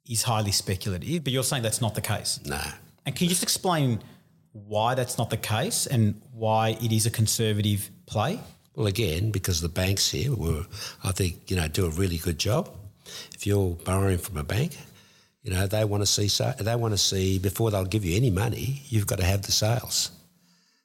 is 0.08 0.22
highly 0.22 0.52
speculative, 0.52 1.24
but 1.24 1.34
you're 1.34 1.44
saying 1.44 1.64
that's 1.64 1.82
not 1.82 1.96
the 1.96 2.02
case. 2.02 2.40
No. 2.46 2.62
And 3.08 3.16
can 3.16 3.26
you 3.26 3.30
just 3.30 3.42
explain 3.42 4.04
why 4.52 4.94
that's 4.94 5.18
not 5.18 5.32
the 5.32 5.38
case 5.38 5.88
and 5.88 6.22
why 6.32 6.78
it 6.80 6.92
is 6.92 7.08
a 7.08 7.10
conservative 7.12 7.90
play? 8.06 8.40
Well, 8.76 8.86
again, 8.86 9.32
because 9.32 9.62
the 9.62 9.70
banks 9.70 10.12
here 10.12 10.36
were, 10.36 10.68
I 11.04 11.12
think, 11.12 11.50
you 11.50 11.58
know, 11.58 11.68
do 11.68 11.88
a 11.88 11.90
really 11.90 12.18
good 12.18 12.38
job. 12.38 12.70
If 13.34 13.48
you're 13.48 13.76
borrowing 13.84 14.20
from 14.20 14.38
a 14.38 14.44
bank, 14.44 14.78
you 15.46 15.54
know, 15.54 15.68
they 15.68 15.86
want 15.86 16.02
to 16.02 16.08
see 16.08 16.28
they 16.60 16.76
want 16.76 16.96
to 16.96 16.98
see 16.98 17.38
before 17.38 17.70
they'll 17.70 17.86
give 17.86 18.04
you 18.04 18.18
any 18.18 18.32
money, 18.32 18.82
you've 18.90 19.06
got 19.06 19.20
to 19.20 19.24
have 19.24 19.44
the 19.44 19.52
sales. 19.52 20.10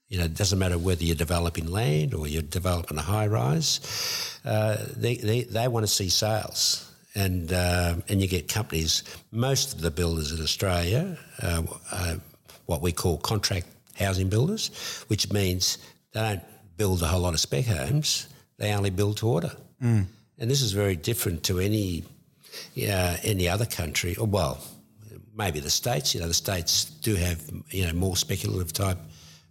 You 0.08 0.18
know, 0.18 0.26
it 0.26 0.34
doesn't 0.34 0.58
matter 0.58 0.76
whether 0.76 1.02
you're 1.02 1.16
developing 1.16 1.66
land 1.66 2.12
or 2.12 2.28
you're 2.28 2.42
developing 2.42 2.98
a 2.98 3.02
high 3.02 3.26
rise. 3.26 4.38
Uh, 4.44 4.76
they, 4.94 5.16
they, 5.16 5.44
they 5.44 5.66
want 5.66 5.86
to 5.86 5.90
see 5.90 6.10
sales. 6.10 6.86
And, 7.14 7.50
uh, 7.54 7.94
and 8.08 8.20
you 8.20 8.28
get 8.28 8.48
companies, 8.48 9.02
most 9.32 9.72
of 9.72 9.80
the 9.80 9.90
builders 9.90 10.30
in 10.30 10.42
Australia, 10.42 11.16
uh, 11.42 11.62
uh, 11.90 12.16
what 12.66 12.82
we 12.82 12.92
call 12.92 13.16
contract 13.16 13.66
housing 13.98 14.28
builders, 14.28 15.04
which 15.08 15.32
means 15.32 15.78
they 16.12 16.20
don't 16.20 16.42
build 16.76 17.02
a 17.02 17.06
whole 17.06 17.20
lot 17.20 17.32
of 17.32 17.40
spec 17.40 17.64
homes, 17.64 18.28
they 18.58 18.74
only 18.74 18.90
build 18.90 19.16
to 19.18 19.28
order. 19.28 19.52
Mm. 19.82 20.04
And 20.38 20.50
this 20.50 20.60
is 20.60 20.72
very 20.72 20.96
different 20.96 21.44
to 21.44 21.60
any, 21.60 22.04
uh, 22.76 23.16
any 23.22 23.48
other 23.48 23.66
country, 23.66 24.16
or 24.16 24.26
well, 24.26 24.58
maybe 25.36 25.60
the 25.60 25.70
states. 25.70 26.14
You 26.14 26.20
know, 26.20 26.28
the 26.28 26.34
states 26.34 26.84
do 26.84 27.14
have 27.16 27.42
you 27.70 27.86
know 27.86 27.92
more 27.92 28.16
speculative 28.16 28.72
type 28.72 28.98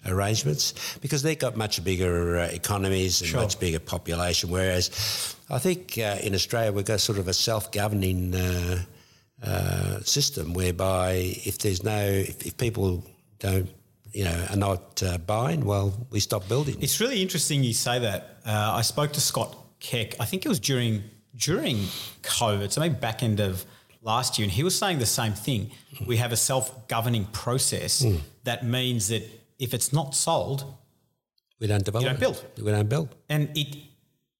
arrangements 0.06 0.98
because 1.02 1.22
they've 1.24 1.40
got 1.40 1.58
much 1.58 1.84
bigger 1.84 2.40
uh, 2.40 2.46
economies 2.48 3.22
and 3.22 3.30
sure. 3.30 3.42
much 3.42 3.60
bigger 3.60 3.80
population. 3.80 4.50
Whereas 4.50 5.36
I 5.50 5.60
think 5.60 5.98
uh, 5.98 6.18
in 6.22 6.34
Australia 6.34 6.72
we've 6.72 6.86
got 6.86 7.00
sort 7.00 7.18
of 7.18 7.28
a 7.28 7.34
self-governing 7.34 8.36
uh, 8.36 8.84
uh 9.42 10.00
system 10.02 10.54
whereby 10.54 11.12
if 11.46 11.60
there's 11.60 11.84
no, 11.84 12.00
if, 12.02 12.46
if, 12.46 12.58
people 12.58 13.04
don't, 13.39 13.70
you 14.12 14.26
know, 14.26 14.45
are 14.50 14.58
not 14.58 15.02
uh, 15.02 15.18
buying, 15.20 15.64
well, 15.64 15.93
we 16.12 16.20
stop 16.20 16.47
building. 16.50 16.76
It's 16.82 17.00
really 17.00 17.22
interesting 17.22 17.64
you 17.64 17.74
say 17.74 18.00
that. 18.00 18.38
Uh, 18.45 18.74
I 18.76 18.82
spoke 18.82 19.14
to 19.14 19.22
Scott 19.22 19.56
Keck. 19.80 20.20
I 20.20 20.26
think 20.26 20.45
it 20.45 20.50
was 20.50 20.60
during 20.60 21.04
during 21.40 21.78
COVID, 22.22 22.72
so 22.72 22.82
maybe 22.82 22.96
back 22.96 23.24
end 23.24 23.40
of 23.40 23.66
last 24.02 24.38
year, 24.38 24.46
and 24.46 24.52
he 24.52 24.64
was 24.64 24.78
saying 24.78 25.00
the 25.00 25.06
same 25.06 25.34
thing. 25.34 25.72
We 26.06 26.18
have 26.18 26.32
a 26.32 26.38
self-governing 26.38 27.26
process 27.26 28.04
mm. 28.04 28.20
that 28.44 28.66
means 28.66 29.08
that 29.08 29.24
if 29.58 29.74
it's 29.74 29.92
not 29.92 30.16
sold, 30.16 30.66
we 31.60 31.68
don't 31.68 31.84
develop. 31.84 32.04
You 32.04 32.10
don't 32.10 32.20
build. 32.20 32.46
We 32.58 32.72
don't 32.72 32.90
build. 32.90 33.16
And 33.28 33.50
it, 33.58 33.76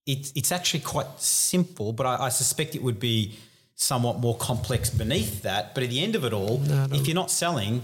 it 0.06 0.32
it's 0.36 0.52
actually 0.52 0.80
quite 0.82 1.20
simple, 1.20 1.92
but 1.92 2.06
I, 2.06 2.26
I, 2.26 2.30
suspect 2.30 2.76
it 2.76 2.82
would 2.82 3.00
be 3.00 3.38
somewhat 3.76 4.20
more 4.20 4.38
complex 4.38 4.90
beneath 4.90 5.42
that. 5.42 5.76
But 5.76 5.84
at 5.84 5.90
the 5.90 6.02
end 6.02 6.16
of 6.16 6.24
it 6.24 6.32
all, 6.32 6.60
no. 6.60 6.88
if 6.92 7.08
you're 7.08 7.16
not 7.16 7.30
selling, 7.30 7.82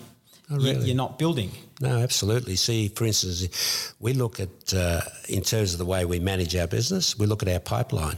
not 0.49 0.61
really. 0.61 0.85
you're 0.85 0.95
not 0.95 1.19
building. 1.19 1.51
No, 1.81 1.97
absolutely. 1.97 2.55
See, 2.55 2.87
for 2.87 3.03
instance, 3.03 3.93
we 3.99 4.13
look 4.13 4.39
at 4.39 4.73
uh, 4.73 5.01
in 5.27 5.41
terms 5.41 5.73
of 5.73 5.79
the 5.79 5.85
way 5.85 6.05
we 6.05 6.19
manage 6.19 6.55
our 6.55 6.67
business, 6.67 7.19
we 7.19 7.25
look 7.25 7.41
at 7.43 7.49
our 7.49 7.59
pipeline. 7.59 8.17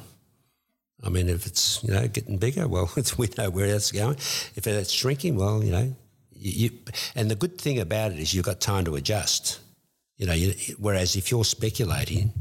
I 1.04 1.10
mean, 1.10 1.30
if 1.30 1.46
it's 1.46 1.84
you 1.84 1.94
know 1.94 2.08
getting 2.08 2.38
bigger, 2.38 2.68
well, 2.74 2.92
we 3.18 3.30
know 3.38 3.50
where 3.50 3.68
that's 3.68 3.92
going. 3.92 4.16
If 4.56 4.68
it's 4.68 4.92
shrinking, 4.92 5.36
well, 5.36 5.64
you 5.64 5.72
know, 5.72 5.96
you, 6.34 6.70
you, 6.70 6.72
and 7.16 7.30
the 7.30 7.36
good 7.36 7.58
thing 7.60 7.80
about 7.80 8.12
it 8.12 8.20
is 8.20 8.34
you've 8.34 8.46
got 8.46 8.60
time 8.60 8.86
to 8.86 8.96
adjust. 8.96 9.60
You 10.18 10.26
know, 10.26 10.34
you, 10.34 10.54
whereas 10.80 11.16
if 11.16 11.30
you're 11.30 11.46
speculating, 11.46 12.34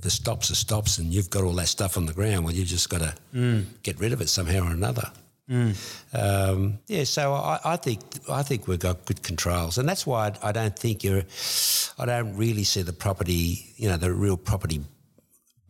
the 0.00 0.10
stops 0.10 0.50
are 0.50 0.56
stops, 0.56 0.98
and 0.98 1.12
you've 1.12 1.30
got 1.30 1.44
all 1.44 1.52
that 1.52 1.68
stuff 1.68 1.96
on 1.96 2.06
the 2.06 2.12
ground. 2.12 2.44
Well, 2.44 2.54
you've 2.54 2.68
just 2.68 2.88
got 2.88 3.00
to 3.00 3.14
mm. 3.34 3.64
get 3.82 4.00
rid 4.00 4.12
of 4.12 4.20
it 4.20 4.28
somehow 4.28 4.66
or 4.66 4.72
another. 4.72 5.10
Mm. 5.48 5.74
Um, 6.14 6.78
yeah, 6.86 7.04
so 7.04 7.32
I, 7.34 7.58
I, 7.64 7.76
think 7.76 8.00
I 8.28 8.42
think 8.42 8.68
we've 8.68 8.78
got 8.78 9.04
good 9.04 9.22
controls, 9.22 9.78
and 9.78 9.88
that's 9.88 10.06
why 10.06 10.28
I, 10.42 10.48
I, 10.48 10.52
don't 10.52 10.78
think 10.78 11.02
you're. 11.02 11.22
I 11.98 12.06
don't 12.06 12.36
really 12.36 12.62
see 12.62 12.82
the 12.82 12.92
property, 12.92 13.72
you 13.76 13.88
know, 13.88 13.96
the 13.96 14.12
real 14.12 14.36
property 14.36 14.80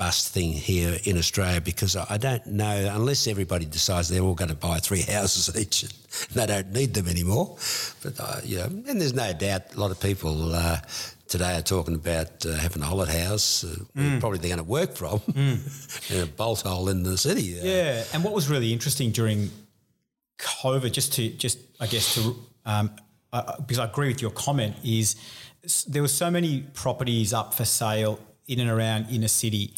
bust 0.00 0.32
thing 0.32 0.50
here 0.52 0.98
in 1.04 1.18
Australia 1.18 1.60
because 1.60 1.94
I 1.94 2.16
don't 2.16 2.46
know 2.46 2.90
unless 2.94 3.26
everybody 3.26 3.66
decides 3.66 4.08
they're 4.08 4.22
all 4.22 4.34
going 4.34 4.48
to 4.48 4.56
buy 4.56 4.78
three 4.78 5.02
houses 5.16 5.54
each 5.54 5.82
and 5.82 5.92
they 6.34 6.46
don't 6.46 6.72
need 6.72 6.94
them 6.94 7.06
anymore. 7.06 7.56
But 8.02 8.14
uh, 8.18 8.40
you 8.42 8.56
know, 8.56 8.64
and 8.64 8.98
there's 9.00 9.12
no 9.12 9.32
doubt 9.34 9.74
a 9.76 9.78
lot 9.78 9.90
of 9.90 10.00
people. 10.00 10.54
Uh, 10.54 10.78
today 11.28 11.56
are 11.56 11.62
talking 11.62 11.94
about 11.94 12.44
uh, 12.44 12.56
having 12.56 12.82
a 12.82 12.86
holiday 12.86 13.20
house, 13.20 13.62
uh, 13.62 13.76
mm. 13.96 14.18
probably 14.18 14.38
they're 14.38 14.48
going 14.48 14.58
to 14.58 14.64
work 14.64 14.96
from, 14.96 15.20
mm. 15.20 16.10
in 16.12 16.24
a 16.24 16.26
bolt 16.26 16.62
hole 16.62 16.88
in 16.88 17.04
the 17.04 17.16
city. 17.16 17.56
Uh. 17.60 17.62
Yeah, 17.62 18.04
and 18.12 18.24
what 18.24 18.34
was 18.34 18.50
really 18.50 18.72
interesting 18.72 19.12
during 19.12 19.48
COVID, 20.38 20.90
just 20.90 21.12
to 21.12 21.28
just 21.28 21.58
I 21.78 21.86
guess 21.86 22.14
to 22.14 22.34
um, 22.66 22.90
uh, 23.32 23.60
because 23.60 23.78
I 23.78 23.84
agree 23.84 24.08
with 24.08 24.22
your 24.22 24.32
comment, 24.32 24.74
is 24.82 25.14
there 25.86 26.02
were 26.02 26.08
so 26.08 26.30
many 26.30 26.62
properties 26.74 27.32
up 27.32 27.54
for 27.54 27.64
sale 27.64 28.18
in 28.48 28.58
and 28.58 28.70
around 28.70 29.06
inner 29.10 29.28
city 29.28 29.72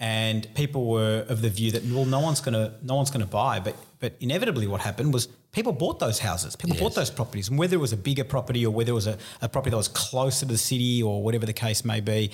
and 0.00 0.52
people 0.54 0.86
were 0.86 1.24
of 1.28 1.42
the 1.42 1.48
view 1.48 1.72
that 1.72 1.84
well, 1.84 2.04
no 2.04 2.20
one's 2.20 2.40
going 2.40 2.54
to 2.54 2.72
no 2.82 2.94
one's 2.94 3.10
to 3.10 3.26
buy. 3.26 3.60
But 3.60 3.76
but 3.98 4.14
inevitably, 4.20 4.66
what 4.66 4.80
happened 4.80 5.12
was 5.12 5.26
people 5.52 5.72
bought 5.72 5.98
those 5.98 6.20
houses, 6.20 6.54
people 6.54 6.76
yes. 6.76 6.82
bought 6.82 6.94
those 6.94 7.10
properties, 7.10 7.48
and 7.48 7.58
whether 7.58 7.74
it 7.76 7.80
was 7.80 7.92
a 7.92 7.96
bigger 7.96 8.24
property 8.24 8.64
or 8.64 8.72
whether 8.72 8.90
it 8.90 8.94
was 8.94 9.06
a, 9.06 9.18
a 9.42 9.48
property 9.48 9.70
that 9.70 9.76
was 9.76 9.88
closer 9.88 10.46
to 10.46 10.52
the 10.52 10.58
city 10.58 11.02
or 11.02 11.22
whatever 11.22 11.46
the 11.46 11.52
case 11.52 11.84
may 11.84 12.00
be. 12.00 12.30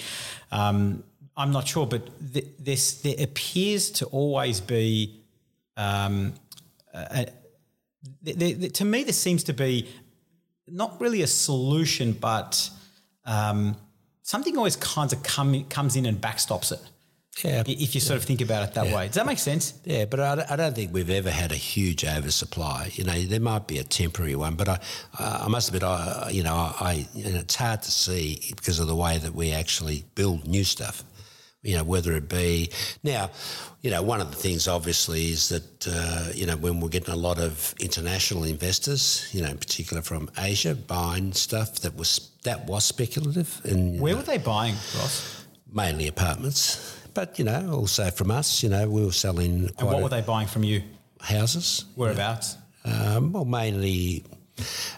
Um, 0.52 1.04
I'm 1.36 1.50
not 1.50 1.66
sure, 1.66 1.86
but 1.86 2.08
th- 2.32 2.46
this 2.58 3.00
there 3.00 3.16
appears 3.18 3.90
to 3.92 4.06
always 4.06 4.60
be. 4.60 5.20
Um, 5.76 6.34
a, 6.92 7.26
a, 8.26 8.68
to 8.68 8.84
me, 8.84 9.02
this 9.02 9.18
seems 9.18 9.44
to 9.44 9.52
be 9.52 9.88
not 10.68 11.00
really 11.00 11.22
a 11.22 11.26
solution, 11.26 12.12
but 12.12 12.70
um, 13.24 13.76
something 14.22 14.56
always 14.56 14.76
kind 14.76 15.12
of 15.12 15.22
come, 15.22 15.64
comes 15.64 15.96
in 15.96 16.06
and 16.06 16.20
backstops 16.20 16.72
it. 16.72 16.80
Yeah, 17.42 17.64
if 17.66 17.94
you 17.94 18.00
sort 18.00 18.18
of 18.18 18.24
think 18.24 18.40
about 18.40 18.68
it 18.68 18.74
that 18.74 18.86
yeah. 18.86 18.96
way, 18.96 19.06
does 19.06 19.16
that 19.16 19.26
make 19.26 19.38
sense? 19.38 19.74
Yeah, 19.84 20.04
but 20.04 20.20
I, 20.20 20.46
I, 20.50 20.56
don't 20.56 20.74
think 20.74 20.92
we've 20.92 21.10
ever 21.10 21.30
had 21.30 21.50
a 21.50 21.56
huge 21.56 22.04
oversupply. 22.04 22.90
You 22.92 23.04
know, 23.04 23.20
there 23.22 23.40
might 23.40 23.66
be 23.66 23.78
a 23.78 23.84
temporary 23.84 24.36
one, 24.36 24.54
but 24.54 24.68
I, 24.68 24.78
I 25.18 25.48
must 25.48 25.68
admit, 25.68 25.82
I, 25.82 26.30
you 26.32 26.44
know, 26.44 26.54
I, 26.54 27.06
and 27.14 27.34
it's 27.34 27.56
hard 27.56 27.82
to 27.82 27.90
see 27.90 28.40
because 28.54 28.78
of 28.78 28.86
the 28.86 28.94
way 28.94 29.18
that 29.18 29.34
we 29.34 29.50
actually 29.50 30.04
build 30.14 30.46
new 30.46 30.62
stuff. 30.62 31.02
You 31.62 31.78
know, 31.78 31.84
whether 31.84 32.12
it 32.12 32.28
be 32.28 32.70
now, 33.02 33.30
you 33.80 33.90
know, 33.90 34.02
one 34.02 34.20
of 34.20 34.30
the 34.30 34.36
things 34.36 34.68
obviously 34.68 35.30
is 35.30 35.48
that 35.48 35.88
uh, 35.88 36.30
you 36.34 36.44
know 36.44 36.56
when 36.56 36.78
we're 36.78 36.90
getting 36.90 37.14
a 37.14 37.16
lot 37.16 37.38
of 37.38 37.74
international 37.80 38.44
investors, 38.44 39.28
you 39.32 39.40
know, 39.40 39.48
in 39.48 39.56
particular 39.56 40.02
from 40.02 40.30
Asia, 40.36 40.74
buying 40.74 41.32
stuff 41.32 41.80
that 41.80 41.96
was 41.96 42.32
that 42.42 42.66
was 42.66 42.84
speculative. 42.84 43.62
And 43.64 43.98
where 43.98 44.12
know, 44.12 44.18
were 44.18 44.26
they 44.26 44.36
buying, 44.36 44.74
Ross? 44.94 45.46
Mainly 45.72 46.06
apartments 46.06 47.00
but 47.14 47.38
you 47.38 47.44
know, 47.44 47.72
also 47.72 48.10
from 48.10 48.30
us, 48.30 48.62
you 48.62 48.68
know, 48.68 48.88
we 48.88 49.04
were 49.04 49.12
selling. 49.12 49.70
and 49.78 49.88
what 49.88 50.02
were 50.02 50.08
they 50.08 50.20
buying 50.20 50.48
from 50.48 50.64
you? 50.64 50.82
Houses. 51.20 51.86
Whereabouts? 51.94 52.56
Um, 52.84 53.32
well, 53.32 53.44
mainly 53.44 54.24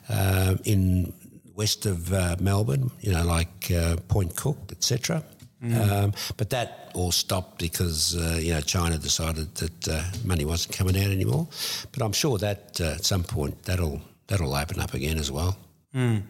uh, 0.08 0.56
in 0.64 1.12
west 1.54 1.86
of 1.86 2.12
uh, 2.12 2.36
Melbourne. 2.40 2.90
You 3.00 3.12
know, 3.12 3.24
like 3.24 3.70
uh, 3.70 3.96
Point 4.08 4.36
Cook, 4.36 4.58
etc. 4.72 5.22
Mm. 5.62 5.90
Um, 5.90 6.12
but 6.36 6.50
that 6.50 6.90
all 6.94 7.12
stopped 7.12 7.58
because 7.58 8.16
uh, 8.16 8.38
you 8.40 8.52
know 8.52 8.60
China 8.60 8.98
decided 8.98 9.54
that 9.56 9.88
uh, 9.88 10.02
money 10.24 10.44
wasn't 10.44 10.76
coming 10.76 10.96
out 10.96 11.10
anymore. 11.10 11.48
But 11.92 12.02
I'm 12.02 12.12
sure 12.12 12.38
that 12.38 12.80
uh, 12.80 12.96
at 12.96 13.04
some 13.04 13.24
point 13.24 13.62
that'll 13.64 14.00
that'll 14.26 14.54
open 14.54 14.80
up 14.80 14.94
again 14.94 15.18
as 15.18 15.30
well. 15.30 15.56
Mm. 15.94 16.22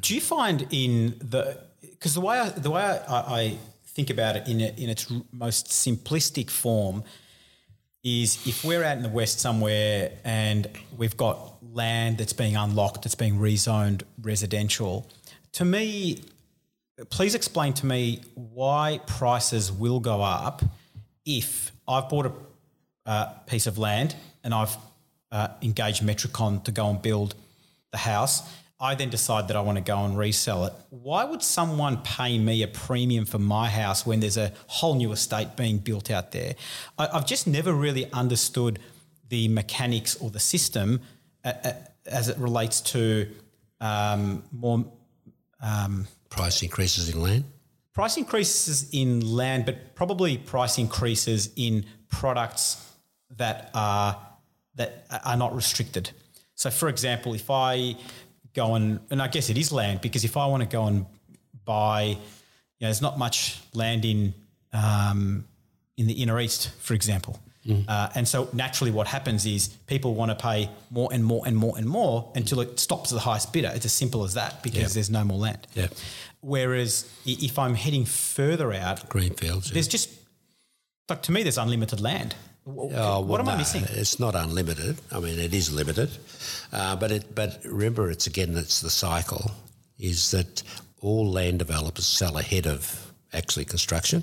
Do 0.00 0.14
you 0.14 0.20
find 0.20 0.66
in 0.70 1.16
the 1.18 1.58
because 1.80 2.14
the 2.14 2.20
way 2.20 2.38
I, 2.38 2.48
the 2.50 2.70
way 2.70 2.82
I, 2.82 3.16
I 3.16 3.58
think 3.98 4.10
about 4.10 4.36
it 4.36 4.46
in, 4.46 4.60
a, 4.60 4.68
in 4.76 4.88
its 4.88 5.12
most 5.32 5.66
simplistic 5.70 6.48
form 6.48 7.02
is 8.04 8.46
if 8.46 8.64
we're 8.64 8.84
out 8.84 8.96
in 8.96 9.02
the 9.02 9.08
west 9.08 9.40
somewhere 9.40 10.12
and 10.22 10.68
we've 10.96 11.16
got 11.16 11.36
land 11.72 12.16
that's 12.16 12.32
being 12.32 12.54
unlocked, 12.54 13.02
that's 13.02 13.16
being 13.16 13.40
rezoned 13.40 14.04
residential, 14.22 15.10
to 15.50 15.64
me, 15.64 16.22
please 17.10 17.34
explain 17.34 17.72
to 17.72 17.86
me 17.86 18.20
why 18.34 19.00
prices 19.08 19.72
will 19.72 19.98
go 19.98 20.22
up 20.22 20.62
if 21.24 21.72
I've 21.88 22.08
bought 22.08 22.26
a 22.26 22.32
uh, 23.04 23.24
piece 23.48 23.66
of 23.66 23.78
land 23.78 24.14
and 24.44 24.54
I've 24.54 24.76
uh, 25.32 25.48
engaged 25.60 26.04
Metricon 26.04 26.62
to 26.62 26.70
go 26.70 26.88
and 26.88 27.02
build 27.02 27.34
the 27.90 27.98
house 27.98 28.48
I 28.80 28.94
then 28.94 29.10
decide 29.10 29.48
that 29.48 29.56
I 29.56 29.60
want 29.60 29.76
to 29.76 29.82
go 29.82 30.04
and 30.04 30.16
resell 30.16 30.64
it. 30.64 30.72
Why 30.90 31.24
would 31.24 31.42
someone 31.42 31.98
pay 31.98 32.38
me 32.38 32.62
a 32.62 32.68
premium 32.68 33.24
for 33.24 33.38
my 33.38 33.68
house 33.68 34.06
when 34.06 34.20
there's 34.20 34.36
a 34.36 34.52
whole 34.68 34.94
new 34.94 35.10
estate 35.10 35.56
being 35.56 35.78
built 35.78 36.10
out 36.10 36.30
there? 36.30 36.54
I, 36.96 37.08
have 37.12 37.26
just 37.26 37.48
never 37.48 37.72
really 37.72 38.10
understood 38.12 38.78
the 39.28 39.48
mechanics 39.48 40.14
or 40.16 40.30
the 40.30 40.38
system 40.40 41.00
uh, 41.44 41.52
uh, 41.64 41.72
as 42.06 42.28
it 42.28 42.38
relates 42.38 42.80
to 42.80 43.28
um, 43.80 44.44
more 44.52 44.84
um, 45.60 46.06
price 46.30 46.62
increases 46.62 47.08
in 47.08 47.20
land. 47.20 47.44
Price 47.94 48.16
increases 48.16 48.88
in 48.92 49.20
land, 49.20 49.66
but 49.66 49.96
probably 49.96 50.38
price 50.38 50.78
increases 50.78 51.50
in 51.56 51.84
products 52.08 52.84
that 53.36 53.70
are 53.74 54.16
that 54.76 55.04
are 55.24 55.36
not 55.36 55.54
restricted. 55.54 56.10
So, 56.54 56.70
for 56.70 56.88
example, 56.88 57.34
if 57.34 57.50
I 57.50 57.96
go 58.58 58.74
and 58.74 59.00
and 59.10 59.22
I 59.22 59.28
guess 59.28 59.50
it 59.50 59.58
is 59.58 59.72
land 59.72 60.00
because 60.00 60.24
if 60.24 60.36
I 60.36 60.46
want 60.46 60.62
to 60.62 60.68
go 60.68 60.86
and 60.86 61.06
buy, 61.64 62.02
you 62.02 62.14
know, 62.80 62.88
there's 62.88 63.02
not 63.02 63.18
much 63.18 63.60
land 63.74 64.04
in 64.04 64.34
um, 64.72 65.44
in 65.96 66.06
the 66.06 66.14
inner 66.22 66.38
east, 66.40 66.70
for 66.80 66.94
example. 66.94 67.38
Mm. 67.66 67.84
Uh, 67.86 68.08
and 68.14 68.26
so 68.26 68.48
naturally, 68.52 68.90
what 68.90 69.06
happens 69.06 69.44
is 69.44 69.68
people 69.86 70.14
want 70.14 70.30
to 70.30 70.34
pay 70.34 70.70
more 70.90 71.10
and 71.12 71.24
more 71.24 71.42
and 71.46 71.56
more 71.56 71.76
and 71.76 71.86
more 71.86 72.32
until 72.34 72.60
it 72.60 72.80
stops 72.80 73.12
at 73.12 73.16
the 73.16 73.20
highest 73.20 73.52
bidder. 73.52 73.70
It's 73.74 73.84
as 73.84 73.92
simple 73.92 74.24
as 74.24 74.34
that 74.34 74.62
because 74.62 74.80
yep. 74.80 74.90
there's 74.92 75.10
no 75.10 75.24
more 75.24 75.38
land. 75.38 75.66
Yeah. 75.74 75.88
Whereas 76.40 77.04
if 77.26 77.58
I'm 77.58 77.74
heading 77.74 78.04
further 78.04 78.72
out, 78.72 79.08
greenfields, 79.08 79.70
there's 79.70 79.86
yeah. 79.88 79.98
just 79.98 80.10
like 81.08 81.22
to 81.22 81.32
me, 81.32 81.42
there's 81.42 81.58
unlimited 81.58 82.00
land. 82.00 82.34
Oh, 82.68 82.86
well, 82.86 83.24
what 83.24 83.40
am 83.40 83.46
no, 83.46 83.52
I 83.52 83.56
missing? 83.56 83.84
It's 83.90 84.20
not 84.20 84.34
unlimited. 84.34 84.98
I 85.10 85.20
mean, 85.20 85.38
it 85.38 85.54
is 85.54 85.72
limited, 85.72 86.10
uh, 86.72 86.96
but 86.96 87.10
it, 87.10 87.34
but 87.34 87.60
remember, 87.64 88.10
it's 88.10 88.26
again, 88.26 88.56
it's 88.56 88.80
the 88.80 88.90
cycle. 88.90 89.50
Is 89.98 90.30
that 90.32 90.62
all 91.00 91.30
land 91.30 91.58
developers 91.60 92.06
sell 92.06 92.36
ahead 92.36 92.66
of 92.66 93.12
actually 93.32 93.64
construction, 93.64 94.22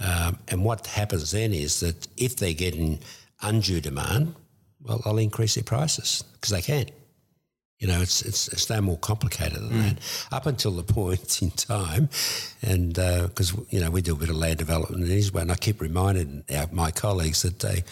um, 0.00 0.38
and 0.48 0.64
what 0.64 0.86
happens 0.86 1.32
then 1.32 1.52
is 1.52 1.80
that 1.80 2.08
if 2.16 2.36
they're 2.36 2.54
getting 2.54 2.98
undue 3.42 3.80
demand, 3.80 4.34
well, 4.82 5.00
they'll 5.04 5.18
increase 5.18 5.54
their 5.54 5.64
prices 5.64 6.24
because 6.34 6.50
they 6.50 6.62
can. 6.62 6.86
You 7.80 7.88
know, 7.88 8.02
it's 8.02 8.20
it's, 8.20 8.46
it's 8.48 8.68
no 8.68 8.82
more 8.82 8.98
complicated 8.98 9.58
than 9.58 9.70
mm. 9.70 9.88
that. 9.94 10.34
Up 10.36 10.44
until 10.44 10.72
the 10.72 10.82
point 11.00 11.40
in 11.40 11.50
time, 11.50 12.10
and 12.62 12.92
because 12.92 13.54
uh, 13.54 13.62
you 13.70 13.80
know 13.80 13.90
we 13.90 14.02
do 14.02 14.12
a 14.12 14.18
bit 14.18 14.28
of 14.28 14.36
land 14.36 14.58
development 14.58 15.02
in 15.02 15.10
Israel, 15.10 15.42
and 15.42 15.52
I 15.52 15.56
keep 15.56 15.80
reminding 15.80 16.44
our, 16.54 16.68
my 16.72 16.90
colleagues 16.90 17.40
that 17.40 17.58
they, 17.58 17.82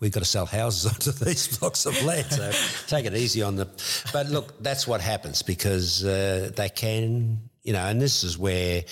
we've 0.00 0.12
got 0.12 0.20
to 0.20 0.26
sell 0.26 0.46
houses 0.46 0.86
onto 0.92 1.12
these 1.12 1.58
blocks 1.58 1.84
of 1.84 2.02
land. 2.04 2.26
So 2.30 2.50
take 2.86 3.04
it 3.04 3.14
easy 3.14 3.42
on 3.42 3.56
them. 3.56 3.68
But 4.14 4.28
look, 4.30 4.62
that's 4.62 4.86
what 4.88 5.02
happens 5.02 5.42
because 5.42 6.02
uh, 6.04 6.50
they 6.56 6.70
can 6.70 7.50
you 7.64 7.72
know, 7.72 7.80
and 7.80 8.00
this 8.00 8.24
is 8.24 8.36
where 8.36 8.84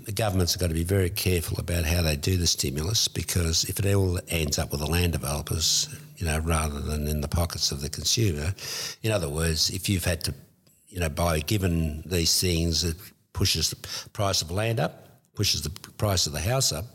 the 0.00 0.10
governments 0.10 0.52
have 0.52 0.60
got 0.60 0.66
to 0.68 0.74
be 0.74 0.82
very 0.82 1.10
careful 1.10 1.60
about 1.60 1.84
how 1.84 2.02
they 2.02 2.16
do 2.16 2.36
the 2.36 2.46
stimulus 2.46 3.06
because 3.06 3.62
if 3.64 3.78
it 3.78 3.94
all 3.94 4.18
ends 4.28 4.58
up 4.58 4.72
with 4.72 4.80
the 4.80 4.86
land 4.86 5.12
developers, 5.12 5.88
you 6.16 6.26
know, 6.26 6.38
rather 6.40 6.80
than 6.80 7.06
in 7.06 7.20
the 7.20 7.28
pockets 7.28 7.70
of 7.70 7.80
the 7.80 7.88
consumer, 7.88 8.54
in 9.02 9.12
other 9.12 9.28
words, 9.28 9.70
if 9.70 9.88
you've 9.88 10.04
had 10.04 10.24
to, 10.24 10.34
you 10.88 11.00
know, 11.00 11.08
buy 11.08 11.40
given 11.40 12.02
these 12.06 12.40
things, 12.40 12.84
it 12.84 12.96
pushes 13.32 13.70
the 13.70 13.76
price 14.10 14.42
of 14.42 14.50
land 14.50 14.80
up, 14.80 15.20
pushes 15.34 15.62
the 15.62 15.70
price 15.70 16.26
of 16.26 16.32
the 16.32 16.40
house 16.40 16.72
up, 16.72 16.86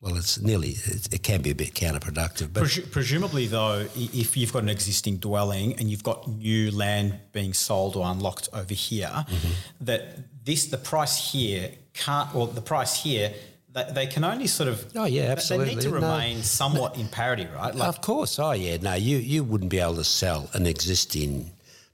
well, 0.00 0.16
it's 0.16 0.40
nearly, 0.40 0.70
it, 0.70 1.12
it, 1.12 1.22
can 1.24 1.42
be 1.42 1.50
a 1.50 1.54
bit 1.54 1.74
counterproductive. 1.74 2.52
But 2.52 2.62
Presu- 2.64 2.90
presumably, 2.90 3.48
though, 3.48 3.86
if 3.96 4.36
you've 4.36 4.52
got 4.52 4.62
an 4.62 4.68
existing 4.68 5.16
dwelling 5.16 5.74
and 5.74 5.90
you've 5.90 6.04
got 6.04 6.28
new 6.28 6.70
land 6.70 7.18
being 7.32 7.52
sold 7.52 7.96
or 7.96 8.08
unlocked 8.08 8.48
over 8.52 8.74
here, 8.74 9.08
mm-hmm. 9.08 9.52
that 9.80 10.44
this, 10.44 10.66
the 10.66 10.78
price 10.78 11.32
here 11.32 11.72
can't, 11.94 12.32
or 12.32 12.46
the 12.46 12.60
price 12.60 13.02
here 13.02 13.34
they, 13.72 13.84
they 13.92 14.06
can 14.06 14.24
only 14.24 14.46
sort 14.46 14.68
of. 14.68 14.86
Oh, 14.96 15.04
yeah, 15.04 15.34
they- 15.34 15.56
They 15.58 15.64
need 15.74 15.80
to 15.82 15.88
No. 15.88 15.94
remain 15.94 16.42
somewhat 16.42 16.96
in 16.96 17.08
parity, 17.08 17.46
right? 17.46 17.74
Like, 17.74 17.88
of 17.88 18.00
course. 18.00 18.38
Oh, 18.38 18.52
yeah. 18.52 18.76
No, 18.78 18.94
you, 18.94 19.18
you 19.18 19.44
wouldn't 19.44 19.70
be 19.70 19.78
able 19.78 19.96
to 19.96 20.04
sell 20.04 20.48
an 20.54 20.66
existing 20.66 21.50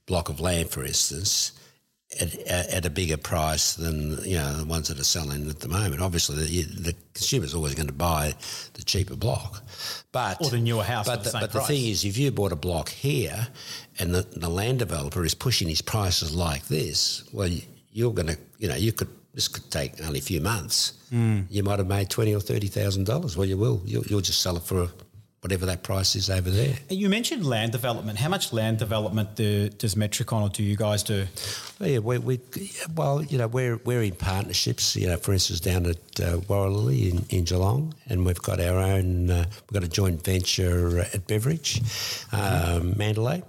block 0.06 0.28
of 0.28 0.38
land, 0.40 0.70
for 0.70 0.84
instance, 0.84 1.52
at, 2.20 2.34
at 2.46 2.84
a 2.86 2.90
bigger 2.90 3.16
price 3.16 3.74
than 3.74 4.18
you 4.24 4.36
know 4.36 4.52
the 4.58 4.64
ones 4.64 4.86
that 4.88 5.00
are 5.00 5.04
selling 5.04 5.48
at 5.50 5.60
the 5.60 5.68
moment. 5.68 6.00
Obviously, 6.00 6.36
the, 6.36 6.62
the 6.62 6.94
consumer's 7.12 7.54
always 7.54 7.74
going 7.74 7.88
to 7.88 7.92
buy 7.92 8.34
the 8.74 8.82
cheaper 8.84 9.16
block, 9.16 9.62
but 10.12 10.40
Or 10.40 10.50
the 10.50 10.58
newer 10.60 10.84
house 10.84 11.06
But 11.06 11.24
the 11.24 11.30
but 11.32 11.50
the 11.52 11.60
thing 11.62 11.86
is, 11.86 12.04
if 12.04 12.16
you 12.16 12.30
bought 12.30 12.52
a 12.52 12.56
block 12.56 12.88
here, 12.90 13.48
and 13.98 14.14
the, 14.14 14.22
the 14.22 14.48
land 14.48 14.78
developer 14.78 15.24
is 15.24 15.34
pushing 15.34 15.68
his 15.68 15.82
prices 15.82 16.34
like 16.36 16.66
this, 16.68 17.24
well, 17.32 17.50
you're 17.90 18.12
going 18.12 18.28
to, 18.28 18.38
you 18.58 18.68
know, 18.68 18.76
you 18.76 18.92
could. 18.92 19.08
This 19.34 19.48
could 19.48 19.70
take 19.70 20.02
only 20.04 20.20
a 20.20 20.22
few 20.22 20.40
months. 20.40 20.92
Hmm. 21.10 21.42
You 21.50 21.62
might 21.62 21.78
have 21.78 21.88
made 21.88 22.08
twenty 22.08 22.34
or 22.34 22.40
thirty 22.40 22.68
thousand 22.68 23.04
dollars. 23.04 23.36
Well, 23.36 23.46
you 23.46 23.56
will. 23.58 23.82
You'll, 23.84 24.04
you'll 24.04 24.20
just 24.20 24.40
sell 24.40 24.56
it 24.56 24.62
for 24.62 24.88
whatever 25.44 25.66
that 25.66 25.82
price 25.82 26.16
is 26.16 26.30
over 26.30 26.48
there. 26.48 26.74
you 26.88 27.06
mentioned 27.10 27.44
land 27.44 27.70
development. 27.70 28.18
How 28.18 28.30
much 28.30 28.50
land 28.54 28.78
development 28.78 29.34
do, 29.34 29.68
does 29.68 29.94
Metricon 29.94 30.40
or 30.40 30.48
do 30.48 30.62
you 30.62 30.74
guys 30.74 31.02
do? 31.02 31.26
Well, 31.78 31.88
yeah, 31.90 31.98
we, 31.98 32.16
we, 32.16 32.40
well, 32.96 33.22
you 33.22 33.36
know, 33.36 33.46
we're 33.46 33.76
we're 33.84 34.02
in 34.02 34.14
partnerships. 34.14 34.96
You 34.96 35.08
know, 35.08 35.18
for 35.18 35.34
instance, 35.34 35.60
down 35.60 35.84
at 35.84 36.20
uh, 36.20 36.38
in, 36.88 37.26
in 37.28 37.44
Geelong, 37.44 37.92
and 38.06 38.24
we've 38.24 38.40
got 38.40 38.58
our 38.58 38.78
own. 38.78 39.30
Uh, 39.30 39.44
we've 39.68 39.80
got 39.80 39.84
a 39.84 39.88
joint 39.88 40.24
venture 40.24 41.00
at 41.00 41.26
Beveridge, 41.26 41.82
um, 42.32 42.94
Mandalay. 42.96 43.42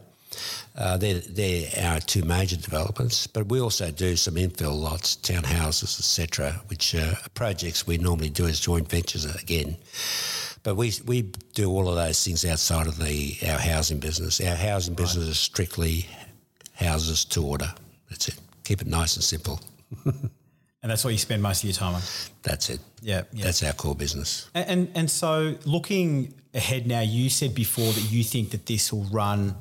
Uh, 0.78 0.98
they're, 0.98 1.20
they're 1.20 1.70
our 1.86 2.00
two 2.02 2.24
major 2.24 2.58
developments, 2.58 3.28
but 3.28 3.48
we 3.48 3.62
also 3.62 3.92
do 3.92 4.16
some 4.16 4.36
infill 4.36 4.78
lots, 4.78 5.16
townhouses, 5.16 6.00
etc., 6.00 6.62
which 6.68 6.94
are 6.94 7.18
projects 7.34 7.88
we 7.88 7.98
normally 7.98 8.30
do 8.30 8.46
as 8.46 8.60
joint 8.60 8.90
ventures 8.90 9.26
again. 9.36 9.78
But 10.64 10.76
we 10.76 10.92
we 11.06 11.32
do 11.54 11.70
all 11.70 11.88
of 11.88 11.96
those 11.96 12.24
things 12.24 12.44
outside 12.44 12.88
of 12.88 12.98
the 12.98 13.38
our 13.48 13.60
housing 13.60 14.00
business. 14.00 14.42
Our 14.42 14.56
housing 14.56 14.96
business 14.96 15.28
is 15.28 15.40
strictly 15.40 16.08
houses 16.74 17.24
to 17.26 17.46
order. 17.46 17.72
That's 18.10 18.28
it. 18.28 18.40
Keep 18.64 18.82
it 18.82 18.88
nice 18.88 19.16
and 19.16 19.24
simple. 19.24 19.62
And 20.86 20.92
that's 20.92 21.04
what 21.04 21.14
you 21.14 21.18
spend 21.18 21.42
most 21.42 21.64
of 21.64 21.68
your 21.68 21.74
time 21.74 21.96
on. 21.96 22.02
That's 22.44 22.70
it. 22.70 22.80
Yeah, 23.02 23.24
yeah. 23.34 23.46
That's 23.46 23.64
our 23.64 23.74
core 23.74 23.96
business. 23.96 24.52
And, 24.54 24.70
and 24.70 24.92
and 24.94 25.10
so 25.10 25.56
looking 25.66 26.36
ahead 26.54 26.86
now, 26.86 27.00
you 27.00 27.32
said 27.32 27.56
before 27.56 27.92
that 27.92 28.12
you 28.12 28.24
think 28.24 28.52
that 28.52 28.68
this 28.68 28.94
will 28.94 29.06
run. 29.06 29.56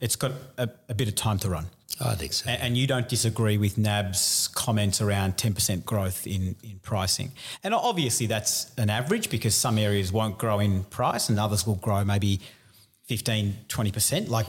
It's 0.00 0.16
got 0.16 0.32
a, 0.56 0.68
a 0.88 0.94
bit 0.94 1.08
of 1.08 1.14
time 1.14 1.38
to 1.40 1.50
run, 1.50 1.66
I 2.00 2.14
think 2.14 2.32
so. 2.32 2.48
and, 2.48 2.62
and 2.62 2.76
you 2.76 2.86
don't 2.86 3.08
disagree 3.08 3.58
with 3.58 3.76
NAB's 3.78 4.48
comments 4.54 5.00
around 5.00 5.36
ten 5.36 5.54
percent 5.54 5.84
growth 5.84 6.26
in 6.26 6.54
in 6.62 6.78
pricing. 6.82 7.32
And 7.64 7.74
obviously 7.74 8.26
that's 8.26 8.72
an 8.78 8.90
average 8.90 9.28
because 9.30 9.54
some 9.54 9.78
areas 9.78 10.12
won't 10.12 10.38
grow 10.38 10.60
in 10.60 10.84
price 10.84 11.28
and 11.28 11.38
others 11.38 11.66
will 11.66 11.76
grow 11.76 12.04
maybe 12.04 12.40
15, 13.06 13.56
20 13.68 13.90
percent, 13.92 14.28
like 14.28 14.46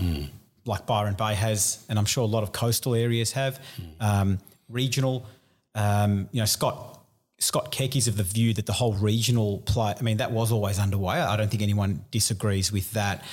like 0.65 0.85
Byron 0.85 1.15
Bay 1.15 1.33
has, 1.35 1.83
and 1.89 1.97
I'm 1.97 2.05
sure 2.05 2.23
a 2.23 2.27
lot 2.27 2.43
of 2.43 2.51
coastal 2.51 2.93
areas 2.93 3.31
have. 3.31 3.59
Um, 3.99 4.39
regional, 4.67 5.25
um, 5.73 6.29
you 6.31 6.41
know, 6.41 6.45
Scott 6.45 6.98
Scott 7.39 7.71
Keck 7.71 7.95
is 7.95 8.07
of 8.07 8.17
the 8.17 8.23
view 8.23 8.53
that 8.53 8.65
the 8.65 8.73
whole 8.73 8.93
regional 8.93 9.59
play. 9.59 9.95
I 9.97 10.01
mean, 10.01 10.17
that 10.17 10.31
was 10.31 10.51
always 10.51 10.77
underway. 10.77 11.15
I 11.15 11.37
don't 11.37 11.49
think 11.49 11.63
anyone 11.63 12.03
disagrees 12.11 12.71
with 12.71 12.91
that, 12.91 13.23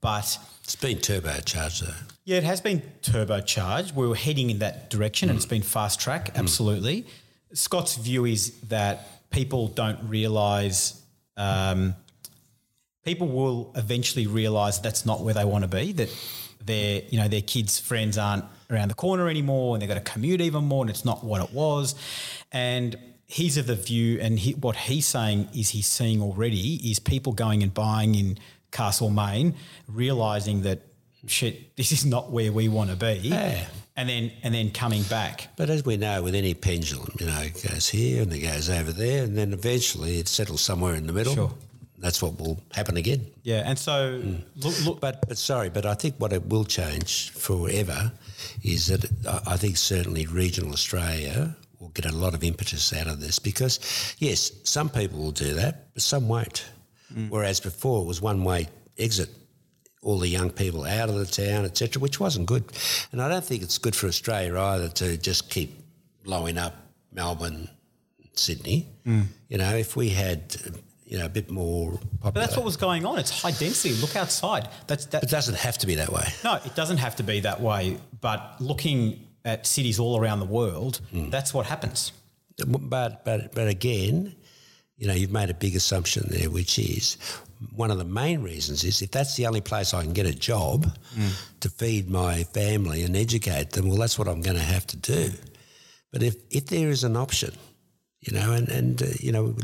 but. 0.00 0.38
It's 0.62 0.76
been 0.76 0.98
turbocharged 0.98 1.86
though. 1.86 1.94
Yeah, 2.24 2.38
it 2.38 2.44
has 2.44 2.60
been 2.60 2.82
turbocharged. 3.02 3.94
We 3.94 4.06
were 4.06 4.14
heading 4.14 4.50
in 4.50 4.58
that 4.58 4.90
direction 4.90 5.30
and 5.30 5.36
it's 5.36 5.46
been 5.46 5.62
fast 5.62 5.98
track, 5.98 6.30
absolutely. 6.36 7.06
Scott's 7.54 7.96
view 7.96 8.26
is 8.26 8.52
that 8.68 9.30
people 9.30 9.68
don't 9.68 9.98
realise, 10.08 11.02
um, 11.36 11.94
people 13.04 13.28
will 13.28 13.72
eventually 13.76 14.26
realise 14.26 14.78
that's 14.78 15.06
not 15.06 15.22
where 15.22 15.34
they 15.34 15.44
want 15.44 15.62
to 15.62 15.68
be, 15.68 15.92
that 15.92 16.14
their, 16.64 17.02
you 17.08 17.18
know, 17.18 17.28
their 17.28 17.42
kids' 17.42 17.78
friends 17.78 18.18
aren't 18.18 18.44
around 18.70 18.88
the 18.88 18.94
corner 18.94 19.28
anymore 19.28 19.74
and 19.74 19.82
they've 19.82 19.88
got 19.88 20.02
to 20.02 20.12
commute 20.12 20.40
even 20.40 20.64
more 20.64 20.82
and 20.82 20.90
it's 20.90 21.04
not 21.04 21.24
what 21.24 21.42
it 21.42 21.52
was. 21.52 21.94
And 22.52 22.96
he's 23.26 23.56
of 23.56 23.66
the 23.66 23.74
view, 23.74 24.18
and 24.20 24.38
he, 24.38 24.52
what 24.52 24.76
he's 24.76 25.06
saying 25.06 25.48
is 25.54 25.70
he's 25.70 25.86
seeing 25.86 26.20
already 26.22 26.76
is 26.90 26.98
people 26.98 27.32
going 27.32 27.62
and 27.62 27.72
buying 27.72 28.14
in 28.14 28.38
Castlemaine, 28.70 29.54
realising 29.88 30.62
that 30.62 30.80
shit, 31.26 31.76
this 31.76 31.92
is 31.92 32.04
not 32.04 32.30
where 32.30 32.52
we 32.52 32.68
want 32.68 32.90
to 32.90 32.96
be, 32.96 33.20
Yeah. 33.28 33.66
and 33.96 34.08
then 34.08 34.32
and 34.42 34.54
then 34.54 34.70
coming 34.70 35.02
back. 35.04 35.48
But 35.56 35.70
as 35.70 35.84
we 35.84 35.96
know, 35.96 36.22
with 36.22 36.34
any 36.34 36.54
pendulum, 36.54 37.14
you 37.20 37.26
know, 37.26 37.40
it 37.40 37.62
goes 37.62 37.88
here 37.88 38.22
and 38.22 38.32
it 38.32 38.40
goes 38.40 38.68
over 38.68 38.92
there, 38.92 39.24
and 39.24 39.36
then 39.36 39.52
eventually 39.52 40.18
it 40.18 40.28
settles 40.28 40.60
somewhere 40.60 40.94
in 40.94 41.06
the 41.06 41.12
middle. 41.12 41.34
Sure. 41.34 41.52
That's 41.98 42.20
what 42.20 42.38
will 42.38 42.60
happen 42.72 42.98
again. 42.98 43.24
Yeah, 43.44 43.62
and 43.64 43.78
so 43.78 44.18
hmm. 44.20 44.34
look, 44.56 44.84
look, 44.84 45.00
But 45.00 45.26
but 45.26 45.38
sorry, 45.38 45.70
but 45.70 45.86
I 45.86 45.94
think 45.94 46.16
what 46.18 46.32
it 46.32 46.46
will 46.46 46.64
change 46.64 47.30
forever 47.30 48.12
is 48.62 48.88
that 48.88 49.04
I 49.46 49.56
think 49.56 49.76
certainly 49.78 50.26
regional 50.26 50.72
Australia 50.72 51.56
will 51.84 51.90
get 51.90 52.06
a 52.06 52.12
lot 52.12 52.34
of 52.34 52.42
impetus 52.42 52.92
out 52.92 53.06
of 53.06 53.20
this 53.20 53.38
because 53.38 53.78
yes, 54.18 54.50
some 54.64 54.88
people 54.88 55.18
will 55.18 55.32
do 55.32 55.54
that, 55.54 55.92
but 55.94 56.02
some 56.02 56.28
won't. 56.28 56.64
Mm. 57.12 57.30
Whereas 57.30 57.60
before 57.60 58.02
it 58.02 58.06
was 58.06 58.20
one 58.20 58.42
way 58.42 58.68
exit, 58.98 59.28
all 60.02 60.18
the 60.18 60.28
young 60.28 60.50
people 60.50 60.84
out 60.84 61.08
of 61.08 61.14
the 61.14 61.26
town, 61.26 61.64
etc., 61.64 62.00
which 62.00 62.20
wasn't 62.20 62.46
good. 62.46 62.64
And 63.12 63.22
I 63.22 63.28
don't 63.28 63.44
think 63.44 63.62
it's 63.62 63.78
good 63.78 63.94
for 63.94 64.06
Australia 64.06 64.58
either 64.58 64.88
to 64.88 65.16
just 65.16 65.50
keep 65.50 65.78
blowing 66.22 66.58
up 66.58 66.74
Melbourne, 67.12 67.68
Sydney. 68.34 68.88
Mm. 69.06 69.26
You 69.48 69.58
know, 69.58 69.74
if 69.76 69.96
we 69.96 70.08
had 70.08 70.56
you 71.04 71.18
know 71.18 71.26
a 71.26 71.28
bit 71.28 71.50
more 71.50 71.92
popular, 71.92 72.32
but 72.32 72.34
that's 72.34 72.56
what 72.56 72.64
was 72.64 72.76
going 72.76 73.04
on. 73.06 73.18
It's 73.18 73.30
high 73.42 73.52
density. 73.52 73.94
Look 74.00 74.16
outside. 74.16 74.68
That's 74.86 75.06
that. 75.06 75.22
it 75.22 75.30
doesn't 75.30 75.56
have 75.56 75.78
to 75.78 75.86
be 75.86 75.96
that 75.96 76.10
way. 76.10 76.26
No, 76.42 76.54
it 76.64 76.74
doesn't 76.74 76.96
have 76.98 77.16
to 77.16 77.22
be 77.22 77.40
that 77.40 77.60
way. 77.60 77.98
But 78.20 78.56
looking 78.60 79.23
at 79.44 79.66
cities 79.66 79.98
all 79.98 80.18
around 80.18 80.40
the 80.40 80.46
world, 80.46 81.00
hmm. 81.10 81.30
that's 81.30 81.52
what 81.52 81.66
happens. 81.66 82.12
But 82.56 83.24
but 83.24 83.54
but 83.54 83.68
again, 83.68 84.34
you 84.96 85.06
know, 85.08 85.14
you've 85.14 85.32
made 85.32 85.50
a 85.50 85.54
big 85.54 85.74
assumption 85.74 86.26
there, 86.28 86.50
which 86.50 86.78
is 86.78 87.16
one 87.74 87.90
of 87.90 87.98
the 87.98 88.04
main 88.04 88.42
reasons 88.42 88.84
is 88.84 89.02
if 89.02 89.10
that's 89.10 89.36
the 89.36 89.46
only 89.46 89.60
place 89.60 89.94
I 89.94 90.02
can 90.02 90.12
get 90.12 90.26
a 90.26 90.34
job 90.34 90.86
hmm. 91.14 91.28
to 91.60 91.68
feed 91.68 92.10
my 92.10 92.44
family 92.44 93.02
and 93.02 93.16
educate 93.16 93.70
them, 93.70 93.88
well, 93.88 93.98
that's 93.98 94.18
what 94.18 94.28
I'm 94.28 94.42
going 94.42 94.56
to 94.56 94.62
have 94.62 94.86
to 94.88 94.96
do. 94.96 95.30
But 96.12 96.22
if 96.22 96.36
if 96.50 96.66
there 96.66 96.90
is 96.90 97.04
an 97.04 97.16
option, 97.16 97.52
you 98.20 98.32
know, 98.32 98.52
and 98.52 98.68
and 98.68 99.02
uh, 99.02 99.06
you 99.18 99.32
know, 99.32 99.56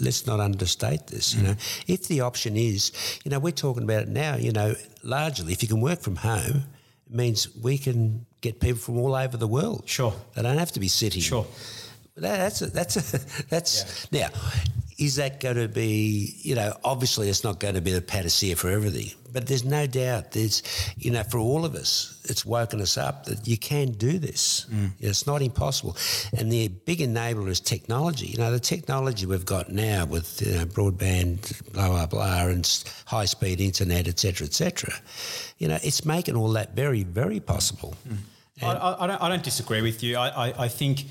let's 0.00 0.26
not 0.26 0.40
understate 0.40 1.08
this. 1.08 1.34
You 1.34 1.40
hmm. 1.40 1.46
know, 1.48 1.54
if 1.86 2.08
the 2.08 2.22
option 2.22 2.56
is, 2.56 2.92
you 3.24 3.30
know, 3.30 3.38
we're 3.38 3.52
talking 3.52 3.84
about 3.84 4.02
it 4.02 4.08
now. 4.08 4.36
You 4.36 4.52
know, 4.52 4.74
largely, 5.02 5.52
if 5.52 5.62
you 5.62 5.68
can 5.68 5.80
work 5.80 6.00
from 6.00 6.16
home, 6.16 6.64
it 7.06 7.14
means 7.14 7.54
we 7.54 7.76
can 7.78 8.26
get 8.40 8.60
people 8.60 8.78
from 8.78 8.98
all 8.98 9.14
over 9.14 9.36
the 9.36 9.48
world. 9.48 9.82
Sure. 9.86 10.14
they 10.34 10.42
don't 10.42 10.58
have 10.58 10.72
to 10.72 10.80
be 10.80 10.88
sitting. 10.88 11.20
Sure. 11.20 11.46
That, 12.16 12.38
that's 12.38 12.62
a, 12.62 12.66
that's 12.66 12.96
a, 13.14 13.44
that's 13.48 14.10
now. 14.12 14.28
Is 14.98 15.14
that 15.14 15.38
going 15.38 15.56
to 15.56 15.68
be? 15.68 16.34
You 16.42 16.56
know, 16.56 16.76
obviously, 16.82 17.28
it's 17.28 17.44
not 17.44 17.60
going 17.60 17.74
to 17.74 17.80
be 17.80 17.92
the 17.92 18.02
panacea 18.02 18.56
for 18.56 18.68
everything, 18.68 19.12
but 19.32 19.46
there's 19.46 19.64
no 19.64 19.86
doubt. 19.86 20.32
There's, 20.32 20.62
you 20.96 21.12
know, 21.12 21.22
for 21.22 21.38
all 21.38 21.64
of 21.64 21.76
us, 21.76 22.20
it's 22.28 22.44
woken 22.44 22.80
us 22.80 22.98
up 22.98 23.24
that 23.26 23.46
you 23.46 23.56
can 23.56 23.92
do 23.92 24.18
this. 24.18 24.66
Mm. 24.68 24.74
You 24.74 24.82
know, 24.82 24.90
it's 24.98 25.24
not 25.24 25.40
impossible, 25.40 25.96
and 26.36 26.50
the 26.50 26.66
big 26.66 26.98
enabler 26.98 27.48
is 27.48 27.60
technology. 27.60 28.26
You 28.26 28.38
know, 28.38 28.50
the 28.50 28.58
technology 28.58 29.24
we've 29.24 29.46
got 29.46 29.70
now 29.70 30.04
with 30.04 30.42
you 30.44 30.56
know, 30.56 30.66
broadband, 30.66 31.72
blah 31.72 31.88
blah 31.88 32.06
blah, 32.06 32.48
and 32.48 32.84
high 33.06 33.26
speed 33.26 33.60
internet, 33.60 34.08
etc., 34.08 34.48
etc. 34.48 34.92
You 35.58 35.68
know, 35.68 35.78
it's 35.82 36.04
making 36.04 36.34
all 36.34 36.50
that 36.54 36.74
very, 36.74 37.04
very 37.04 37.38
possible. 37.38 37.94
Mm. 38.08 38.16
I, 38.62 38.66
I, 38.66 39.04
I, 39.04 39.06
don't, 39.06 39.22
I 39.22 39.28
don't 39.28 39.44
disagree 39.44 39.82
with 39.82 40.02
you. 40.02 40.16
I, 40.16 40.48
I, 40.48 40.64
I 40.64 40.68
think 40.68 41.04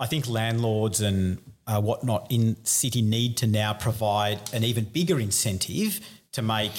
I 0.00 0.06
think 0.06 0.28
landlords 0.28 1.00
and 1.00 1.38
uh, 1.68 1.80
whatnot 1.80 2.26
in 2.30 2.56
city 2.64 3.02
need 3.02 3.36
to 3.36 3.46
now 3.46 3.74
provide 3.74 4.40
an 4.52 4.64
even 4.64 4.84
bigger 4.84 5.20
incentive 5.20 6.00
to 6.32 6.42
make 6.42 6.72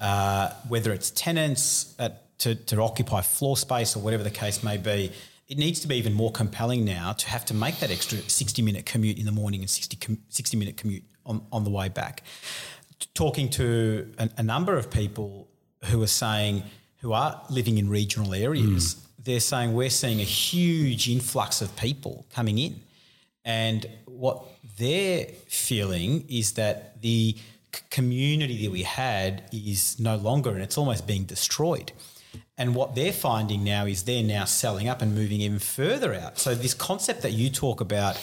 uh, 0.00 0.50
whether 0.68 0.92
it's 0.92 1.10
tenants 1.10 1.94
at, 1.98 2.38
to, 2.38 2.54
to 2.54 2.80
occupy 2.80 3.22
floor 3.22 3.56
space 3.56 3.96
or 3.96 4.00
whatever 4.00 4.22
the 4.22 4.30
case 4.30 4.62
may 4.62 4.76
be. 4.76 5.10
It 5.48 5.58
needs 5.58 5.80
to 5.80 5.88
be 5.88 5.96
even 5.96 6.12
more 6.12 6.30
compelling 6.30 6.84
now 6.84 7.12
to 7.14 7.28
have 7.28 7.44
to 7.46 7.54
make 7.54 7.78
that 7.80 7.90
extra 7.90 8.18
60 8.18 8.62
minute 8.62 8.86
commute 8.86 9.18
in 9.18 9.24
the 9.24 9.32
morning 9.32 9.60
and 9.60 9.70
60, 9.70 9.96
com- 9.96 10.18
60 10.28 10.56
minute 10.56 10.76
commute 10.76 11.04
on, 11.24 11.44
on 11.50 11.64
the 11.64 11.70
way 11.70 11.88
back. 11.88 12.22
Talking 13.14 13.48
to 13.50 14.12
a, 14.18 14.28
a 14.38 14.42
number 14.42 14.76
of 14.76 14.90
people 14.90 15.48
who 15.84 16.02
are 16.02 16.08
saying, 16.08 16.62
who 16.98 17.12
are 17.12 17.42
living 17.50 17.78
in 17.78 17.88
regional 17.88 18.34
areas, 18.34 18.96
they're 19.18 19.40
saying 19.40 19.74
we're 19.74 19.90
seeing 19.90 20.20
a 20.20 20.24
huge 20.24 21.08
influx 21.08 21.62
of 21.62 21.74
people 21.76 22.26
coming 22.30 22.58
in. 22.58 22.80
And 23.44 23.86
what 24.06 24.44
they're 24.78 25.26
feeling 25.48 26.24
is 26.28 26.52
that 26.52 27.00
the 27.02 27.36
c- 27.74 27.82
community 27.90 28.64
that 28.64 28.72
we 28.72 28.82
had 28.82 29.44
is 29.52 30.00
no 30.00 30.16
longer 30.16 30.50
and 30.50 30.62
it's 30.62 30.78
almost 30.78 31.06
being 31.06 31.24
destroyed. 31.24 31.92
And 32.56 32.74
what 32.74 32.94
they're 32.94 33.12
finding 33.12 33.64
now 33.64 33.84
is 33.86 34.04
they're 34.04 34.22
now 34.22 34.44
selling 34.44 34.88
up 34.88 35.02
and 35.02 35.14
moving 35.14 35.40
even 35.40 35.58
further 35.58 36.14
out. 36.14 36.38
So, 36.38 36.54
this 36.54 36.74
concept 36.74 37.22
that 37.22 37.32
you 37.32 37.50
talk 37.50 37.80
about, 37.80 38.14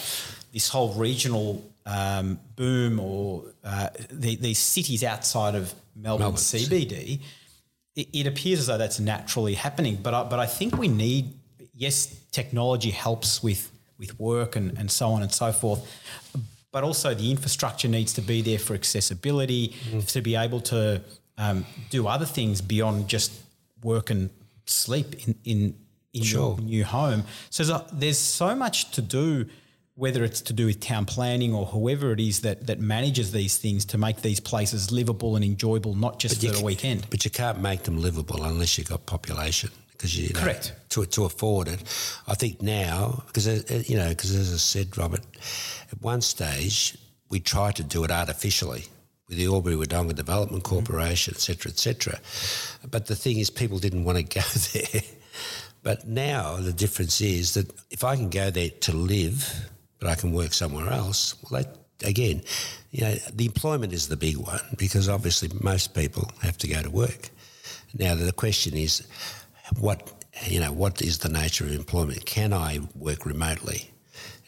this 0.54 0.70
whole 0.70 0.94
regional 0.94 1.64
um, 1.86 2.40
boom 2.56 3.00
or 3.00 3.44
uh, 3.64 3.90
the, 4.10 4.36
these 4.38 4.60
cities 4.60 5.04
outside 5.04 5.56
of 5.56 5.74
Melbourne, 5.96 6.24
Melbourne. 6.24 6.40
CBD, 6.40 7.20
it, 7.96 8.08
it 8.14 8.28
appears 8.28 8.60
as 8.60 8.68
though 8.68 8.78
that's 8.78 9.00
naturally 9.00 9.54
happening. 9.54 9.98
But 10.02 10.14
I, 10.14 10.24
but 10.24 10.40
I 10.40 10.46
think 10.46 10.78
we 10.78 10.88
need 10.88 11.34
yes, 11.82 12.16
technology 12.32 12.92
helps 12.92 13.42
with 13.42 13.71
with 14.02 14.20
work 14.20 14.56
and, 14.58 14.78
and 14.78 14.92
so 14.92 15.08
on 15.12 15.22
and 15.22 15.32
so 15.32 15.52
forth. 15.54 15.80
But 16.74 16.84
also 16.84 17.14
the 17.14 17.30
infrastructure 17.32 17.88
needs 17.88 18.12
to 18.14 18.22
be 18.22 18.42
there 18.42 18.60
for 18.60 18.74
accessibility, 18.74 19.74
Mm. 19.92 20.06
to 20.12 20.22
be 20.22 20.36
able 20.36 20.60
to 20.62 21.02
um, 21.38 21.66
do 21.90 22.08
other 22.08 22.26
things 22.26 22.62
beyond 22.62 23.08
just 23.08 23.32
work 23.84 24.10
and 24.10 24.30
sleep 24.66 25.28
in 25.28 25.36
in, 25.44 25.76
in 26.14 26.24
Sure. 26.24 26.56
your 26.58 26.62
new 26.62 26.84
home. 26.84 27.24
So 27.50 27.64
there's, 27.64 27.80
a, 27.82 27.86
there's 27.94 28.18
so 28.18 28.56
much 28.56 28.92
to 28.92 29.02
do, 29.02 29.46
whether 29.96 30.24
it's 30.24 30.42
to 30.42 30.54
do 30.54 30.66
with 30.66 30.80
town 30.80 31.06
planning 31.06 31.54
or 31.54 31.66
whoever 31.68 32.12
it 32.12 32.20
is 32.20 32.40
that 32.42 32.68
that 32.68 32.80
manages 32.80 33.32
these 33.32 33.58
things 33.58 33.86
to 33.86 33.98
make 33.98 34.22
these 34.22 34.40
places 34.40 34.92
livable 34.92 35.36
and 35.36 35.44
enjoyable, 35.46 35.94
not 35.96 36.20
just 36.24 36.42
you 36.44 36.50
for 36.52 36.58
the 36.60 36.66
weekend. 36.66 37.08
But 37.10 37.24
you 37.26 37.32
can't 37.32 37.60
make 37.62 37.84
them 37.84 37.98
livable 38.02 38.44
unless 38.44 38.78
you've 38.78 38.90
got 38.90 39.06
population. 39.06 39.70
Because 40.02 40.18
you 40.18 40.34
know, 40.34 40.40
Correct. 40.40 40.74
to 40.90 41.06
to 41.06 41.26
afford 41.26 41.68
it, 41.68 41.80
I 42.28 42.34
think 42.34 42.60
now 42.60 43.22
because 43.28 43.48
uh, 43.48 43.84
you 43.86 43.98
know 43.98 44.10
because 44.10 44.34
as 44.34 44.52
I 44.52 44.58
said, 44.58 44.98
Robert, 44.98 45.22
at 45.92 46.02
one 46.02 46.22
stage 46.22 46.98
we 47.30 47.40
tried 47.40 47.76
to 47.76 47.84
do 47.84 48.04
it 48.04 48.10
artificially 48.10 48.86
with 49.30 49.38
the 49.38 49.46
Albury 49.46 49.76
Wodonga 49.76 50.16
Development 50.16 50.64
Corporation, 50.64 51.34
et 51.36 51.40
cetera, 51.40 51.72
et 51.72 51.78
cetera. 51.78 52.20
But 52.90 53.06
the 53.06 53.16
thing 53.16 53.38
is, 53.38 53.52
people 53.52 53.78
didn't 53.78 54.04
want 54.04 54.18
to 54.18 54.24
go 54.24 54.42
there. 54.74 55.02
But 55.84 56.08
now 56.08 56.58
the 56.58 56.74
difference 56.74 57.22
is 57.22 57.54
that 57.54 57.72
if 57.92 58.04
I 58.04 58.16
can 58.16 58.30
go 58.30 58.50
there 58.50 58.70
to 58.82 58.94
live, 58.94 59.70
but 60.00 60.10
I 60.10 60.16
can 60.16 60.34
work 60.34 60.54
somewhere 60.54 60.92
else, 60.92 61.36
well, 61.44 61.62
that, 61.62 61.78
again, 62.04 62.42
you 62.92 63.02
know, 63.02 63.16
the 63.34 63.46
employment 63.46 63.94
is 63.94 64.08
the 64.08 64.18
big 64.18 64.38
one 64.38 64.60
because 64.78 65.08
obviously 65.08 65.50
most 65.62 65.94
people 65.94 66.30
have 66.42 66.58
to 66.58 66.68
go 66.68 66.82
to 66.82 66.90
work. 66.90 67.30
Now 67.98 68.16
the 68.16 68.32
question 68.32 68.76
is, 68.76 69.08
what 69.80 70.12
you 70.48 70.60
know, 70.60 70.72
what 70.72 71.02
is 71.02 71.20
the 71.20 71.30
nature 71.30 71.66
of 71.66 71.74
employment? 71.74 72.26
Can 72.26 72.54
I 72.54 72.80
work 72.96 73.26
remotely? 73.26 73.92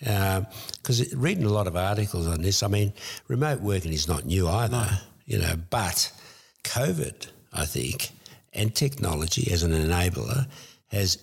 Uh, 0.05 0.41
because 0.77 1.13
reading 1.15 1.45
a 1.45 1.49
lot 1.49 1.67
of 1.67 1.75
articles 1.75 2.27
on 2.27 2.41
this, 2.41 2.63
I 2.63 2.67
mean, 2.67 2.93
remote 3.27 3.61
working 3.61 3.93
is 3.93 4.07
not 4.07 4.25
new 4.25 4.47
either, 4.47 4.87
you 5.25 5.39
know, 5.39 5.55
but 5.69 6.11
COVID, 6.63 7.27
I 7.53 7.65
think, 7.65 8.09
and 8.53 8.73
technology 8.73 9.51
as 9.51 9.63
an 9.63 9.71
enabler 9.71 10.47
has 10.87 11.17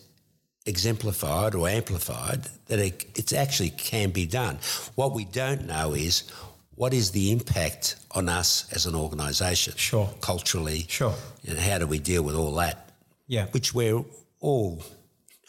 exemplified 0.67 1.55
or 1.55 1.69
amplified 1.69 2.45
that 2.67 2.79
it, 2.79 3.07
it 3.19 3.33
actually 3.33 3.71
can 3.71 4.11
be 4.11 4.27
done. 4.27 4.59
What 4.95 5.15
we 5.15 5.25
don't 5.25 5.67
know 5.67 5.93
is 5.95 6.31
what 6.75 6.95
is 6.95 7.11
the 7.11 7.33
impact 7.33 7.97
on 8.13 8.29
us 8.29 8.71
as 8.73 8.87
an 8.87 8.95
organisation, 8.95 9.75
Sure. 9.77 10.09
culturally, 10.21 10.87
Sure. 10.89 11.15
and 11.47 11.59
how 11.59 11.79
do 11.79 11.87
we 11.87 11.99
deal 11.99 12.23
with 12.23 12.35
all 12.35 12.55
that? 12.57 12.90
Yeah. 13.31 13.47
which 13.53 13.73
we're 13.75 14.03
all 14.41 14.83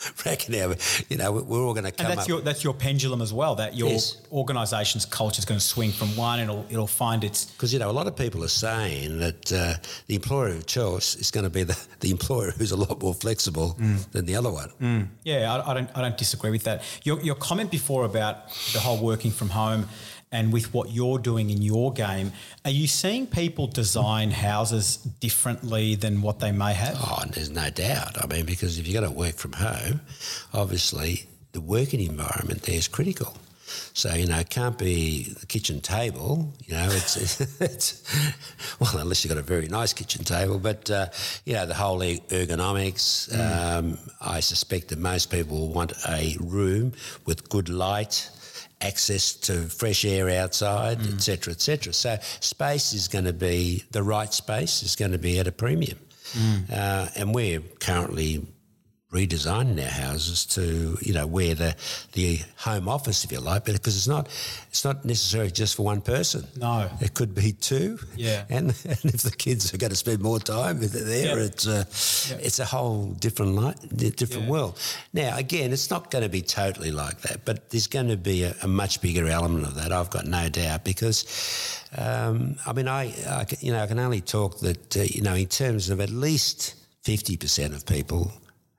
reckon 0.26 0.56
our, 0.56 0.76
you 1.10 1.18
know, 1.18 1.32
we're 1.32 1.64
all 1.64 1.74
going 1.76 1.84
to 1.86 1.92
come 1.92 2.08
And 2.08 2.12
that's 2.18 2.24
up. 2.24 2.28
your 2.32 2.42
that's 2.42 2.64
your 2.64 2.74
pendulum 2.74 3.22
as 3.22 3.32
well. 3.32 3.54
That 3.56 3.76
your 3.78 3.90
Yes. 3.90 4.18
organisation's 4.32 5.06
culture 5.06 5.38
is 5.40 5.46
going 5.46 5.60
to 5.60 5.66
swing 5.66 5.92
from 5.92 6.10
one, 6.18 6.40
and 6.40 6.50
it'll 6.50 6.66
it'll 6.74 6.88
find 7.06 7.24
its 7.24 7.46
because 7.46 7.72
you 7.74 7.78
know 7.80 7.90
a 7.90 7.98
lot 8.00 8.08
of 8.08 8.16
people 8.16 8.44
are 8.44 8.48
saying 8.68 9.20
that 9.20 9.52
uh, 9.54 9.74
the 10.08 10.16
employer 10.16 10.50
of 10.58 10.66
choice 10.66 11.16
is 11.16 11.30
going 11.32 11.44
to 11.44 11.52
be 11.52 11.64
the, 11.64 11.78
the 12.00 12.10
employer 12.10 12.50
who's 12.58 12.72
a 12.72 12.78
lot 12.86 13.00
more 13.02 13.14
flexible 13.14 13.76
Mm. 13.80 14.12
than 14.12 14.26
the 14.26 14.36
other 14.36 14.52
one. 14.52 15.10
Yeah, 15.24 15.54
I, 15.54 15.72
I 15.72 15.74
don't 15.76 15.90
I 15.98 16.02
don't 16.02 16.18
disagree 16.18 16.52
with 16.52 16.64
that. 16.64 16.82
Your 17.04 17.22
your 17.22 17.36
comment 17.36 17.70
before 17.70 18.04
about 18.06 18.36
the 18.74 18.80
whole 18.80 18.98
working 19.12 19.32
from 19.32 19.50
home 19.50 19.86
and 20.32 20.54
with 20.54 20.74
what 20.74 20.92
you're 20.92 21.20
doing 21.20 21.50
in 21.50 21.62
your 21.62 21.92
game, 21.94 22.32
are 22.64 22.72
you 22.72 22.88
seeing 22.88 23.28
people 23.28 23.68
design 23.68 24.32
houses 24.32 24.98
differently 24.98 25.96
than 25.96 26.22
what 26.22 26.40
they 26.40 26.52
may 26.52 26.74
have? 26.74 26.96
Oh, 26.98 27.24
there's 27.32 27.50
no 27.50 27.70
doubt. 27.70 28.24
I 28.24 28.28
mean, 28.28 28.46
because 28.46 28.80
if 28.80 28.88
you're 28.88 29.02
going 29.02 29.14
to 29.14 29.18
work 29.18 29.36
from 29.36 29.54
home, 29.54 30.02
obviously 30.54 31.28
the 31.52 31.62
working 31.62 32.00
environment 32.00 32.64
there 32.64 32.76
is 32.76 32.88
critical. 32.88 33.36
So 33.94 34.14
you 34.14 34.26
know, 34.26 34.40
it 34.40 34.50
can't 34.50 34.78
be 34.78 35.34
the 35.40 35.46
kitchen 35.46 35.82
table. 35.82 36.54
You 36.66 36.76
know, 36.76 36.88
it's 36.92 37.40
it's 37.62 38.04
well, 38.80 38.98
unless 38.98 39.24
you've 39.24 39.34
got 39.34 39.40
a 39.40 39.46
very 39.46 39.68
nice 39.68 39.94
kitchen 39.94 40.24
table. 40.24 40.60
But 40.60 40.90
uh, 40.90 41.08
you 41.46 41.54
know, 41.54 41.66
the 41.66 41.74
whole 41.74 42.00
ergonomics. 42.00 43.32
Um, 43.38 43.98
I 44.20 44.40
suspect 44.40 44.90
that 44.90 45.00
most 45.00 45.32
people 45.32 45.58
will 45.60 45.74
want 45.74 45.94
a 46.08 46.38
room 46.40 46.94
with 47.26 47.50
good 47.50 47.70
light, 47.70 48.30
access 48.82 49.34
to 49.34 49.68
fresh 49.68 50.06
air 50.06 50.30
outside, 50.30 51.00
etc., 51.08 51.54
etc. 51.54 51.94
So 51.94 52.18
space 52.40 52.94
is 52.94 53.08
going 53.08 53.26
to 53.26 53.34
be 53.34 53.84
the 53.92 54.04
right 54.04 54.34
space 54.34 54.84
is 54.84 54.96
going 54.96 55.12
to 55.12 55.18
be 55.18 55.40
at 55.40 55.48
a 55.48 55.52
premium, 55.52 55.98
uh, 56.72 57.08
and 57.16 57.34
we're 57.36 57.62
currently 57.80 58.46
redesigning 59.12 59.78
our 59.84 59.90
houses 59.90 60.46
to 60.46 60.98
you 61.02 61.14
know 61.14 61.28
where 61.28 61.54
the 61.54 61.76
the 62.14 62.40
home 62.56 62.88
office 62.88 63.26
if 63.26 63.32
you 63.32 63.40
like 63.42 63.66
but 63.66 63.74
because 63.74 63.98
it's 63.98 64.08
not 64.08 64.28
it's 64.70 64.86
not 64.86 65.04
necessarily 65.04 65.52
just 65.52 65.76
for 65.76 65.84
one 65.84 66.00
person 66.02 66.46
No. 66.58 66.90
it 67.02 67.14
could 67.14 67.36
be 67.36 67.52
two 67.52 68.00
Yeah. 68.16 68.46
and, 68.50 68.68
and 68.86 69.06
if 69.14 69.22
the 69.24 69.32
kids 69.38 69.74
are 69.74 69.78
going 69.78 69.90
to 69.90 69.98
spend 69.98 70.22
more 70.22 70.40
time 70.40 70.80
there 70.80 71.38
Yeah. 71.38 71.44
it's 71.44 71.68
a 71.68 71.80
it's 72.46 72.60
a 72.60 72.66
whole 72.66 73.08
different 73.20 73.56
li- 73.58 74.10
different 74.12 74.46
Yeah. 74.46 74.50
world 74.50 74.80
now 75.12 75.36
again 75.38 75.74
it's 75.74 75.90
not 75.90 76.10
going 76.10 76.24
to 76.24 76.30
be 76.30 76.42
totally 76.42 76.92
like 76.92 77.20
that 77.22 77.44
but 77.44 77.70
there's 77.70 77.88
going 77.88 78.08
to 78.08 78.18
be 78.18 78.44
a, 78.44 78.56
a 78.64 78.68
much 78.68 79.02
bigger 79.02 79.28
element 79.28 79.66
of 79.68 79.76
that 79.76 79.92
I've 79.92 80.10
got 80.10 80.26
no 80.26 80.48
doubt 80.48 80.86
because 80.86 81.26
um, 81.98 82.56
I 82.66 82.72
mean 82.72 82.88
I, 82.88 83.04
I 83.28 83.46
you 83.60 83.74
know 83.74 83.80
I 83.84 83.88
can 83.88 84.00
only 84.00 84.22
talk 84.22 84.60
that 84.60 84.96
uh, 84.96 85.02
you 85.04 85.22
know 85.22 85.36
in 85.36 85.48
terms 85.48 85.90
of 85.90 86.00
at 86.00 86.10
least 86.10 86.76
50% 87.04 87.74
of 87.76 87.86
people 87.86 88.32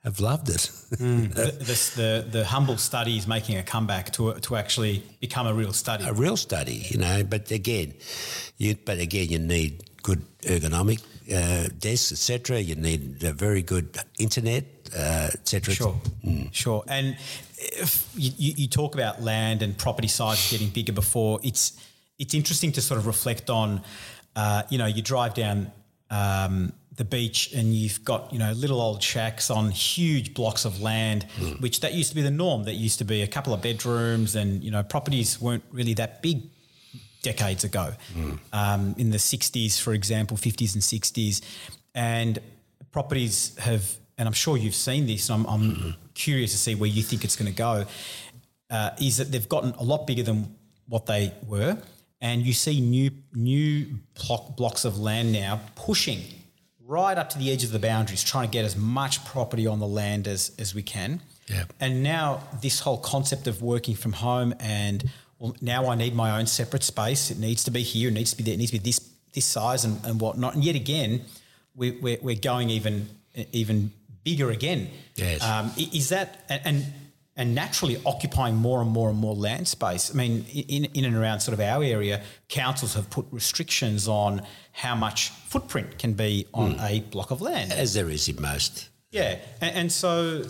have 0.05 0.19
loved 0.21 0.49
it. 0.49 0.71
the, 0.91 1.57
this, 1.61 1.95
the 1.95 2.27
the 2.29 2.45
humble 2.45 2.77
study 2.77 3.17
is 3.17 3.27
making 3.27 3.57
a 3.59 3.63
comeback 3.63 4.13
to 4.13 4.35
to 4.41 4.57
actually 4.57 5.03
become 5.21 5.47
a 5.47 5.55
real 5.55 5.73
study. 5.73 6.05
a 6.05 6.13
real 6.13 6.37
study, 6.37 6.87
you 6.91 6.99
know. 6.99 7.23
But 7.25 7.51
again, 7.51 7.95
you 8.59 8.77
but 8.85 8.99
again, 8.99 9.29
you 9.29 9.39
need 9.39 9.85
good 10.03 10.23
ergonomic 10.43 11.03
uh, 11.33 11.69
desks, 11.79 12.13
etc. 12.13 12.61
You 12.61 12.75
need 12.75 13.23
a 13.23 13.33
very 13.33 13.63
good 13.63 13.97
internet, 14.19 14.65
uh, 14.97 15.31
etc. 15.33 15.75
Sure, 15.75 16.01
sure. 16.51 16.85
And 16.89 17.17
if 17.59 18.09
you, 18.17 18.33
you 18.37 18.55
you 18.57 18.69
talk 18.69 18.95
about 18.95 19.23
land 19.23 19.63
and 19.63 19.77
property 19.79 20.09
sizes 20.09 20.51
getting 20.51 20.71
bigger 20.71 20.93
before, 20.93 21.39
it's 21.45 21.81
it's 22.19 22.35
interesting 22.35 22.73
to 22.73 22.81
sort 22.81 22.99
of 22.99 23.07
reflect 23.07 23.51
on. 23.51 23.83
Uh, 24.35 24.63
you 24.71 24.79
know, 24.79 24.87
you 24.87 25.03
drive 25.03 25.35
down 25.35 25.71
um, 26.11 26.73
the 26.97 27.05
beach 27.05 27.53
and 27.53 27.74
you've 27.74 28.05
got 28.05 28.32
you 28.32 28.38
know 28.38 28.53
little 28.53 28.80
old 28.80 29.03
shacks 29.03 29.51
on 29.51 29.70
huge 29.70 30.34
blocks 30.34 30.64
of 30.64 30.80
land, 30.80 31.24
which 31.61 31.80
that 31.80 31.95
used 31.95 32.11
to 32.11 32.14
be 32.14 32.22
the 32.22 32.30
norm. 32.30 32.64
That 32.64 32.74
used 32.74 32.99
to 32.99 33.05
be 33.05 33.22
a 33.22 33.26
couple 33.26 33.55
of 33.55 33.62
bedrooms, 33.62 34.34
and 34.36 34.62
you 34.62 34.70
know 34.70 34.82
properties 34.82 35.40
weren't 35.40 35.64
really 35.72 35.95
that 35.95 36.22
big 36.22 36.43
decades 37.22 37.64
ago, 37.64 37.93
um, 38.53 38.95
in 38.99 39.11
the 39.11 39.16
60s, 39.16 39.80
for 39.80 39.95
example, 39.95 40.36
50s 40.36 40.74
and 40.74 40.82
60s. 40.82 41.40
And 41.95 42.38
properties 42.90 43.57
have, 43.59 43.97
and 44.18 44.26
I'm 44.26 44.34
sure 44.34 44.57
you've 44.57 44.74
seen 44.74 45.07
this, 45.07 45.30
I'm, 45.30 45.47
I'm 45.47 45.95
curious 46.14 46.51
to 46.53 46.59
see 46.59 46.74
where 46.74 46.90
you 46.90 47.03
think 47.03 47.24
it's 47.24 47.36
going 47.36 47.51
to 47.51 47.57
go, 47.57 47.84
uh, 48.70 48.90
is 49.01 49.18
that 49.18 49.30
they've 49.30 49.49
gotten 49.49 49.70
a 49.72 49.84
lot 49.84 50.07
bigger 50.07 50.22
than 50.22 50.57
what 50.88 51.07
they 51.07 51.32
were. 51.47 51.78
And 52.20 52.43
you 52.43 52.53
see 52.53 52.80
new 52.80 53.11
new 53.34 53.99
block, 54.14 54.57
blocks 54.57 54.84
of 54.84 54.99
land 54.99 55.32
now 55.32 55.61
pushing 55.74 56.22
right 56.93 57.16
up 57.16 57.30
to 57.30 57.38
the 57.38 57.51
edge 57.51 57.64
of 57.64 57.72
the 57.72 57.78
boundaries, 57.78 58.22
trying 58.22 58.47
to 58.47 58.53
get 58.53 58.66
as 58.66 58.76
much 58.76 59.24
property 59.24 59.66
on 59.66 59.78
the 59.80 59.86
land 59.86 60.28
as, 60.28 60.53
as 60.59 60.74
we 60.74 60.82
can. 60.82 61.22
Yeah. 61.49 61.64
And 61.80 62.03
now 62.03 62.43
this 62.61 62.80
whole 62.80 62.99
concept 62.99 63.47
of 63.47 63.62
working 63.62 63.97
from 63.97 64.12
home 64.12 64.55
and 64.61 65.11
well, 65.38 65.57
now 65.61 65.88
I 65.88 65.95
need 65.97 66.14
my 66.14 66.38
own 66.38 66.47
separate 66.47 66.82
space. 66.84 67.30
It 67.30 67.38
needs 67.38 67.64
to 67.64 67.70
be 67.70 67.82
here. 67.82 68.11
It 68.11 68.14
needs 68.14 68.30
to 68.32 68.36
be 68.36 68.45
there. 68.45 68.55
It 68.55 68.59
needs 68.59 68.70
to 68.70 68.78
be 68.78 68.84
this 68.84 69.09
this 69.32 69.47
size 69.47 69.84
and, 69.84 70.05
and 70.05 70.20
whatnot. 70.20 70.55
And 70.55 70.62
yet 70.62 70.76
again, 70.76 71.22
we, 71.74 71.93
we're, 71.93 72.18
we're 72.20 72.36
going 72.36 72.68
even 72.68 73.09
even 73.51 73.93
bigger 74.22 74.51
again. 74.51 74.90
Yes. 75.16 75.43
Um, 75.43 75.72
is 75.76 76.11
that 76.11 76.45
and, 76.49 76.61
and 76.64 76.93
and 77.37 77.55
naturally 77.55 78.01
occupying 78.05 78.57
more 78.57 78.80
and 78.83 78.91
more 78.91 79.09
and 79.09 79.18
more 79.18 79.35
land 79.35 79.68
space? 79.68 80.11
I 80.12 80.14
mean, 80.14 80.45
in 80.53 80.85
in 80.87 81.05
and 81.05 81.16
around 81.16 81.41
sort 81.41 81.55
of 81.55 81.61
our 81.61 81.83
area, 81.83 82.22
councils 82.49 82.95
have 82.95 83.09
put 83.11 83.26
restrictions 83.30 84.09
on 84.09 84.43
how 84.72 84.95
much 84.95 85.30
footprint 85.30 85.99
can 85.99 86.12
be 86.14 86.47
on 86.53 86.72
hmm. 86.72 86.80
a 86.85 87.01
block 87.01 87.30
of 87.30 87.41
land. 87.41 87.72
as 87.72 87.95
there 87.95 88.11
is 88.11 88.28
in 88.28 88.41
most. 88.41 88.89
Yeah, 89.11 89.39
and, 89.61 89.76
and 89.76 89.93
so 89.93 90.45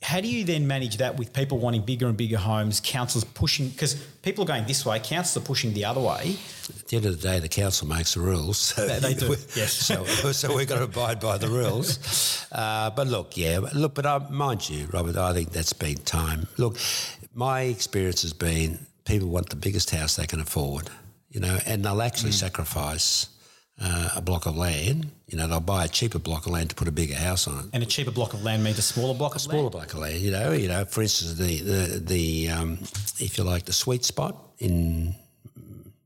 how 0.00 0.20
do 0.20 0.28
you 0.28 0.44
then 0.44 0.66
manage 0.66 0.98
that 0.98 1.16
with 1.16 1.32
people 1.32 1.58
wanting 1.58 1.82
bigger 1.82 2.06
and 2.06 2.16
bigger 2.16 2.36
homes, 2.38 2.80
councils 2.80 3.24
pushing 3.24 3.68
because 3.68 3.94
people 4.22 4.44
are 4.44 4.46
going 4.46 4.64
this 4.66 4.86
way, 4.86 5.00
councils 5.00 5.42
are 5.42 5.46
pushing 5.46 5.74
the 5.74 5.84
other 5.84 6.00
way. 6.00 6.36
At 6.68 6.86
the 6.88 6.96
end 6.98 7.06
of 7.06 7.20
the 7.20 7.28
day, 7.28 7.40
the 7.40 7.48
council 7.48 7.88
makes 7.88 8.14
the 8.14 8.20
rules. 8.20 8.58
So 8.58 8.86
They- 8.86 9.00
they 9.00 9.14
do, 9.14 9.28
yes. 9.56 9.72
So, 9.88 10.04
so 10.32 10.54
we've 10.56 10.68
got 10.68 10.78
to 10.78 10.84
abide 10.84 11.18
by 11.18 11.36
the 11.36 11.48
rules. 11.48 12.46
Uh, 12.52 12.90
but 12.90 13.08
look, 13.08 13.36
yeah, 13.36 13.58
look, 13.74 13.94
but 13.94 14.06
I, 14.06 14.18
mind 14.30 14.68
you, 14.70 14.86
Robert, 14.92 15.16
I 15.16 15.32
think 15.32 15.50
that's 15.50 15.72
been 15.72 15.96
time. 15.98 16.46
Look, 16.58 16.76
my 17.34 17.62
experience 17.62 18.22
has 18.22 18.32
been 18.32 18.86
people 19.04 19.28
want 19.28 19.50
the 19.50 19.56
biggest 19.56 19.90
house 19.90 20.14
they 20.16 20.26
can 20.26 20.40
afford, 20.40 20.90
you 21.30 21.40
know, 21.40 21.58
and 21.66 21.84
they'll 21.84 22.02
actually 22.02 22.32
sacrifice 22.32 23.26
uh, 23.80 24.10
a 24.16 24.20
block 24.20 24.46
of 24.46 24.56
land. 24.56 25.10
You 25.28 25.36
know, 25.38 25.46
they'll 25.46 25.60
buy 25.60 25.84
a 25.84 25.88
cheaper 25.88 26.18
block 26.18 26.46
of 26.46 26.52
land 26.52 26.70
to 26.70 26.74
put 26.74 26.88
a 26.88 26.92
bigger 26.92 27.14
house 27.14 27.46
on 27.46 27.58
it. 27.60 27.64
And 27.72 27.82
a 27.82 27.86
cheaper 27.86 28.10
block 28.10 28.32
of 28.34 28.42
land 28.42 28.64
means 28.64 28.78
a 28.78 28.82
smaller 28.82 29.14
block 29.14 29.34
of 29.34 29.40
Smaller 29.40 29.62
land. 29.62 29.72
block 29.72 29.92
of 29.92 29.98
land, 30.00 30.18
you 30.20 30.30
know, 30.30 30.52
you 30.52 30.68
know. 30.68 30.84
For 30.84 31.02
instance, 31.02 31.34
the 31.34 31.58
the 31.60 31.98
the 32.00 32.48
um, 32.50 32.78
if 33.18 33.36
you 33.38 33.44
like, 33.44 33.64
the 33.64 33.72
sweet 33.72 34.04
spot 34.04 34.36
in 34.58 35.14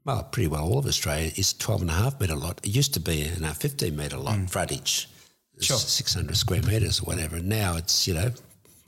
well, 0.05 0.25
pretty 0.25 0.49
well 0.49 0.65
all 0.65 0.79
of 0.79 0.87
Australia 0.87 1.31
is 1.37 1.53
12 1.55 1.83
and 1.83 1.91
a 1.91 1.95
half 1.95 2.21
metre 2.21 2.35
lot. 2.35 2.59
It 2.65 2.71
used 2.75 2.93
to 2.95 3.01
be 3.01 3.23
a 3.23 3.55
15 3.55 3.95
metre 3.95 4.17
lot 4.17 4.51
frontage, 4.51 5.09
Sure. 5.61 5.77
600 5.77 6.37
square 6.37 6.63
metres 6.63 6.99
or 7.01 7.05
whatever. 7.05 7.39
Now 7.41 7.77
it's, 7.77 8.09
you 8.09 8.15
know, 8.15 8.33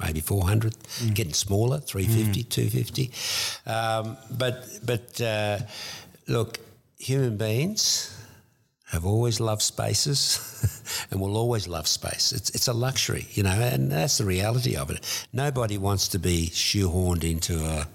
maybe 0.00 0.18
400, 0.20 0.74
getting 1.14 1.32
smaller, 1.32 1.78
350, 1.78 2.42
250. 2.42 3.12
Um, 3.70 4.16
but, 4.36 4.66
but 4.84 5.20
uh, 5.20 5.58
look, 6.26 6.58
human 6.98 7.36
beings 7.36 8.13
have 8.94 9.04
always 9.04 9.40
loved 9.40 9.62
spaces 9.62 11.06
and 11.10 11.20
will 11.20 11.36
always 11.36 11.68
love 11.68 11.86
space. 11.86 12.32
It's, 12.32 12.50
it's 12.50 12.68
a 12.68 12.72
luxury, 12.72 13.26
you 13.32 13.42
know, 13.42 13.50
and 13.50 13.90
that's 13.90 14.18
the 14.18 14.24
reality 14.24 14.76
of 14.76 14.90
it. 14.90 15.26
Nobody 15.32 15.78
wants 15.78 16.08
to 16.08 16.18
be 16.18 16.48
shoehorned 16.52 17.24
into 17.24 17.64
a, 17.64 17.86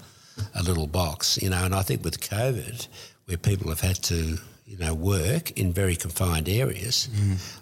a 0.54 0.62
little 0.62 0.86
box, 0.86 1.40
you 1.42 1.50
know, 1.50 1.64
and 1.64 1.74
I 1.74 1.82
think 1.82 2.04
with 2.04 2.20
COVID, 2.20 2.86
where 3.26 3.36
people 3.36 3.68
have 3.70 3.80
had 3.80 3.96
to, 4.04 4.38
you 4.66 4.76
know, 4.78 4.94
work 4.94 5.50
in 5.52 5.72
very 5.72 5.96
confined 5.96 6.48
areas, 6.48 7.08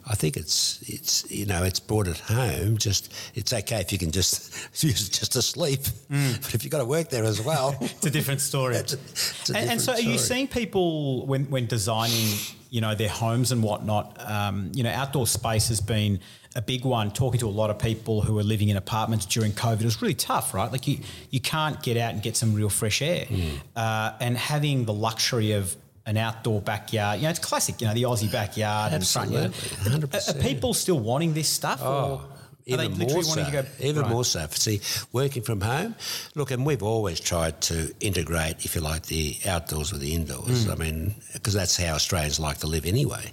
I 0.06 0.14
think 0.14 0.36
it's, 0.36 0.82
it's, 0.88 1.30
you 1.30 1.46
know, 1.46 1.62
it's 1.62 1.80
brought 1.80 2.06
it 2.06 2.18
home. 2.18 2.76
Just, 2.76 3.12
it's 3.34 3.52
okay 3.52 3.80
if 3.80 3.92
you 3.92 3.98
can 3.98 4.10
just 4.10 4.82
use 4.84 5.08
just 5.08 5.32
to 5.32 5.42
sleep, 5.42 5.80
mm. 6.10 6.42
but 6.42 6.54
if 6.54 6.64
you've 6.64 6.70
got 6.70 6.78
to 6.78 6.84
work 6.84 7.08
there 7.08 7.24
as 7.24 7.40
well, 7.40 7.76
It's 7.80 8.06
a 8.06 8.10
different 8.10 8.40
story. 8.40 8.76
it's 8.76 8.92
a, 8.92 8.96
it's 8.96 9.50
a 9.50 9.56
and, 9.56 9.70
and 9.70 9.80
so, 9.80 9.92
are 9.92 9.96
different 9.96 10.12
you 10.12 10.18
seeing 10.18 10.48
people 10.48 11.26
when 11.26 11.44
when 11.50 11.66
designing, 11.66 12.36
you 12.70 12.80
know, 12.80 12.94
their 12.94 13.08
homes 13.08 13.52
and 13.52 13.62
whatnot? 13.62 14.16
Um, 14.30 14.70
you 14.74 14.82
know, 14.82 14.90
outdoor 14.90 15.26
space 15.26 15.68
has 15.68 15.80
been 15.80 16.20
a 16.56 16.62
big 16.62 16.84
one. 16.84 17.10
Talking 17.10 17.40
to 17.40 17.46
a 17.46 17.50
lot 17.50 17.70
of 17.70 17.78
people 17.78 18.22
who 18.22 18.38
are 18.38 18.42
living 18.42 18.68
in 18.68 18.76
apartments 18.76 19.26
during 19.26 19.52
COVID, 19.52 19.80
it 19.80 19.84
was 19.84 20.00
really 20.02 20.14
tough, 20.14 20.54
right? 20.54 20.70
Like 20.70 20.86
you 20.88 20.98
you 21.30 21.40
can't 21.40 21.80
get 21.82 21.96
out 21.96 22.12
and 22.14 22.22
get 22.22 22.36
some 22.36 22.54
real 22.54 22.68
fresh 22.70 23.02
air, 23.02 23.26
Hmm. 23.26 23.48
uh, 23.76 24.12
and 24.20 24.36
having 24.36 24.84
the 24.84 24.92
luxury 24.94 25.52
of 25.52 25.76
an 26.06 26.16
outdoor 26.16 26.62
backyard, 26.62 27.18
you 27.18 27.24
know, 27.24 27.30
it's 27.30 27.38
classic. 27.38 27.80
You 27.82 27.86
know, 27.88 27.92
the 27.94 28.04
Aussie 28.04 28.32
backyard 28.32 28.94
and 28.94 29.06
front 29.06 29.30
yard. 29.30 29.46
Absolutely, 29.54 29.92
Are, 29.92 29.98
100%. 30.08 30.36
are 30.36 30.42
people 30.42 30.72
still 30.72 30.98
wanting 30.98 31.34
this 31.34 31.48
stuff? 31.50 31.82
or 31.82 31.86
are 31.86 32.18
they 32.18 32.37
Even 32.68 32.98
more 32.98 33.22
so. 33.22 33.50
go? 33.50 33.64
Even 33.80 34.02
Right. 34.02 34.10
more 34.10 34.24
so. 34.24 34.46
See, 34.50 34.80
working 35.12 35.42
from 35.42 35.60
home. 35.60 35.94
Look, 36.34 36.50
and 36.50 36.64
we've 36.66 36.82
always 36.82 37.18
tried 37.18 37.60
to 37.62 37.94
integrate, 38.00 38.64
if 38.64 38.74
you 38.74 38.80
like, 38.82 39.06
the 39.06 39.36
outdoors 39.46 39.90
with 39.92 40.00
the 40.02 40.14
indoors. 40.14 40.66
Mm. 40.66 40.72
I 40.72 40.74
mean, 40.76 41.14
because 41.32 41.54
that's 41.54 41.76
how 41.76 41.94
Australians 41.94 42.38
like 42.38 42.58
to 42.58 42.66
live 42.66 42.84
anyway. 42.86 43.32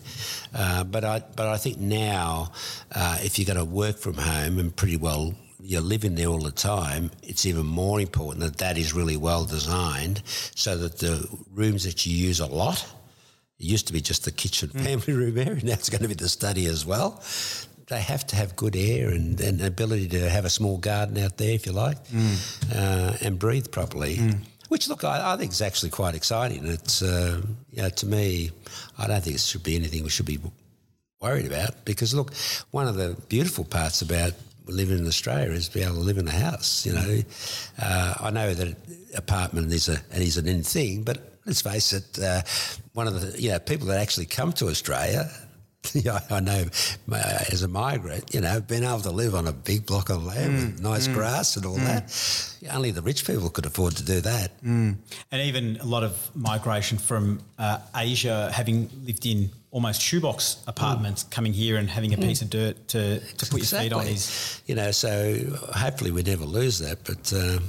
Uh, 0.53 0.83
but 0.86 1.03
I, 1.03 1.19
but 1.36 1.47
I 1.47 1.57
think 1.57 1.79
now, 1.79 2.51
uh, 2.93 3.17
if 3.21 3.38
you're 3.38 3.45
going 3.53 3.57
to 3.57 3.65
work 3.65 3.97
from 3.97 4.13
home 4.15 4.57
and 4.59 4.75
pretty 4.75 4.97
well 4.97 5.36
you're 5.67 5.81
living 5.81 6.13
there 6.15 6.27
all 6.27 6.39
the 6.43 6.51
time, 6.51 7.09
it's 7.23 7.45
even 7.45 7.65
more 7.65 7.99
important 7.99 8.41
that 8.41 8.57
that 8.59 8.77
is 8.77 8.93
really 8.93 9.17
well 9.17 9.45
designed 9.45 10.21
so 10.55 10.77
that 10.77 10.99
the 10.99 11.27
rooms 11.51 11.83
that 11.86 12.05
you 12.05 12.15
use 12.15 12.39
a 12.39 12.45
lot. 12.45 12.86
It 13.59 13.65
used 13.65 13.88
to 13.88 13.93
be 13.93 13.99
just 14.01 14.25
the 14.25 14.31
kitchen 14.31 14.69
Mm. 14.69 14.83
family 14.83 15.13
room 15.25 15.38
area. 15.39 15.63
Now 15.65 15.73
it's 15.73 15.89
going 15.89 16.03
to 16.03 16.07
be 16.07 16.13
the 16.13 16.29
study 16.29 16.67
as 16.67 16.86
well. 16.86 17.23
They 17.88 18.01
have 18.01 18.25
to 18.27 18.36
have 18.36 18.55
good 18.55 18.75
air 18.75 19.09
and, 19.09 19.39
and 19.39 19.59
the 19.59 19.67
ability 19.67 20.07
to 20.09 20.29
have 20.29 20.43
a 20.45 20.49
small 20.49 20.77
garden 20.77 21.17
out 21.19 21.38
there, 21.38 21.53
if 21.53 21.65
you 21.67 21.71
like, 21.71 21.97
uh, 22.73 23.13
and 23.21 23.38
breathe 23.38 23.71
properly. 23.71 24.19
Which, 24.69 24.88
look, 24.89 25.03
I, 25.03 25.33
I 25.33 25.38
think 25.38 25.51
is 25.51 25.61
actually 25.61 25.91
quite 25.91 26.15
exciting. 26.15 26.65
It's, 26.65 27.03
uh, 27.03 27.41
you 27.69 27.83
know, 27.83 27.89
to 27.89 28.05
me, 28.07 28.49
I 28.97 29.05
don't 29.07 29.23
think 29.23 29.36
it 29.36 29.41
should 29.41 29.61
be 29.63 29.75
anything 29.75 30.03
we 30.03 30.09
should 30.09 30.25
be 30.25 30.39
worried 31.21 31.45
about 31.45 31.86
because, 31.86 32.13
look, 32.15 32.33
one 32.71 32.88
of 32.88 32.95
the 32.95 33.15
beautiful 33.29 33.63
parts 33.63 34.01
about 34.01 34.33
living 34.67 34.97
in 34.97 35.05
Australia 35.05 35.51
is 35.51 35.67
to 35.69 35.77
be 35.77 35.83
able 35.83 35.95
to 35.95 35.99
live 36.01 36.17
in 36.17 36.27
a 36.27 36.31
house. 36.31 36.86
You 36.86 36.93
know, 36.93 37.19
uh, 37.79 38.13
I 38.19 38.31
know 38.31 38.53
that 38.55 38.75
apartment 39.15 39.71
is 39.71 39.88
a 39.89 39.97
and 40.11 40.23
is 40.23 40.38
an 40.38 40.47
in 40.47 40.63
thing, 40.63 41.03
but 41.03 41.38
let's 41.45 41.61
face 41.61 41.93
it, 41.93 42.19
uh, 42.19 42.41
one 42.93 43.07
of 43.07 43.21
the 43.21 43.39
you 43.39 43.51
know 43.51 43.59
people 43.59 43.88
that 43.88 44.01
actually 44.01 44.25
come 44.25 44.51
to 44.53 44.67
Australia. 44.69 45.29
Yeah, 45.93 46.19
I 46.29 46.39
know. 46.39 46.65
uh, 47.11 47.39
As 47.51 47.61
a 47.63 47.67
migrant, 47.67 48.33
you 48.33 48.41
know, 48.41 48.59
being 48.61 48.83
able 48.83 48.99
to 49.01 49.11
live 49.11 49.36
on 49.36 49.47
a 49.47 49.51
big 49.53 49.86
block 49.86 50.09
of 50.09 50.23
land 50.25 50.53
with 50.55 50.81
nice 50.81 51.07
grass 51.07 51.55
and 51.57 51.65
all 51.65 51.75
that, 51.75 52.11
only 52.71 52.91
the 52.91 53.01
rich 53.01 53.25
people 53.25 53.49
could 53.49 53.65
afford 53.65 53.95
to 53.97 54.03
do 54.03 54.21
that. 54.21 54.51
and 54.63 54.97
even 55.33 55.77
a 55.81 55.86
lot 55.86 56.03
of 56.03 56.13
migration 56.36 56.97
from 56.97 57.39
uh, 57.59 57.79
Asia, 57.95 58.51
having 58.53 58.89
lived 59.05 59.25
in 59.25 59.49
almost 59.71 60.01
shoebox 60.01 60.63
apartments, 60.67 61.23
coming 61.23 61.53
here 61.53 61.75
and 61.77 61.89
having 61.89 62.13
a 62.13 62.17
piece 62.17 62.41
of 62.41 62.49
dirt 62.49 62.88
to, 62.88 63.19
to 63.19 63.45
put 63.47 63.59
your 63.71 63.81
feet 63.81 63.91
on 63.93 64.07
is 64.07 64.61
you 64.65 64.73
know. 64.75 64.91
So 64.91 65.38
hopefully 65.75 66.11
we 66.11 66.23
never 66.23 66.45
lose 66.45 66.79
that, 66.79 67.03
but 67.03 67.31
uh, 67.33 67.59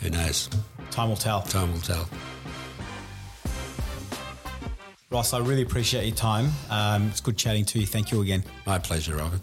who 0.00 0.10
knows? 0.10 0.48
time 0.90 1.08
will 1.10 1.16
tell. 1.16 1.42
Time 1.42 1.70
will 1.72 1.80
tell. 1.80 2.08
Ross, 5.10 5.32
I 5.32 5.38
really 5.38 5.62
appreciate 5.62 6.04
your 6.04 6.14
time. 6.14 6.50
Um, 6.68 7.08
it's 7.08 7.20
good 7.20 7.38
chatting 7.38 7.64
to 7.66 7.78
you. 7.78 7.86
Thank 7.86 8.12
you 8.12 8.20
again. 8.20 8.44
My 8.66 8.78
pleasure, 8.78 9.16
Robert. 9.16 9.40